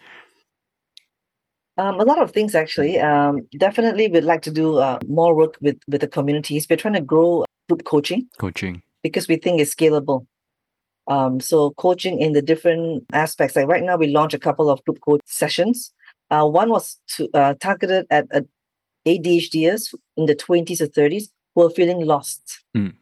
Um, 1.77 1.99
a 1.99 2.03
lot 2.03 2.21
of 2.21 2.31
things 2.31 2.55
actually. 2.55 2.99
Um, 2.99 3.47
definitely, 3.57 4.07
we'd 4.07 4.23
like 4.23 4.41
to 4.43 4.51
do 4.51 4.77
uh, 4.77 4.99
more 5.07 5.35
work 5.35 5.57
with 5.61 5.77
with 5.87 6.01
the 6.01 6.07
communities. 6.07 6.67
We're 6.69 6.77
trying 6.77 6.95
to 6.95 7.01
grow 7.01 7.45
group 7.69 7.85
coaching. 7.85 8.27
Coaching. 8.37 8.81
Because 9.03 9.27
we 9.27 9.37
think 9.37 9.61
it's 9.61 9.73
scalable. 9.73 10.25
Um, 11.07 11.39
so 11.39 11.71
coaching 11.71 12.19
in 12.19 12.33
the 12.33 12.41
different 12.41 13.05
aspects. 13.13 13.55
Like 13.55 13.67
right 13.67 13.83
now, 13.83 13.95
we 13.95 14.07
launched 14.07 14.35
a 14.35 14.39
couple 14.39 14.69
of 14.69 14.83
group 14.83 14.99
coach 15.01 15.21
sessions. 15.25 15.93
Uh, 16.29 16.45
one 16.45 16.69
was 16.69 16.99
to, 17.15 17.29
uh, 17.33 17.53
targeted 17.59 18.05
at 18.11 18.27
uh, 18.33 18.41
ADHDers 19.07 19.95
in 20.17 20.25
the 20.25 20.35
20s 20.35 20.81
or 20.81 20.87
30s 20.87 21.29
who 21.55 21.65
are 21.65 21.69
feeling 21.69 22.05
lost. 22.05 22.63
Mm. 22.75 22.93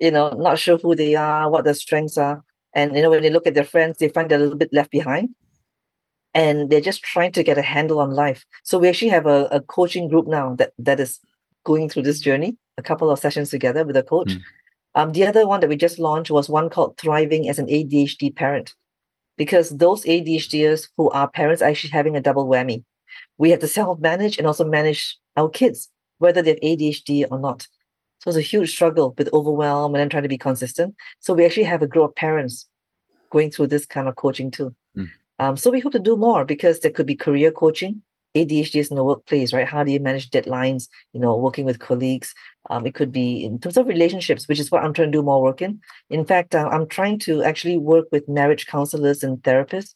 You 0.00 0.10
know, 0.10 0.30
not 0.30 0.58
sure 0.58 0.78
who 0.78 0.96
they 0.96 1.14
are, 1.14 1.48
what 1.50 1.64
their 1.64 1.74
strengths 1.74 2.18
are. 2.18 2.42
And, 2.74 2.96
you 2.96 3.02
know, 3.02 3.10
when 3.10 3.22
they 3.22 3.30
look 3.30 3.46
at 3.46 3.54
their 3.54 3.64
friends, 3.64 3.98
they 3.98 4.08
find 4.08 4.28
they're 4.28 4.38
a 4.38 4.42
little 4.42 4.58
bit 4.58 4.72
left 4.72 4.90
behind. 4.90 5.30
And 6.34 6.68
they're 6.68 6.80
just 6.80 7.04
trying 7.04 7.30
to 7.32 7.44
get 7.44 7.58
a 7.58 7.62
handle 7.62 8.00
on 8.00 8.10
life. 8.10 8.44
So 8.64 8.78
we 8.78 8.88
actually 8.88 9.10
have 9.10 9.26
a, 9.26 9.44
a 9.52 9.60
coaching 9.60 10.08
group 10.08 10.26
now 10.26 10.56
that, 10.56 10.72
that 10.78 10.98
is 10.98 11.20
going 11.64 11.88
through 11.88 12.02
this 12.02 12.18
journey 12.18 12.56
a 12.76 12.82
couple 12.82 13.10
of 13.10 13.18
sessions 13.18 13.50
together 13.50 13.84
with 13.84 13.96
a 13.96 14.02
coach. 14.02 14.32
Mm. 14.32 14.42
Um, 14.94 15.12
the 15.12 15.26
other 15.26 15.46
one 15.46 15.60
that 15.60 15.68
we 15.68 15.76
just 15.76 15.98
launched 15.98 16.30
was 16.30 16.48
one 16.48 16.70
called 16.70 16.96
Thriving 16.98 17.48
as 17.48 17.58
an 17.58 17.66
ADHD 17.66 18.34
Parent, 18.34 18.74
because 19.36 19.70
those 19.70 20.04
ADHDers 20.04 20.88
who 20.96 21.10
are 21.10 21.28
parents 21.28 21.62
are 21.62 21.68
actually 21.68 21.90
having 21.90 22.16
a 22.16 22.20
double 22.20 22.46
whammy. 22.46 22.84
We 23.38 23.50
have 23.50 23.60
to 23.60 23.68
self 23.68 23.98
manage 24.00 24.38
and 24.38 24.46
also 24.46 24.64
manage 24.64 25.16
our 25.36 25.48
kids, 25.48 25.90
whether 26.18 26.42
they 26.42 26.50
have 26.50 26.60
ADHD 26.60 27.26
or 27.30 27.38
not. 27.38 27.66
So 28.20 28.30
it's 28.30 28.38
a 28.38 28.42
huge 28.42 28.70
struggle 28.70 29.14
with 29.18 29.32
overwhelm 29.32 29.94
and 29.94 30.00
then 30.00 30.08
trying 30.08 30.22
to 30.22 30.28
be 30.28 30.38
consistent. 30.38 30.94
So 31.20 31.34
we 31.34 31.44
actually 31.44 31.64
have 31.64 31.82
a 31.82 31.86
group 31.86 32.10
of 32.10 32.14
parents 32.14 32.66
going 33.30 33.50
through 33.50 33.66
this 33.66 33.84
kind 33.84 34.08
of 34.08 34.16
coaching 34.16 34.50
too. 34.50 34.74
Mm. 34.96 35.10
Um, 35.40 35.56
so 35.56 35.70
we 35.70 35.80
hope 35.80 35.92
to 35.92 35.98
do 35.98 36.16
more 36.16 36.44
because 36.44 36.80
there 36.80 36.92
could 36.92 37.06
be 37.06 37.16
career 37.16 37.50
coaching 37.50 38.02
ADHD 38.34 38.80
is 38.80 38.90
in 38.90 38.96
the 38.96 39.04
workplace, 39.04 39.52
right? 39.52 39.66
How 39.66 39.84
do 39.84 39.92
you 39.92 40.00
manage 40.00 40.30
deadlines? 40.30 40.88
You 41.12 41.20
know, 41.20 41.36
working 41.36 41.64
with 41.64 41.78
colleagues. 41.78 42.34
Um, 42.70 42.86
it 42.86 42.94
could 42.94 43.12
be 43.12 43.44
in 43.44 43.58
terms 43.58 43.76
of 43.76 43.86
relationships, 43.86 44.48
which 44.48 44.58
is 44.58 44.70
what 44.70 44.82
I'm 44.82 44.92
trying 44.92 45.12
to 45.12 45.18
do 45.18 45.22
more 45.22 45.42
work 45.42 45.62
in. 45.62 45.80
In 46.10 46.24
fact, 46.24 46.54
uh, 46.54 46.68
I'm 46.72 46.86
trying 46.88 47.18
to 47.20 47.42
actually 47.42 47.78
work 47.78 48.06
with 48.10 48.28
marriage 48.28 48.66
counselors 48.66 49.22
and 49.22 49.38
therapists 49.38 49.94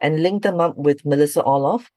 and 0.00 0.22
link 0.22 0.42
them 0.42 0.60
up 0.60 0.76
with 0.76 1.04
Melissa 1.06 1.42
Orlov, 1.42 1.90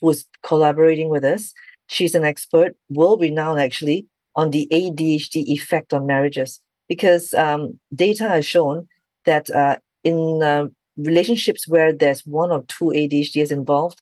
who's 0.00 0.26
collaborating 0.42 1.08
with 1.08 1.24
us. 1.24 1.52
She's 1.88 2.14
an 2.14 2.24
expert, 2.24 2.76
world 2.88 3.20
renowned 3.20 3.60
actually, 3.60 4.06
on 4.36 4.50
the 4.50 4.68
ADHD 4.70 5.46
effect 5.46 5.92
on 5.92 6.06
marriages, 6.06 6.60
because 6.88 7.32
um, 7.34 7.78
data 7.94 8.28
has 8.28 8.46
shown 8.46 8.86
that 9.24 9.50
uh, 9.50 9.76
in 10.04 10.42
uh, 10.42 10.66
relationships 10.96 11.66
where 11.66 11.92
there's 11.92 12.24
one 12.26 12.50
or 12.50 12.62
two 12.68 12.86
ADHDs 12.86 13.50
involved, 13.50 14.00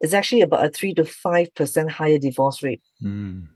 it's 0.00 0.14
actually 0.14 0.40
about 0.40 0.64
a 0.64 0.70
three 0.70 0.94
to 0.94 1.04
five 1.04 1.54
percent 1.54 1.90
higher 1.90 2.18
divorce 2.18 2.62
rate. 2.62 2.82
Mm. 3.02 3.48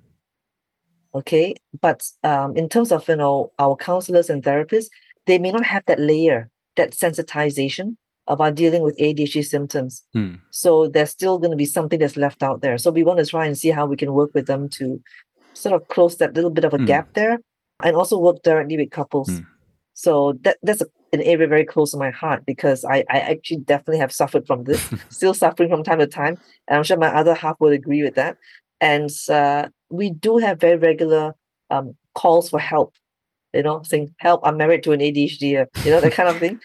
Okay, 1.15 1.55
but 1.81 2.03
um, 2.23 2.57
in 2.57 2.69
terms 2.69 2.93
of 2.93 3.09
you 3.09 3.17
know 3.17 3.53
our 3.59 3.77
counselors 3.77 4.31
and 4.31 4.43
therapists, 4.43 4.89
they 5.27 5.39
may 5.39 5.53
not 5.53 5.65
have 5.65 5.85
that 5.87 6.01
layer, 6.01 6.51
that 6.77 6.91
sensitization 6.93 7.97
about 8.27 8.55
dealing 8.55 8.83
with 8.83 8.99
ADHD 8.99 9.45
symptoms. 9.45 10.03
Mm. 10.15 10.41
So 10.51 10.89
there's 10.89 11.11
still 11.11 11.39
going 11.39 11.51
to 11.51 11.57
be 11.57 11.67
something 11.67 11.99
that's 11.99 12.17
left 12.17 12.43
out 12.43 12.63
there. 12.63 12.79
So 12.79 12.91
we 12.91 13.05
want 13.05 13.19
to 13.19 13.27
try 13.27 13.47
and 13.47 13.57
see 13.57 13.71
how 13.71 13.87
we 13.87 13.97
can 13.97 14.15
work 14.15 14.31
with 14.35 14.47
them 14.47 14.69
to 14.71 15.01
sort 15.53 15.75
of 15.75 15.87
close 15.89 16.17
that 16.17 16.35
little 16.35 16.51
bit 16.51 16.65
of 16.65 16.75
a 16.75 16.79
mm. 16.79 16.87
gap 16.87 17.13
there, 17.15 17.39
and 17.83 17.97
also 17.97 18.19
work 18.19 18.43
directly 18.43 18.77
with 18.77 18.91
couples. 18.91 19.29
Hmm. 19.29 19.41
So 19.95 20.35
that 20.43 20.59
that's 20.63 20.83
a 20.83 20.87
an 21.15 21.23
area 21.23 21.47
very 21.47 21.65
close 21.65 21.93
to 21.93 21.97
my 21.97 22.11
heart 22.11 22.45
because 22.45 22.85
I, 22.85 23.05
I 23.09 23.21
actually 23.21 23.59
definitely 23.59 23.99
have 23.99 24.13
suffered 24.13 24.47
from 24.47 24.65
this, 24.65 24.93
still 25.09 25.33
suffering 25.33 25.71
from 25.71 25.83
time 25.83 26.01
to 26.01 26.07
time. 26.07 26.39
And 26.69 26.77
I'm 26.77 26.85
sure 26.85 26.97
my 26.97 27.15
other 27.15 27.35
half 27.35 27.59
would 27.61 27.73
agree 27.73 28.03
with 28.03 28.17
that. 28.17 28.37
And 28.81 29.11
uh, 29.31 29.69
we 29.91 30.11
do 30.11 30.39
have 30.39 30.61
very 30.61 30.77
regular 30.77 31.35
um, 31.71 31.97
calls 32.15 32.51
for 32.51 32.59
help, 32.59 32.95
you 33.53 33.63
know, 33.63 33.83
saying, 33.85 34.15
help, 34.19 34.41
I'm 34.45 34.57
married 34.57 34.83
to 34.85 34.93
an 34.93 35.01
ADHD, 35.01 35.67
you 35.85 35.91
know, 35.91 36.01
that 36.01 36.13
kind 36.13 36.29
of 36.29 36.39
thing. 36.39 36.61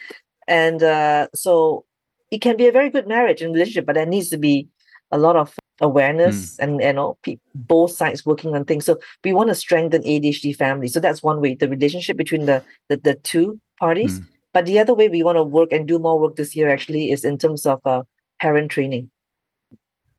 And 0.48 0.82
uh, 0.82 1.28
so 1.36 1.86
it 2.32 2.40
can 2.42 2.58
be 2.58 2.68
a 2.68 2.72
very 2.72 2.90
good 2.90 3.08
marriage 3.08 3.42
and 3.42 3.54
relationship, 3.54 3.86
but 3.86 3.96
there 3.96 4.06
needs 4.06 4.30
to 4.30 4.38
be 4.38 4.68
a 5.12 5.18
lot 5.18 5.36
of 5.36 5.56
awareness 5.82 6.58
mm. 6.58 6.64
and 6.64 6.82
you 6.82 6.94
know 6.94 7.18
pe- 7.24 7.38
both 7.56 7.92
sides 7.92 8.26
working 8.26 8.54
on 8.54 8.66
things 8.66 8.86
so 8.86 9.00
we 9.24 9.34
want 9.34 9.50
to 9.50 9.56
strengthen 9.56 10.02
adhd 10.04 10.56
family 10.56 10.88
so 10.88 11.00
that's 11.00 11.24
one 11.24 11.40
way 11.42 11.56
the 11.56 11.70
relationship 11.70 12.18
between 12.18 12.46
the 12.46 12.64
the, 12.90 12.98
the 12.98 13.16
two 13.16 13.60
parties 13.80 14.20
mm. 14.20 14.26
But 14.54 14.66
the 14.66 14.80
other 14.80 14.94
way 14.94 15.10
we 15.10 15.24
want 15.24 15.38
to 15.38 15.44
work 15.44 15.72
and 15.72 15.88
do 15.88 16.00
more 16.00 16.20
work 16.20 16.36
this 16.36 16.56
year 16.56 16.70
actually 16.70 17.12
is 17.12 17.24
in 17.24 17.38
terms 17.38 17.66
of 17.66 17.80
uh, 17.86 18.04
parent 18.42 18.72
training. 18.72 19.12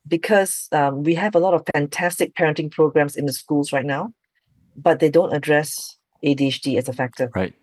Because 0.07 0.69
um, 0.73 1.03
we 1.03 1.15
have 1.15 1.35
a 1.35 1.39
lot 1.39 1.55
of 1.55 1.63
fantastic 1.73 2.35
parenting 2.35 2.71
programs 2.71 3.17
in 3.17 3.27
the 3.27 3.33
schools 3.33 3.73
right 3.73 3.85
now, 3.85 4.13
but 4.77 4.99
they 4.99 5.11
don't 5.11 5.35
address 5.35 5.97
ADHD 6.25 6.79
as 6.79 6.89
a 6.89 6.93
factor. 6.93 7.31
Right. 7.35 7.55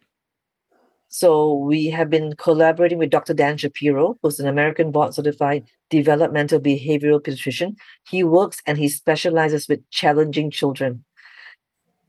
So 1.10 1.54
we 1.54 1.88
have 1.88 2.10
been 2.10 2.36
collaborating 2.36 2.98
with 2.98 3.10
Dr. 3.10 3.34
Dan 3.34 3.58
Shapiro, 3.58 4.18
who's 4.22 4.40
an 4.40 4.48
American 4.48 4.92
board 4.92 5.14
certified 5.14 5.66
developmental 5.90 6.60
behavioral 6.60 7.22
pediatrician. 7.22 7.76
He 8.10 8.24
works 8.24 8.62
and 8.66 8.78
he 8.78 8.90
specializes 8.90 9.68
with 9.70 9.90
challenging 9.90 10.52
children. 10.52 11.06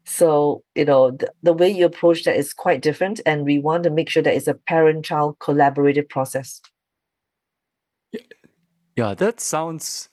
So, 0.09 0.65
you 0.75 0.87
know, 0.87 1.11
the, 1.11 1.31
the 1.43 1.53
way 1.53 1.69
you 1.69 1.85
approach 1.85 2.25
that 2.25 2.37
is 2.37 2.55
quite 2.55 2.81
different. 2.81 3.21
And 3.27 3.45
we 3.45 3.59
want 3.59 3.83
to 3.85 3.91
make 3.91 4.09
sure 4.09 4.23
that 4.23 4.35
it's 4.35 4.49
a 4.49 4.55
parent 4.55 5.05
child 5.05 5.39
collaborative 5.39 6.09
process. 6.09 6.63
Yeah, 8.97 9.15
that 9.15 9.39
sounds 9.39 10.09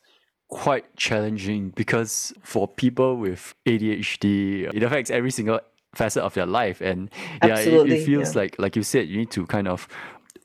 quite 0.49 0.95
challenging 0.97 1.69
because 1.69 2.33
for 2.43 2.67
people 2.67 3.15
with 3.15 3.55
ADHD, 3.65 4.75
it 4.75 4.83
affects 4.83 5.09
every 5.09 5.31
single 5.31 5.61
facet 5.95 6.23
of 6.23 6.33
their 6.33 6.45
life. 6.45 6.81
And 6.81 7.09
yeah, 7.41 7.57
it, 7.57 7.91
it 7.91 8.05
feels 8.05 8.35
yeah. 8.35 8.41
like, 8.41 8.59
like 8.59 8.75
you 8.75 8.83
said, 8.83 9.07
you 9.07 9.17
need 9.17 9.31
to 9.31 9.45
kind 9.47 9.67
of 9.67 9.87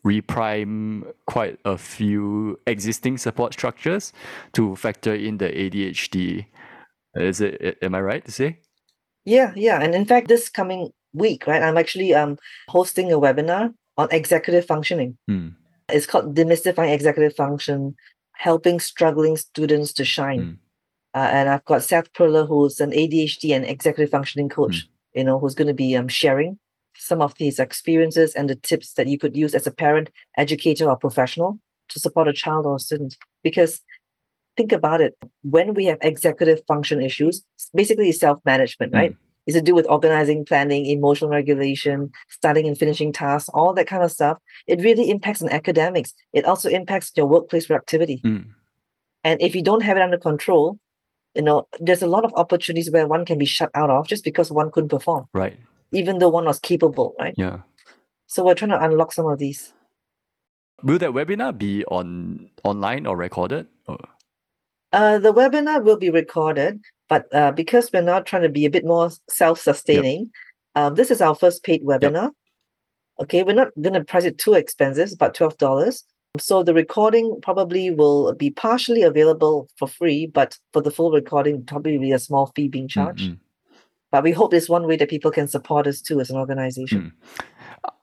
reprime 0.07 1.13
quite 1.27 1.59
a 1.65 1.77
few 1.77 2.59
existing 2.67 3.19
support 3.19 3.53
structures 3.53 4.13
to 4.53 4.77
factor 4.77 5.15
in 5.15 5.39
the 5.39 5.49
ADHD. 5.49 6.47
Is 7.17 7.41
it, 7.41 7.79
am 7.83 7.97
I 7.97 8.01
right 8.01 8.25
to 8.25 8.31
say? 8.31 8.61
Yeah, 9.25 9.53
yeah. 9.57 9.81
And 9.81 9.95
in 9.95 10.05
fact, 10.05 10.29
this 10.29 10.49
coming 10.49 10.91
week, 11.13 11.47
right, 11.47 11.63
I'm 11.63 11.79
actually 11.79 12.15
um 12.15 12.39
hosting 12.69 13.13
a 13.13 13.19
webinar 13.19 13.75
on 13.97 14.09
executive 14.11 14.67
functioning. 14.67 15.19
Hmm. 15.29 15.49
It's 15.89 16.07
called 16.07 16.35
Demystifying 16.37 16.93
Executive 16.93 17.35
Function, 17.35 17.97
helping 18.33 18.81
struggling 18.81 19.37
students 19.37 19.93
to 19.95 20.05
shine. 20.05 20.41
Mm. 20.41 20.57
Uh, 21.13 21.29
and 21.33 21.49
I've 21.49 21.65
got 21.65 21.83
Seth 21.83 22.13
Perler, 22.13 22.47
who's 22.47 22.81
an 22.81 22.93
ADHD 22.93 23.55
and 23.55 23.65
executive 23.65 24.11
functioning 24.11 24.49
coach, 24.49 24.89
you 25.15 25.25
know, 25.25 25.39
who's 25.39 25.55
going 25.57 25.69
to 25.69 25.75
be 25.75 25.97
um, 25.97 26.09
sharing 26.09 26.59
some 26.97 27.21
of 27.21 27.35
these 27.35 27.59
experiences 27.59 28.35
and 28.35 28.49
the 28.49 28.55
tips 28.55 28.93
that 28.95 29.09
you 29.09 29.19
could 29.19 29.37
use 29.37 29.55
as 29.55 29.67
a 29.67 29.71
parent, 29.71 30.11
educator, 30.37 30.89
or 30.89 30.97
professional 30.97 31.59
to 31.89 31.99
support 31.99 32.29
a 32.29 32.33
child 32.33 32.67
or 32.67 32.77
a 32.77 32.79
student. 32.79 33.17
Because 33.43 33.81
think 34.57 34.73
about 34.73 35.01
it, 35.01 35.17
when 35.43 35.75
we 35.75 35.87
have 35.87 35.99
executive 36.03 36.61
function 36.67 37.01
issues, 37.01 37.43
basically 37.75 38.13
self 38.13 38.39
management, 38.45 38.93
right? 38.93 39.17
It's 39.47 39.57
to 39.57 39.63
do 39.63 39.75
with 39.75 39.87
organizing, 39.89 40.45
planning, 40.45 40.87
emotional 40.87 41.31
regulation, 41.31 42.11
starting 42.29 42.67
and 42.69 42.77
finishing 42.77 43.13
tasks, 43.13 43.49
all 43.55 43.73
that 43.75 43.87
kind 43.87 44.03
of 44.03 44.13
stuff. 44.13 44.39
It 44.67 44.81
really 44.83 45.11
impacts 45.11 45.43
on 45.43 45.49
academics. 45.49 46.15
It 46.33 46.45
also 46.45 46.69
impacts 46.69 47.11
your 47.17 47.27
workplace 47.27 47.67
productivity. 47.67 48.21
Mm. 48.25 48.47
And 49.25 49.41
if 49.41 49.55
you 49.55 49.63
don't 49.63 49.83
have 49.83 49.97
it 49.97 50.03
under 50.03 50.19
control, 50.19 50.79
you 51.35 51.43
know, 51.43 51.67
there's 51.81 52.03
a 52.03 52.07
lot 52.07 52.25
of 52.25 52.33
opportunities 52.37 52.91
where 52.91 53.07
one 53.07 53.25
can 53.25 53.39
be 53.39 53.47
shut 53.47 53.71
out 53.75 53.91
of 53.91 54.07
just 54.07 54.25
because 54.25 54.53
one 54.53 54.71
couldn't 54.71 54.91
perform, 54.91 55.27
Right. 55.33 55.59
even 55.93 56.19
though 56.19 56.29
one 56.29 56.45
was 56.45 56.59
capable, 56.59 57.15
right? 57.19 57.35
Yeah. 57.37 57.61
So 58.27 58.45
we're 58.45 58.55
trying 58.55 58.71
to 58.71 58.83
unlock 58.83 59.13
some 59.13 59.27
of 59.27 59.39
these. 59.39 59.73
Will 60.83 60.99
that 60.99 61.11
webinar 61.11 61.57
be 61.57 61.85
on 61.87 62.51
online 62.65 63.07
or 63.07 63.17
recorded? 63.17 63.67
Or? 63.87 63.99
Uh, 64.93 65.19
the 65.19 65.33
webinar 65.33 65.83
will 65.85 65.97
be 65.97 66.11
recorded, 66.11 66.81
but 67.09 67.33
uh, 67.35 67.53
because 67.53 67.91
we're 67.93 68.03
now 68.03 68.21
trying 68.21 68.43
to 68.43 68.49
be 68.49 68.67
a 68.67 68.71
bit 68.71 68.85
more 68.85 69.11
self-sustaining, 69.29 70.31
um, 70.75 70.95
this 70.95 71.11
is 71.11 71.21
our 71.21 71.35
first 71.35 71.63
paid 71.63 71.85
webinar. 71.85 72.31
Okay, 73.21 73.43
we're 73.43 73.55
not 73.55 73.69
going 73.81 73.95
to 73.95 74.05
price 74.05 74.25
it 74.25 74.39
too 74.39 74.55
expensive, 74.55 75.13
about 75.13 75.35
twelve 75.35 75.57
dollars. 75.59 76.05
So 76.39 76.63
the 76.63 76.75
recording 76.75 77.39
probably 77.43 77.91
will 77.91 78.33
be 78.35 78.51
partially 78.51 79.03
available 79.03 79.69
for 79.77 79.89
free, 79.89 80.27
but 80.27 80.57
for 80.73 80.81
the 80.81 80.91
full 80.91 81.11
recording, 81.11 81.65
probably 81.65 81.99
be 81.99 82.13
a 82.13 82.19
small 82.19 82.53
fee 82.55 82.69
being 82.69 82.89
charged. 82.89 83.31
Mm, 83.31 83.35
mm. 83.35 83.39
But 84.13 84.25
we 84.25 84.33
hope 84.33 84.55
it's 84.55 84.69
one 84.69 84.87
way 84.87 84.97
that 84.97 85.11
people 85.11 85.31
can 85.31 85.49
support 85.49 85.87
us 85.87 86.01
too 86.01 86.21
as 86.21 86.31
an 86.31 86.37
organization. 86.37 87.13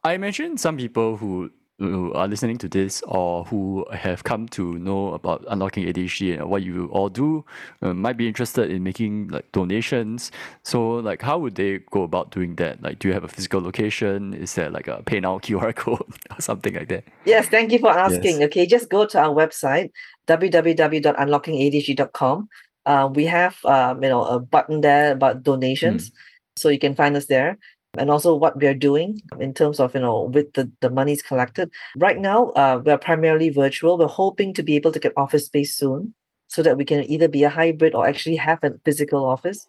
I 0.03 0.13
imagine 0.13 0.57
some 0.57 0.77
people 0.77 1.17
who, 1.17 1.51
who 1.79 2.13
are 2.13 2.27
listening 2.27 2.57
to 2.57 2.67
this 2.67 3.01
or 3.07 3.45
who 3.45 3.85
have 3.91 4.23
come 4.23 4.47
to 4.49 4.77
know 4.79 5.13
about 5.13 5.45
unlocking 5.47 5.85
ADHD 5.85 6.33
and 6.33 6.49
what 6.49 6.63
you 6.63 6.87
all 6.87 7.07
do 7.09 7.45
uh, 7.81 7.93
might 7.93 8.17
be 8.17 8.27
interested 8.27 8.69
in 8.71 8.83
making 8.83 9.27
like 9.27 9.51
donations. 9.51 10.31
So, 10.63 10.95
like, 10.95 11.21
how 11.21 11.37
would 11.37 11.53
they 11.55 11.79
go 11.91 12.01
about 12.03 12.31
doing 12.31 12.55
that? 12.55 12.81
Like, 12.81 12.97
do 12.99 13.07
you 13.07 13.13
have 13.13 13.23
a 13.23 13.27
physical 13.27 13.61
location? 13.61 14.33
Is 14.33 14.55
there 14.55 14.71
like 14.71 14.87
a 14.87 15.03
pay 15.03 15.19
now 15.19 15.39
QR 15.39 15.75
code 15.75 16.01
or 16.01 16.41
something 16.41 16.73
like 16.73 16.89
that? 16.89 17.03
Yes, 17.25 17.47
thank 17.47 17.71
you 17.71 17.77
for 17.79 17.91
asking. 17.91 18.43
Okay, 18.43 18.65
just 18.65 18.89
go 18.89 19.05
to 19.05 19.19
our 19.19 19.33
website 19.33 19.91
www.unlockingadhd.com. 20.27 22.49
Uh, 22.85 23.09
we 23.13 23.25
have 23.25 23.57
um, 23.65 24.01
you 24.03 24.09
know 24.09 24.23
a 24.23 24.39
button 24.39 24.81
there 24.81 25.11
about 25.11 25.43
donations, 25.43 26.11
so 26.55 26.69
you 26.69 26.79
can 26.79 26.95
find 26.95 27.17
us 27.17 27.27
there, 27.27 27.57
and 27.97 28.11
also 28.11 28.35
what 28.35 28.59
we 28.59 28.67
are 28.67 28.73
doing 28.73 29.21
in 29.39 29.53
terms 29.53 29.79
of 29.79 29.93
you 29.95 30.01
know 30.01 30.23
with 30.23 30.53
the 30.53 30.69
the 30.81 30.89
monies 30.89 31.21
collected. 31.21 31.71
Right 31.95 32.19
now, 32.19 32.49
uh, 32.49 32.81
we're 32.83 32.97
primarily 32.97 33.49
virtual. 33.49 33.97
We're 33.97 34.07
hoping 34.07 34.53
to 34.55 34.63
be 34.63 34.75
able 34.75 34.91
to 34.91 34.99
get 34.99 35.13
office 35.17 35.45
space 35.45 35.75
soon, 35.75 36.13
so 36.47 36.61
that 36.63 36.77
we 36.77 36.85
can 36.85 37.03
either 37.03 37.27
be 37.27 37.43
a 37.43 37.49
hybrid 37.49 37.95
or 37.95 38.07
actually 38.07 38.35
have 38.37 38.59
a 38.63 38.73
physical 38.85 39.25
office. 39.25 39.67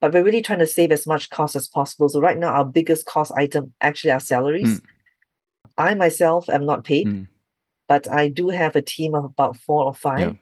But 0.00 0.12
we're 0.14 0.24
really 0.24 0.42
trying 0.42 0.60
to 0.60 0.66
save 0.66 0.92
as 0.92 1.06
much 1.06 1.28
cost 1.30 1.54
as 1.56 1.68
possible. 1.68 2.08
So 2.08 2.20
right 2.20 2.38
now, 2.38 2.48
our 2.48 2.64
biggest 2.64 3.06
cost 3.06 3.32
item 3.36 3.72
actually 3.80 4.12
are 4.12 4.20
salaries. 4.20 4.80
I 5.78 5.94
myself 5.94 6.48
am 6.48 6.64
not 6.66 6.84
paid 6.84 7.06
Mm. 7.06 7.26
but 7.88 8.08
I 8.10 8.28
do 8.28 8.50
have 8.50 8.76
a 8.76 8.82
team 8.82 9.14
of 9.14 9.24
about 9.24 9.56
four 9.56 9.84
or 9.84 9.94
five 9.94 10.20
Yeah. 10.20 10.32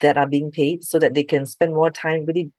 that 0.00 0.16
are 0.16 0.26
being 0.26 0.50
paid 0.50 0.84
so 0.84 0.98
that 0.98 1.14
they 1.14 1.22
can 1.24 1.46
spend 1.46 1.74
more 1.74 1.90
time 1.90 2.24
really 2.26 2.50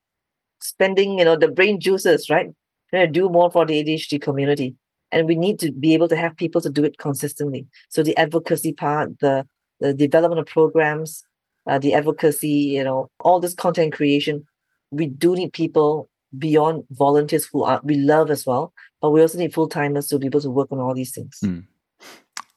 spending, 0.61 1.19
you 1.19 1.25
know, 1.25 1.35
the 1.35 1.47
brain 1.49 1.79
juices, 1.79 2.29
right? 2.29 2.49
To 2.93 3.07
do 3.07 3.27
more 3.27 3.49
for 3.49 3.65
the 3.65 3.83
ADHD 3.83 4.21
community. 4.21 4.75
And 5.11 5.27
we 5.27 5.35
need 5.35 5.59
to 5.59 5.71
be 5.71 5.93
able 5.93 6.07
to 6.07 6.15
have 6.15 6.37
people 6.37 6.61
to 6.61 6.69
do 6.69 6.83
it 6.83 6.97
consistently. 6.97 7.67
So 7.89 8.03
the 8.03 8.15
advocacy 8.17 8.73
part, 8.73 9.19
the 9.19 9.45
the 9.79 9.93
development 9.93 10.39
of 10.39 10.45
programs, 10.45 11.23
uh, 11.67 11.79
the 11.79 11.93
advocacy, 11.93 12.47
you 12.47 12.83
know, 12.83 13.09
all 13.19 13.39
this 13.39 13.53
content 13.53 13.93
creation, 13.93 14.45
we 14.91 15.07
do 15.07 15.35
need 15.35 15.53
people 15.53 16.09
beyond 16.37 16.83
volunteers 16.91 17.45
who 17.51 17.63
are 17.63 17.81
we 17.83 17.95
love 17.95 18.31
as 18.31 18.45
well, 18.45 18.73
but 19.01 19.11
we 19.11 19.21
also 19.21 19.37
need 19.37 19.53
full 19.53 19.67
timers 19.67 20.07
to 20.07 20.19
be 20.19 20.27
able 20.27 20.41
to 20.41 20.49
work 20.49 20.71
on 20.71 20.79
all 20.79 20.93
these 20.93 21.11
things. 21.11 21.39
Mm. 21.43 21.65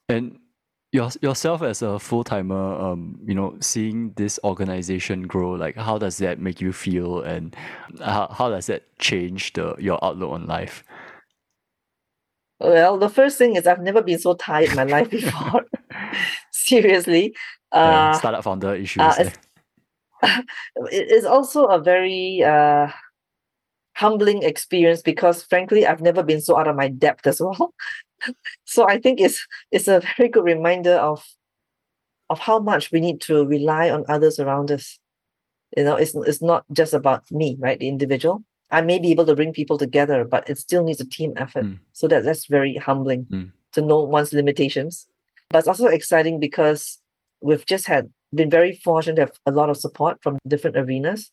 And 0.08 0.38
your, 0.92 1.10
yourself 1.20 1.62
as 1.62 1.82
a 1.82 1.98
full 1.98 2.24
timer, 2.24 2.74
um, 2.80 3.18
you 3.26 3.34
know, 3.34 3.56
seeing 3.60 4.12
this 4.16 4.38
organization 4.44 5.22
grow, 5.26 5.50
like 5.52 5.76
how 5.76 5.98
does 5.98 6.18
that 6.18 6.38
make 6.40 6.60
you 6.60 6.72
feel, 6.72 7.20
and 7.22 7.54
how, 8.02 8.28
how 8.28 8.48
does 8.50 8.66
that 8.66 8.82
change 8.98 9.52
the 9.52 9.74
your 9.78 10.02
outlook 10.04 10.30
on 10.32 10.46
life? 10.46 10.84
Well, 12.60 12.98
the 12.98 13.10
first 13.10 13.36
thing 13.36 13.56
is 13.56 13.66
I've 13.66 13.82
never 13.82 14.00
been 14.02 14.18
so 14.18 14.34
tired 14.34 14.70
in 14.70 14.76
my 14.76 14.84
life 14.84 15.10
before. 15.18 15.64
Seriously. 16.52 17.34
Yeah, 17.74 18.10
Uh, 18.10 18.12
startup 18.18 18.44
founder 18.44 18.74
issues. 18.74 19.02
uh, 19.02 19.16
it's- 19.20 19.38
it 20.90 21.10
is 21.10 21.24
also 21.26 21.66
a 21.66 21.78
very 21.78 22.42
uh, 22.42 22.88
humbling 23.96 24.42
experience 24.42 25.02
because 25.02 25.42
frankly 25.42 25.86
I've 25.86 26.00
never 26.00 26.22
been 26.22 26.40
so 26.40 26.56
out 26.58 26.68
of 26.68 26.76
my 26.76 26.88
depth 26.88 27.26
as 27.26 27.40
well. 27.40 27.74
So 28.64 28.88
I 28.88 28.98
think 28.98 29.20
it's 29.20 29.46
it's 29.70 29.88
a 29.88 30.00
very 30.16 30.28
good 30.28 30.44
reminder 30.44 30.94
of 30.94 31.24
of 32.28 32.38
how 32.40 32.58
much 32.58 32.90
we 32.90 33.00
need 33.00 33.20
to 33.22 33.44
rely 33.46 33.90
on 33.90 34.04
others 34.08 34.38
around 34.38 34.70
us. 34.70 34.98
You 35.76 35.84
know, 35.84 35.96
it's 35.96 36.14
it's 36.14 36.42
not 36.42 36.64
just 36.72 36.94
about 36.94 37.30
me, 37.30 37.56
right? 37.60 37.78
The 37.78 37.88
individual. 37.88 38.44
I 38.70 38.80
may 38.80 38.98
be 38.98 39.12
able 39.12 39.26
to 39.26 39.36
bring 39.36 39.52
people 39.52 39.78
together, 39.78 40.24
but 40.24 40.48
it 40.50 40.58
still 40.58 40.82
needs 40.82 41.00
a 41.00 41.08
team 41.08 41.34
effort. 41.36 41.64
Mm. 41.64 41.78
So 41.92 42.08
that 42.08 42.24
that's 42.24 42.46
very 42.46 42.76
humbling 42.76 43.26
Mm. 43.26 43.52
to 43.72 43.80
know 43.82 44.00
one's 44.02 44.32
limitations. 44.32 45.06
But 45.50 45.58
it's 45.58 45.68
also 45.68 45.86
exciting 45.86 46.40
because 46.40 46.98
we've 47.40 47.66
just 47.66 47.86
had 47.86 48.10
been 48.34 48.50
very 48.50 48.74
fortunate 48.82 49.16
to 49.16 49.22
have 49.22 49.38
a 49.46 49.52
lot 49.52 49.70
of 49.70 49.76
support 49.76 50.20
from 50.22 50.38
different 50.48 50.76
arenas. 50.76 51.30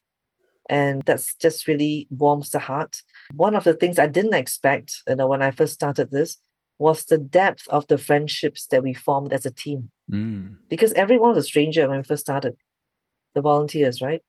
And 0.69 1.01
that's 1.03 1.35
just 1.35 1.67
really 1.67 2.07
warms 2.09 2.51
the 2.51 2.59
heart. 2.59 3.01
One 3.33 3.55
of 3.55 3.63
the 3.63 3.73
things 3.73 3.97
I 3.99 4.07
didn't 4.07 4.35
expect, 4.35 5.01
you 5.07 5.15
know, 5.15 5.27
when 5.27 5.41
I 5.41 5.51
first 5.51 5.73
started 5.73 6.11
this 6.11 6.37
was 6.83 7.05
the 7.05 7.17
depth 7.17 7.65
of 7.69 7.87
the 7.87 7.97
friendships 7.97 8.67
that 8.67 8.83
we 8.83 8.93
formed 8.93 9.31
as 9.31 9.45
a 9.45 9.51
team. 9.51 9.89
Mm. 10.11 10.57
Because 10.69 10.91
everyone 10.93 11.29
was 11.29 11.45
a 11.45 11.47
stranger 11.47 11.87
when 11.87 11.99
we 11.99 12.03
first 12.03 12.25
started, 12.27 12.55
the 13.35 13.41
volunteers, 13.41 14.01
right? 14.01 14.21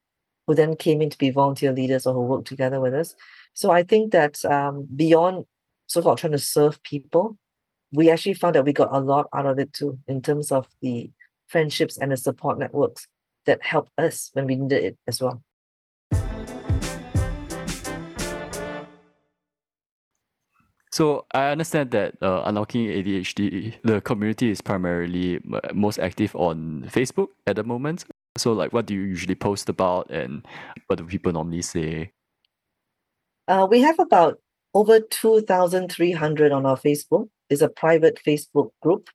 Who 0.46 0.54
then 0.54 0.76
came 0.76 1.02
in 1.02 1.10
to 1.10 1.18
be 1.18 1.30
volunteer 1.30 1.72
leaders 1.72 2.06
or 2.06 2.14
who 2.14 2.20
worked 2.20 2.46
together 2.46 2.80
with 2.80 2.94
us. 2.94 3.16
So 3.54 3.72
I 3.72 3.82
think 3.82 4.12
that 4.12 4.44
um, 4.44 4.86
beyond 4.94 5.46
so 5.86 6.00
called 6.00 6.18
trying 6.18 6.38
to 6.38 6.38
serve 6.38 6.80
people, 6.84 7.36
we 7.92 8.08
actually 8.08 8.34
found 8.34 8.54
that 8.54 8.64
we 8.64 8.72
got 8.72 8.94
a 8.94 9.00
lot 9.00 9.26
out 9.34 9.46
of 9.46 9.58
it 9.58 9.72
too, 9.72 9.98
in 10.06 10.22
terms 10.22 10.52
of 10.52 10.68
the 10.80 11.10
friendships 11.48 11.98
and 11.98 12.12
the 12.12 12.16
support 12.16 12.58
networks 12.58 13.08
that 13.46 13.62
helped 13.62 13.90
us 13.98 14.30
when 14.32 14.46
we 14.46 14.54
needed 14.54 14.84
it 14.84 14.98
as 15.08 15.20
well. 15.20 15.42
So 20.94 21.26
I 21.32 21.50
understand 21.50 21.90
that 21.90 22.14
uh, 22.22 22.42
unlocking 22.44 22.86
ADHD, 22.86 23.74
the 23.82 24.00
community 24.00 24.48
is 24.48 24.60
primarily 24.60 25.40
most 25.74 25.98
active 25.98 26.36
on 26.36 26.88
Facebook 26.88 27.30
at 27.48 27.56
the 27.56 27.64
moment. 27.64 28.04
So 28.36 28.52
like, 28.52 28.72
what 28.72 28.86
do 28.86 28.94
you 28.94 29.00
usually 29.00 29.34
post 29.34 29.68
about, 29.68 30.08
and 30.08 30.46
what 30.86 31.00
do 31.00 31.04
people 31.04 31.32
normally 31.32 31.62
say? 31.62 32.12
Uh, 33.48 33.66
we 33.68 33.80
have 33.80 33.98
about 33.98 34.38
over 34.72 35.00
2,300 35.00 36.52
on 36.52 36.64
our 36.64 36.76
Facebook. 36.76 37.28
It's 37.50 37.60
a 37.60 37.68
private 37.68 38.20
Facebook 38.24 38.70
group. 38.80 39.10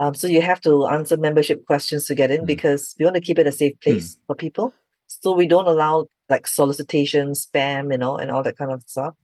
Um, 0.00 0.12
so 0.12 0.26
you 0.26 0.42
have 0.42 0.60
to 0.62 0.88
answer 0.88 1.16
membership 1.16 1.66
questions 1.66 2.06
to 2.06 2.16
get 2.16 2.32
in 2.32 2.40
Mm. 2.40 2.46
because 2.46 2.96
we 2.98 3.04
want 3.04 3.14
to 3.14 3.20
keep 3.20 3.38
it 3.38 3.46
a 3.46 3.52
safe 3.52 3.78
place 3.78 4.18
for 4.26 4.34
people. 4.34 4.74
So 5.06 5.36
we 5.36 5.46
don't 5.46 5.68
allow 5.68 6.08
like 6.28 6.48
solicitation, 6.48 7.30
spam, 7.30 7.92
you 7.92 7.98
know, 7.98 8.16
and 8.16 8.32
all 8.32 8.42
that 8.42 8.58
kind 8.58 8.72
of 8.72 8.82
stuff. 8.88 9.14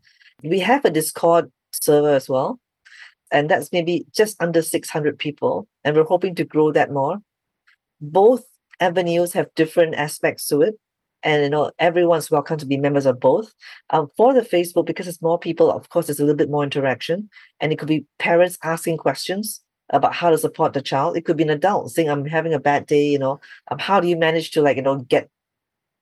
We 0.44 0.60
have 0.60 0.84
a 0.84 0.90
Discord 0.90 1.50
server 1.72 2.14
as 2.14 2.28
well, 2.28 2.60
and 3.30 3.50
that's 3.50 3.72
maybe 3.72 4.06
just 4.14 4.40
under 4.40 4.62
600 4.62 5.18
people, 5.18 5.66
and 5.84 5.96
we're 5.96 6.04
hoping 6.04 6.34
to 6.36 6.44
grow 6.44 6.72
that 6.72 6.92
more. 6.92 7.18
Both 8.00 8.44
avenues 8.80 9.32
have 9.32 9.54
different 9.54 9.94
aspects 9.94 10.46
to 10.48 10.62
it, 10.62 10.74
and 11.22 11.42
you 11.42 11.50
know 11.50 11.70
everyone's 11.78 12.30
welcome 12.30 12.58
to 12.58 12.66
be 12.66 12.76
members 12.76 13.06
of 13.06 13.20
both. 13.20 13.52
Um, 13.90 14.08
for 14.16 14.34
the 14.34 14.42
Facebook, 14.42 14.86
because 14.86 15.08
it's 15.08 15.22
more 15.22 15.38
people, 15.38 15.70
of 15.70 15.88
course, 15.88 16.06
there's 16.06 16.20
a 16.20 16.24
little 16.24 16.36
bit 16.36 16.50
more 16.50 16.64
interaction, 16.64 17.30
and 17.60 17.72
it 17.72 17.78
could 17.78 17.88
be 17.88 18.06
parents 18.18 18.58
asking 18.62 18.98
questions 18.98 19.60
about 19.90 20.14
how 20.14 20.30
to 20.30 20.38
support 20.38 20.72
the 20.72 20.82
child. 20.82 21.16
It 21.16 21.24
could 21.24 21.36
be 21.36 21.44
an 21.44 21.50
adult 21.50 21.90
saying, 21.92 22.10
"I'm 22.10 22.24
having 22.24 22.54
a 22.54 22.60
bad 22.60 22.86
day," 22.86 23.06
you 23.06 23.18
know, 23.18 23.40
um, 23.70 23.78
how 23.78 24.00
do 24.00 24.08
you 24.08 24.16
manage 24.16 24.50
to 24.52 24.62
like 24.62 24.76
you 24.76 24.82
know 24.82 24.98
get 24.98 25.28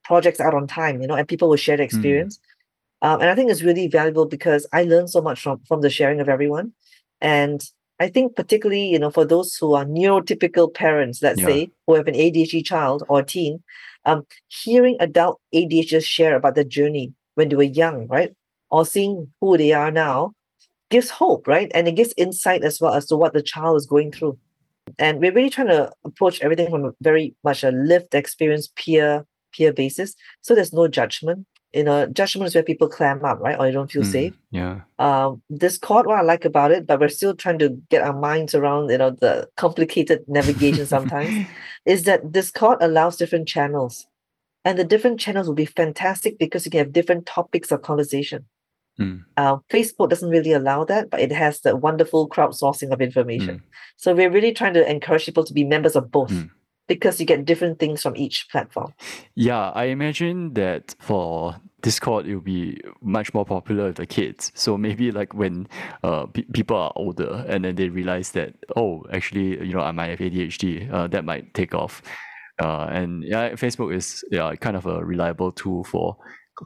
projects 0.05 0.41
out 0.41 0.55
on 0.55 0.67
time, 0.67 1.01
you 1.01 1.07
know, 1.07 1.15
and 1.15 1.29
people 1.29 1.49
will 1.49 1.57
share 1.57 1.77
their 1.77 1.85
experience. 1.85 2.41
Um, 3.03 3.21
and 3.21 3.31
I 3.31 3.35
think 3.35 3.51
it's 3.51 3.63
really 3.63 3.89
valuable 3.89 4.27
because 4.27 4.67
I 4.73 4.83
learned 4.85 5.11
so 5.11 5.23
much 5.23 5.41
from 5.41 5.61
from 5.67 5.81
the 5.81 5.91
sharing 5.91 6.21
of 6.21 6.29
everyone. 6.29 6.73
And 7.21 7.63
I 7.99 8.09
think 8.09 8.35
particularly, 8.35 8.89
you 8.89 8.99
know, 8.99 9.11
for 9.11 9.25
those 9.25 9.57
who 9.57 9.75
are 9.75 9.85
neurotypical 9.85 10.73
parents, 10.73 11.23
let's 11.23 11.41
Yeah. 11.41 11.47
say, 11.47 11.71
who 11.87 11.95
have 11.95 12.09
an 12.09 12.15
ADHD 12.15 12.63
child 12.63 13.05
or 13.09 13.23
teen, 13.23 13.63
um, 14.07 14.27
hearing 14.49 14.97
adult 15.01 15.41
ADHD 15.53 16.01
share 16.01 16.35
about 16.37 16.55
their 16.55 16.65
journey 16.65 17.13
when 17.35 17.49
they 17.49 17.57
were 17.57 17.63
young, 17.63 18.07
right? 18.09 18.33
Or 18.71 18.87
seeing 18.87 19.33
who 19.41 19.57
they 19.59 19.73
are 19.73 19.91
now 19.91 20.33
gives 20.91 21.11
hope, 21.11 21.47
right? 21.47 21.71
And 21.75 21.87
it 21.89 21.93
gives 21.97 22.15
insight 22.17 22.65
as 22.65 22.81
well 22.81 22.95
as 22.95 23.07
to 23.07 23.17
what 23.17 23.33
the 23.33 23.43
child 23.43 23.77
is 23.77 23.87
going 23.87 24.13
through. 24.13 24.39
And 24.99 25.21
we're 25.21 25.33
really 25.33 25.51
trying 25.51 25.69
to 25.69 25.93
approach 26.05 26.41
everything 26.41 26.71
from 26.71 26.85
a 26.87 26.93
very 27.01 27.35
much 27.45 27.63
a 27.63 27.71
lived 27.71 28.15
experience, 28.15 28.69
peer 28.77 29.27
peer 29.53 29.73
basis. 29.73 30.15
So 30.43 30.55
there's 30.55 30.73
no 30.73 30.89
judgment. 30.89 31.47
You 31.73 31.85
know, 31.85 32.07
judgment 32.07 32.49
is 32.49 32.55
where 32.55 32.65
people 32.65 32.89
clam 32.89 33.25
up, 33.25 33.41
right? 33.41 33.59
Or 33.59 33.67
you 33.67 33.73
don't 33.73 33.91
feel 33.91 34.03
Mm, 34.03 34.13
safe. 34.13 34.35
Yeah. 34.51 34.81
Um, 34.99 35.41
Discord, 35.53 36.07
what 36.07 36.19
I 36.19 36.23
like 36.23 36.45
about 36.45 36.73
it, 36.73 36.87
but 36.87 37.01
we're 37.01 37.09
still 37.09 37.35
trying 37.35 37.59
to 37.61 37.71
get 37.89 38.03
our 38.03 38.13
minds 38.13 38.55
around, 38.55 38.91
you 38.91 38.99
know, 38.99 39.11
the 39.11 39.49
complicated 39.57 40.25
navigation 40.29 40.85
sometimes, 40.87 41.35
is 41.87 42.05
that 42.05 42.21
this 42.33 42.47
Discord 42.51 42.79
allows 42.81 43.17
different 43.17 43.47
channels. 43.49 44.07
And 44.65 44.79
the 44.79 44.85
different 44.85 45.19
channels 45.21 45.47
will 45.47 45.55
be 45.55 45.65
fantastic 45.65 46.39
because 46.39 46.65
you 46.67 46.71
can 46.71 46.79
have 46.79 46.93
different 46.93 47.25
topics 47.25 47.71
of 47.73 47.83
conversation. 47.83 48.45
Mm, 48.99 49.25
Uh, 49.37 49.57
Facebook 49.71 50.11
doesn't 50.11 50.29
really 50.29 50.53
allow 50.53 50.85
that, 50.85 51.09
but 51.09 51.21
it 51.21 51.33
has 51.33 51.61
the 51.61 51.75
wonderful 51.77 52.29
crowdsourcing 52.29 52.93
of 52.93 53.01
information. 53.01 53.55
mm, 53.59 53.63
So 53.97 54.15
we're 54.15 54.31
really 54.31 54.53
trying 54.53 54.75
to 54.75 54.91
encourage 54.91 55.25
people 55.25 55.45
to 55.45 55.55
be 55.55 55.65
members 55.65 55.97
of 55.97 56.11
both 56.11 56.31
Mm. 56.33 56.51
Because 56.91 57.21
you 57.21 57.25
get 57.25 57.45
different 57.45 57.79
things 57.79 58.03
from 58.03 58.17
each 58.17 58.49
platform. 58.51 58.93
Yeah, 59.37 59.71
I 59.71 59.85
imagine 59.85 60.55
that 60.55 60.97
for 60.99 61.55
Discord, 61.83 62.27
it 62.27 62.35
will 62.35 62.43
be 62.43 62.81
much 63.01 63.33
more 63.33 63.45
popular 63.45 63.87
with 63.87 63.97
the 63.97 64.07
kids. 64.07 64.51
So 64.57 64.77
maybe 64.77 65.13
like 65.13 65.33
when 65.33 65.69
uh, 66.03 66.27
pe- 66.27 66.51
people 66.53 66.77
are 66.77 66.93
older 66.97 67.45
and 67.49 67.65
then 67.65 67.77
they 67.77 67.89
realize 67.89 68.33
that, 68.33 68.55
oh, 68.75 69.05
actually, 69.13 69.65
you 69.65 69.73
know, 69.73 69.83
I 69.83 69.93
might 69.93 70.09
have 70.09 70.19
ADHD, 70.19 70.93
uh, 70.93 71.07
that 71.07 71.25
might 71.25 71.55
take 71.55 71.75
off. 71.75 72.03
Uh, 72.61 72.89
and 72.91 73.23
yeah, 73.23 73.51
Facebook 73.51 73.95
is 73.95 74.25
yeah 74.33 74.53
kind 74.57 74.77
of 74.77 74.85
a 74.85 75.03
reliable 75.05 75.53
tool 75.53 75.85
for 75.85 76.17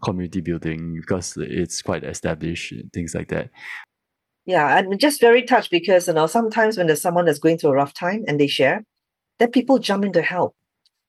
community 0.03 0.41
building 0.41 0.97
because 1.01 1.37
it's 1.37 1.83
quite 1.83 2.03
established 2.03 2.73
and 2.73 2.91
things 2.95 3.15
like 3.15 3.29
that. 3.29 3.51
Yeah, 4.47 4.65
I'm 4.65 4.97
just 4.99 5.21
very 5.21 5.43
touched 5.43 5.71
because 5.71 6.09
you 6.09 6.15
know 6.15 6.27
sometimes 6.27 6.79
when 6.79 6.87
there's 6.87 7.03
someone 7.03 7.27
that's 7.27 7.39
going 7.39 7.59
through 7.59 7.71
a 7.71 7.75
rough 7.75 7.93
time 7.93 8.25
and 8.27 8.41
they 8.41 8.49
share, 8.49 8.85
then 9.39 9.51
people 9.51 9.79
jump 9.79 10.05
in 10.05 10.13
to 10.13 10.23
help. 10.23 10.55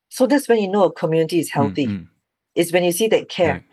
So 0.10 0.28
that's 0.28 0.48
when 0.48 0.60
you 0.60 0.70
know 0.70 0.84
a 0.86 0.92
community 0.92 1.40
is 1.40 1.50
Mm, 1.50 1.54
healthy. 1.54 1.88
mm. 1.88 2.08
It's 2.56 2.72
when 2.72 2.84
you 2.84 2.92
see 2.92 3.08
that 3.10 3.28
care. 3.30 3.54
Right. 3.54 3.64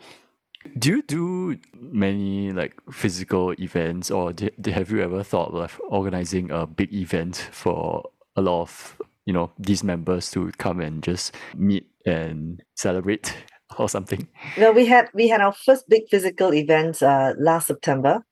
Do 0.79 0.89
you 0.89 1.01
do 1.03 1.57
many 1.79 2.51
like 2.51 2.73
physical 2.91 3.53
events, 3.59 4.09
or 4.11 4.33
d- 4.33 4.49
d- 4.59 4.71
have 4.71 4.91
you 4.91 5.01
ever 5.01 5.23
thought 5.23 5.53
of 5.53 5.79
organizing 5.89 6.51
a 6.51 6.65
big 6.65 6.93
event 6.93 7.35
for 7.51 8.03
a 8.35 8.41
lot 8.41 8.61
of 8.61 8.97
you 9.25 9.33
know 9.33 9.51
these 9.59 9.83
members 9.83 10.31
to 10.31 10.51
come 10.57 10.79
and 10.81 11.03
just 11.03 11.35
meet 11.55 11.85
and 12.05 12.61
celebrate 12.75 13.33
or 13.77 13.89
something? 13.89 14.27
Well, 14.57 14.73
we 14.73 14.85
had 14.85 15.09
we 15.13 15.27
had 15.27 15.41
our 15.41 15.53
first 15.53 15.87
big 15.89 16.03
physical 16.09 16.53
event 16.53 17.01
uh, 17.03 17.33
last 17.37 17.67
September. 17.67 18.25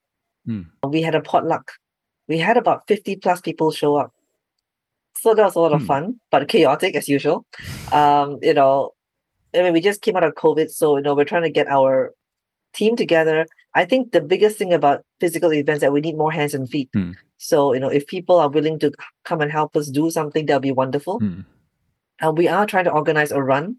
Mm. 0.48 0.68
We 0.88 1.02
had 1.02 1.16
a 1.16 1.22
potluck. 1.22 1.72
We 2.28 2.38
had 2.40 2.56
about 2.58 2.88
50 2.88 3.18
plus 3.18 3.42
people 3.42 3.72
show 3.72 3.96
up. 3.98 4.14
So 5.18 5.34
that 5.36 5.44
was 5.44 5.56
a 5.56 5.60
lot 5.60 5.74
of 5.74 5.82
Hmm. 5.82 5.88
fun, 5.88 6.20
but 6.32 6.48
chaotic 6.48 6.96
as 6.96 7.08
usual. 7.08 7.46
Um, 7.92 8.40
you 8.42 8.54
know, 8.54 8.92
I 9.54 9.62
mean, 9.62 9.74
we 9.74 9.82
just 9.82 10.02
came 10.02 10.16
out 10.16 10.24
of 10.24 10.34
COVID, 10.36 10.70
so 10.72 10.98
you 10.98 11.04
know, 11.04 11.14
we're 11.14 11.26
trying 11.26 11.44
to 11.44 11.50
get 11.50 11.68
our 11.68 12.14
team 12.74 12.96
together. 12.96 13.46
I 13.76 13.86
think 13.86 14.12
the 14.12 14.22
biggest 14.22 14.58
thing 14.58 14.74
about 14.74 15.04
physical 15.20 15.54
events 15.54 15.82
that 15.82 15.94
we 15.94 16.02
need 16.02 16.18
more 16.18 16.32
hands 16.32 16.54
and 16.54 16.70
feet. 16.70 16.90
Hmm. 16.94 17.12
So, 17.38 17.74
you 17.74 17.80
know, 17.80 17.90
if 17.90 18.06
people 18.08 18.38
are 18.38 18.50
willing 18.50 18.80
to 18.80 18.92
come 19.26 19.42
and 19.42 19.52
help 19.52 19.76
us 19.76 19.90
do 19.90 20.10
something, 20.12 20.46
that'll 20.46 20.60
be 20.62 20.72
wonderful. 20.72 21.20
Mm, 21.20 21.46
Uh, 22.24 22.32
we 22.32 22.48
are 22.48 22.68
trying 22.68 22.86
to 22.86 22.92
organize 22.92 23.32
a 23.32 23.42
run, 23.42 23.78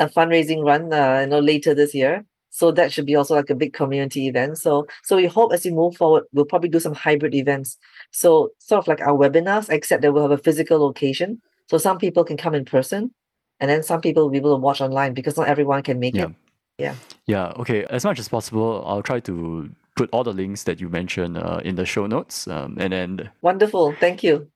a 0.00 0.08
fundraising 0.08 0.64
run, 0.64 0.92
uh, 0.92 1.20
you 1.20 1.28
know, 1.28 1.38
later 1.38 1.74
this 1.74 1.94
year. 1.94 2.24
So 2.54 2.70
that 2.72 2.92
should 2.92 3.06
be 3.06 3.16
also 3.16 3.34
like 3.34 3.48
a 3.48 3.54
big 3.54 3.72
community 3.72 4.28
event. 4.28 4.58
So, 4.58 4.86
so 5.02 5.16
we 5.16 5.24
hope 5.26 5.54
as 5.54 5.64
we 5.64 5.70
move 5.70 5.96
forward, 5.96 6.24
we'll 6.34 6.44
probably 6.44 6.68
do 6.68 6.80
some 6.80 6.92
hybrid 6.94 7.34
events. 7.34 7.78
So 8.10 8.50
sort 8.58 8.80
of 8.84 8.88
like 8.88 9.00
our 9.00 9.16
webinars, 9.16 9.70
except 9.70 10.02
that 10.02 10.12
we'll 10.12 10.28
have 10.28 10.38
a 10.38 10.42
physical 10.42 10.78
location. 10.78 11.40
So 11.70 11.78
some 11.78 11.96
people 11.96 12.24
can 12.24 12.36
come 12.36 12.54
in 12.54 12.66
person, 12.66 13.10
and 13.58 13.70
then 13.70 13.82
some 13.82 14.02
people 14.02 14.24
will 14.24 14.30
be 14.30 14.36
able 14.36 14.54
to 14.54 14.60
watch 14.60 14.82
online 14.82 15.14
because 15.14 15.38
not 15.38 15.48
everyone 15.48 15.82
can 15.82 15.98
make 15.98 16.14
Yeah. 16.14 16.26
it. 16.26 16.34
Yeah. 16.78 16.94
Yeah. 17.26 17.52
Okay. 17.56 17.84
As 17.88 18.04
much 18.04 18.18
as 18.18 18.28
possible, 18.28 18.84
I'll 18.86 19.02
try 19.02 19.20
to 19.20 19.70
put 19.96 20.10
all 20.12 20.24
the 20.24 20.32
links 20.34 20.64
that 20.64 20.78
you 20.78 20.90
mentioned 20.90 21.38
uh, 21.38 21.60
in 21.64 21.76
the 21.76 21.86
show 21.86 22.06
notes, 22.06 22.46
um, 22.48 22.76
and 22.78 22.92
then 22.92 23.30
Wonderful. 23.40 23.94
Thank 23.98 24.22
you. 24.22 24.48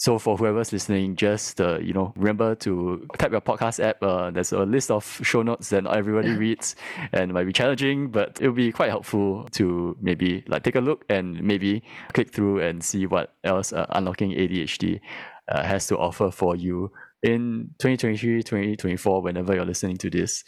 So 0.00 0.18
for 0.18 0.38
whoever's 0.38 0.72
listening, 0.72 1.14
just 1.14 1.60
uh, 1.60 1.78
you 1.78 1.92
know, 1.92 2.14
remember 2.16 2.54
to 2.54 3.06
tap 3.18 3.32
your 3.32 3.42
podcast 3.42 3.84
app. 3.84 4.02
Uh, 4.02 4.30
there's 4.30 4.50
a 4.50 4.60
list 4.60 4.90
of 4.90 5.04
show 5.22 5.42
notes 5.42 5.68
that 5.68 5.84
not 5.84 5.94
everybody 5.94 6.30
reads, 6.38 6.74
and 7.12 7.30
it 7.30 7.34
might 7.34 7.44
be 7.44 7.52
challenging, 7.52 8.10
but 8.10 8.38
it'll 8.40 8.54
be 8.54 8.72
quite 8.72 8.88
helpful 8.88 9.46
to 9.52 9.94
maybe 10.00 10.42
like 10.48 10.62
take 10.62 10.76
a 10.76 10.80
look 10.80 11.04
and 11.10 11.42
maybe 11.42 11.82
click 12.14 12.32
through 12.32 12.60
and 12.60 12.82
see 12.82 13.04
what 13.04 13.34
else 13.44 13.74
uh, 13.74 13.84
unlocking 13.90 14.30
ADHD 14.30 15.00
uh, 15.48 15.62
has 15.64 15.86
to 15.88 15.98
offer 15.98 16.30
for 16.30 16.56
you 16.56 16.90
in 17.22 17.68
2023, 17.80 18.42
2024, 18.42 19.20
whenever 19.20 19.54
you're 19.54 19.66
listening 19.66 19.98
to 19.98 20.08
this. 20.08 20.44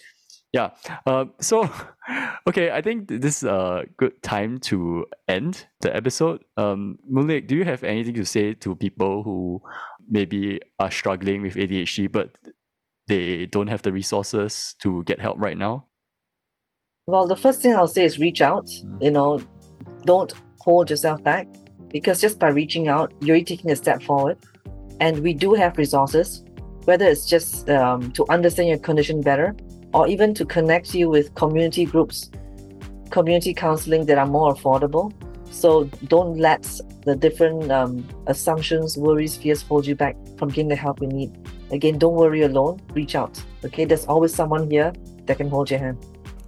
Yeah. 0.52 0.70
Uh, 1.06 1.26
so, 1.40 1.68
okay, 2.46 2.70
I 2.70 2.82
think 2.82 3.08
this 3.08 3.38
is 3.38 3.44
a 3.44 3.84
good 3.96 4.22
time 4.22 4.58
to 4.68 5.06
end 5.26 5.66
the 5.80 5.94
episode. 5.94 6.44
Um, 6.56 6.98
do 7.10 7.56
you 7.56 7.64
have 7.64 7.82
anything 7.82 8.14
to 8.14 8.24
say 8.24 8.52
to 8.54 8.76
people 8.76 9.22
who 9.22 9.62
maybe 10.08 10.60
are 10.78 10.90
struggling 10.90 11.42
with 11.42 11.54
ADHD, 11.54 12.12
but 12.12 12.36
they 13.08 13.46
don't 13.46 13.68
have 13.68 13.82
the 13.82 13.92
resources 13.92 14.74
to 14.82 15.02
get 15.04 15.20
help 15.20 15.38
right 15.38 15.56
now? 15.56 15.86
Well, 17.06 17.26
the 17.26 17.36
first 17.36 17.62
thing 17.62 17.74
I'll 17.74 17.88
say 17.88 18.04
is 18.04 18.18
reach 18.18 18.42
out. 18.42 18.70
You 19.00 19.10
know, 19.10 19.40
don't 20.04 20.32
hold 20.60 20.90
yourself 20.90 21.22
back 21.24 21.48
because 21.88 22.20
just 22.20 22.38
by 22.38 22.48
reaching 22.48 22.88
out, 22.88 23.12
you're 23.20 23.42
taking 23.42 23.70
a 23.70 23.76
step 23.76 24.02
forward. 24.02 24.38
And 25.00 25.18
we 25.20 25.32
do 25.32 25.54
have 25.54 25.78
resources, 25.78 26.44
whether 26.84 27.06
it's 27.06 27.26
just 27.26 27.68
um, 27.70 28.12
to 28.12 28.24
understand 28.28 28.68
your 28.68 28.78
condition 28.78 29.20
better 29.20 29.56
or 29.92 30.08
even 30.08 30.34
to 30.34 30.44
connect 30.44 30.94
you 30.94 31.08
with 31.08 31.34
community 31.34 31.84
groups, 31.84 32.30
community 33.10 33.54
counseling 33.54 34.06
that 34.06 34.18
are 34.18 34.26
more 34.26 34.54
affordable. 34.54 35.12
So 35.50 35.84
don't 36.08 36.38
let 36.38 36.62
the 37.04 37.14
different 37.14 37.70
um, 37.70 38.08
assumptions, 38.26 38.96
worries, 38.96 39.36
fears 39.36 39.62
hold 39.62 39.86
you 39.86 39.94
back 39.94 40.16
from 40.38 40.48
getting 40.48 40.68
the 40.68 40.76
help 40.76 41.00
you 41.00 41.08
need. 41.08 41.36
Again, 41.70 41.98
don't 41.98 42.14
worry 42.14 42.42
alone. 42.42 42.80
Reach 42.94 43.14
out. 43.14 43.42
Okay, 43.64 43.84
there's 43.84 44.06
always 44.06 44.34
someone 44.34 44.70
here 44.70 44.92
that 45.26 45.36
can 45.36 45.48
hold 45.48 45.70
your 45.70 45.80
hand. 45.80 45.98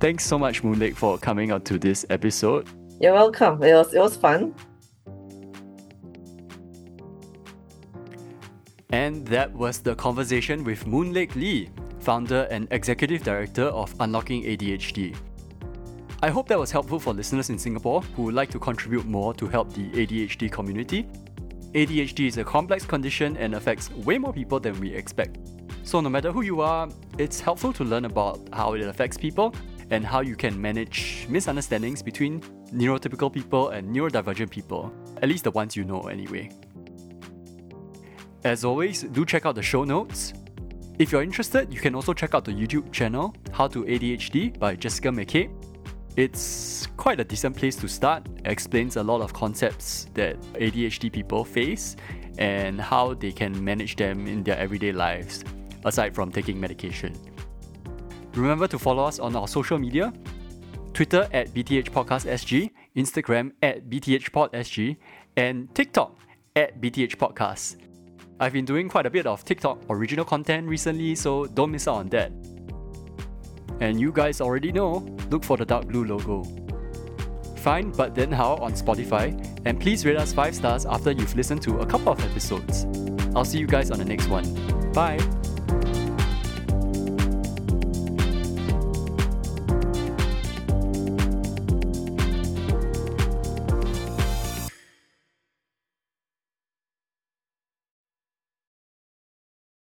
Thanks 0.00 0.24
so 0.24 0.38
much, 0.38 0.62
Moonlake, 0.62 0.96
for 0.96 1.18
coming 1.18 1.50
out 1.50 1.64
to 1.66 1.78
this 1.78 2.04
episode. 2.10 2.68
You're 3.00 3.14
welcome. 3.14 3.62
It 3.62 3.74
was 3.74 3.94
it 3.94 4.00
was 4.00 4.16
fun. 4.16 4.54
And 8.90 9.26
that 9.26 9.52
was 9.52 9.80
the 9.80 9.94
conversation 9.96 10.62
with 10.62 10.84
Moonlake 10.84 11.34
Lee, 11.34 11.70
founder 12.04 12.46
and 12.50 12.68
executive 12.70 13.22
director 13.22 13.64
of 13.64 13.94
Unlocking 14.00 14.44
ADHD. 14.44 15.16
I 16.22 16.30
hope 16.30 16.48
that 16.48 16.58
was 16.58 16.70
helpful 16.70 16.98
for 16.98 17.14
listeners 17.14 17.48
in 17.50 17.58
Singapore 17.58 18.02
who 18.14 18.24
would 18.24 18.34
like 18.34 18.50
to 18.50 18.58
contribute 18.58 19.06
more 19.06 19.32
to 19.34 19.46
help 19.46 19.72
the 19.72 19.88
ADHD 19.90 20.52
community. 20.52 21.08
ADHD 21.72 22.28
is 22.28 22.38
a 22.38 22.44
complex 22.44 22.84
condition 22.84 23.36
and 23.38 23.54
affects 23.54 23.90
way 23.90 24.18
more 24.18 24.32
people 24.32 24.60
than 24.60 24.78
we 24.80 24.94
expect. 24.94 25.38
So, 25.82 26.00
no 26.00 26.08
matter 26.08 26.30
who 26.30 26.42
you 26.42 26.60
are, 26.60 26.88
it's 27.18 27.40
helpful 27.40 27.72
to 27.72 27.84
learn 27.84 28.04
about 28.04 28.38
how 28.52 28.74
it 28.74 28.82
affects 28.82 29.16
people 29.16 29.54
and 29.90 30.04
how 30.04 30.20
you 30.20 30.36
can 30.36 30.60
manage 30.60 31.26
misunderstandings 31.28 32.02
between 32.02 32.40
neurotypical 32.72 33.32
people 33.32 33.70
and 33.70 33.94
neurodivergent 33.94 34.50
people. 34.50 34.92
at 35.22 35.28
least 35.28 35.44
the 35.44 35.50
ones 35.50 35.74
you 35.74 35.84
know 35.84 36.02
anyway. 36.02 36.50
As 38.44 38.64
always, 38.64 39.02
do 39.02 39.24
check 39.24 39.46
out 39.46 39.54
the 39.54 39.62
show 39.62 39.84
notes. 39.84 40.34
If 40.96 41.10
you're 41.10 41.22
interested, 41.22 41.74
you 41.74 41.80
can 41.80 41.96
also 41.96 42.12
check 42.12 42.34
out 42.34 42.44
the 42.44 42.52
YouTube 42.52 42.92
channel 42.92 43.34
How 43.50 43.66
to 43.66 43.82
ADHD 43.82 44.56
by 44.56 44.76
Jessica 44.76 45.08
McCabe. 45.08 45.50
It's 46.16 46.86
quite 46.96 47.18
a 47.18 47.24
decent 47.24 47.56
place 47.56 47.74
to 47.76 47.88
start. 47.88 48.28
It 48.36 48.46
explains 48.46 48.96
a 48.96 49.02
lot 49.02 49.20
of 49.20 49.32
concepts 49.32 50.06
that 50.14 50.40
ADHD 50.52 51.12
people 51.12 51.44
face 51.44 51.96
and 52.38 52.80
how 52.80 53.14
they 53.14 53.32
can 53.32 53.52
manage 53.64 53.96
them 53.96 54.28
in 54.28 54.44
their 54.44 54.56
everyday 54.56 54.92
lives, 54.92 55.42
aside 55.84 56.14
from 56.14 56.30
taking 56.30 56.60
medication. 56.60 57.12
Remember 58.34 58.68
to 58.68 58.78
follow 58.78 59.04
us 59.04 59.18
on 59.18 59.34
our 59.34 59.48
social 59.48 59.78
media 59.78 60.12
Twitter 60.92 61.28
at 61.32 61.48
BTH 61.48 61.90
Podcast 61.90 62.30
SG, 62.30 62.70
Instagram 62.94 63.50
at 63.62 63.90
BTH 63.90 64.30
Pod 64.30 64.52
SG, 64.52 64.96
and 65.36 65.74
TikTok 65.74 66.16
at 66.54 66.80
BTH 66.80 67.16
Podcast. 67.16 67.78
I've 68.40 68.52
been 68.52 68.64
doing 68.64 68.88
quite 68.88 69.06
a 69.06 69.10
bit 69.10 69.26
of 69.26 69.44
TikTok 69.44 69.78
original 69.88 70.24
content 70.24 70.68
recently, 70.68 71.14
so 71.14 71.46
don't 71.46 71.70
miss 71.70 71.86
out 71.86 71.96
on 71.96 72.08
that. 72.08 72.32
And 73.80 74.00
you 74.00 74.12
guys 74.12 74.40
already 74.40 74.72
know, 74.72 75.06
look 75.30 75.44
for 75.44 75.56
the 75.56 75.64
dark 75.64 75.86
blue 75.86 76.04
logo. 76.04 76.42
Find 77.58 77.96
But 77.96 78.14
Then 78.14 78.30
How 78.30 78.56
on 78.56 78.72
Spotify, 78.72 79.32
and 79.64 79.80
please 79.80 80.04
rate 80.04 80.16
us 80.16 80.32
5 80.32 80.54
stars 80.54 80.84
after 80.84 81.12
you've 81.12 81.34
listened 81.34 81.62
to 81.62 81.78
a 81.78 81.86
couple 81.86 82.12
of 82.12 82.20
episodes. 82.24 82.86
I'll 83.34 83.44
see 83.44 83.58
you 83.58 83.66
guys 83.66 83.90
on 83.90 83.98
the 83.98 84.04
next 84.04 84.28
one. 84.28 84.92
Bye! 84.92 85.18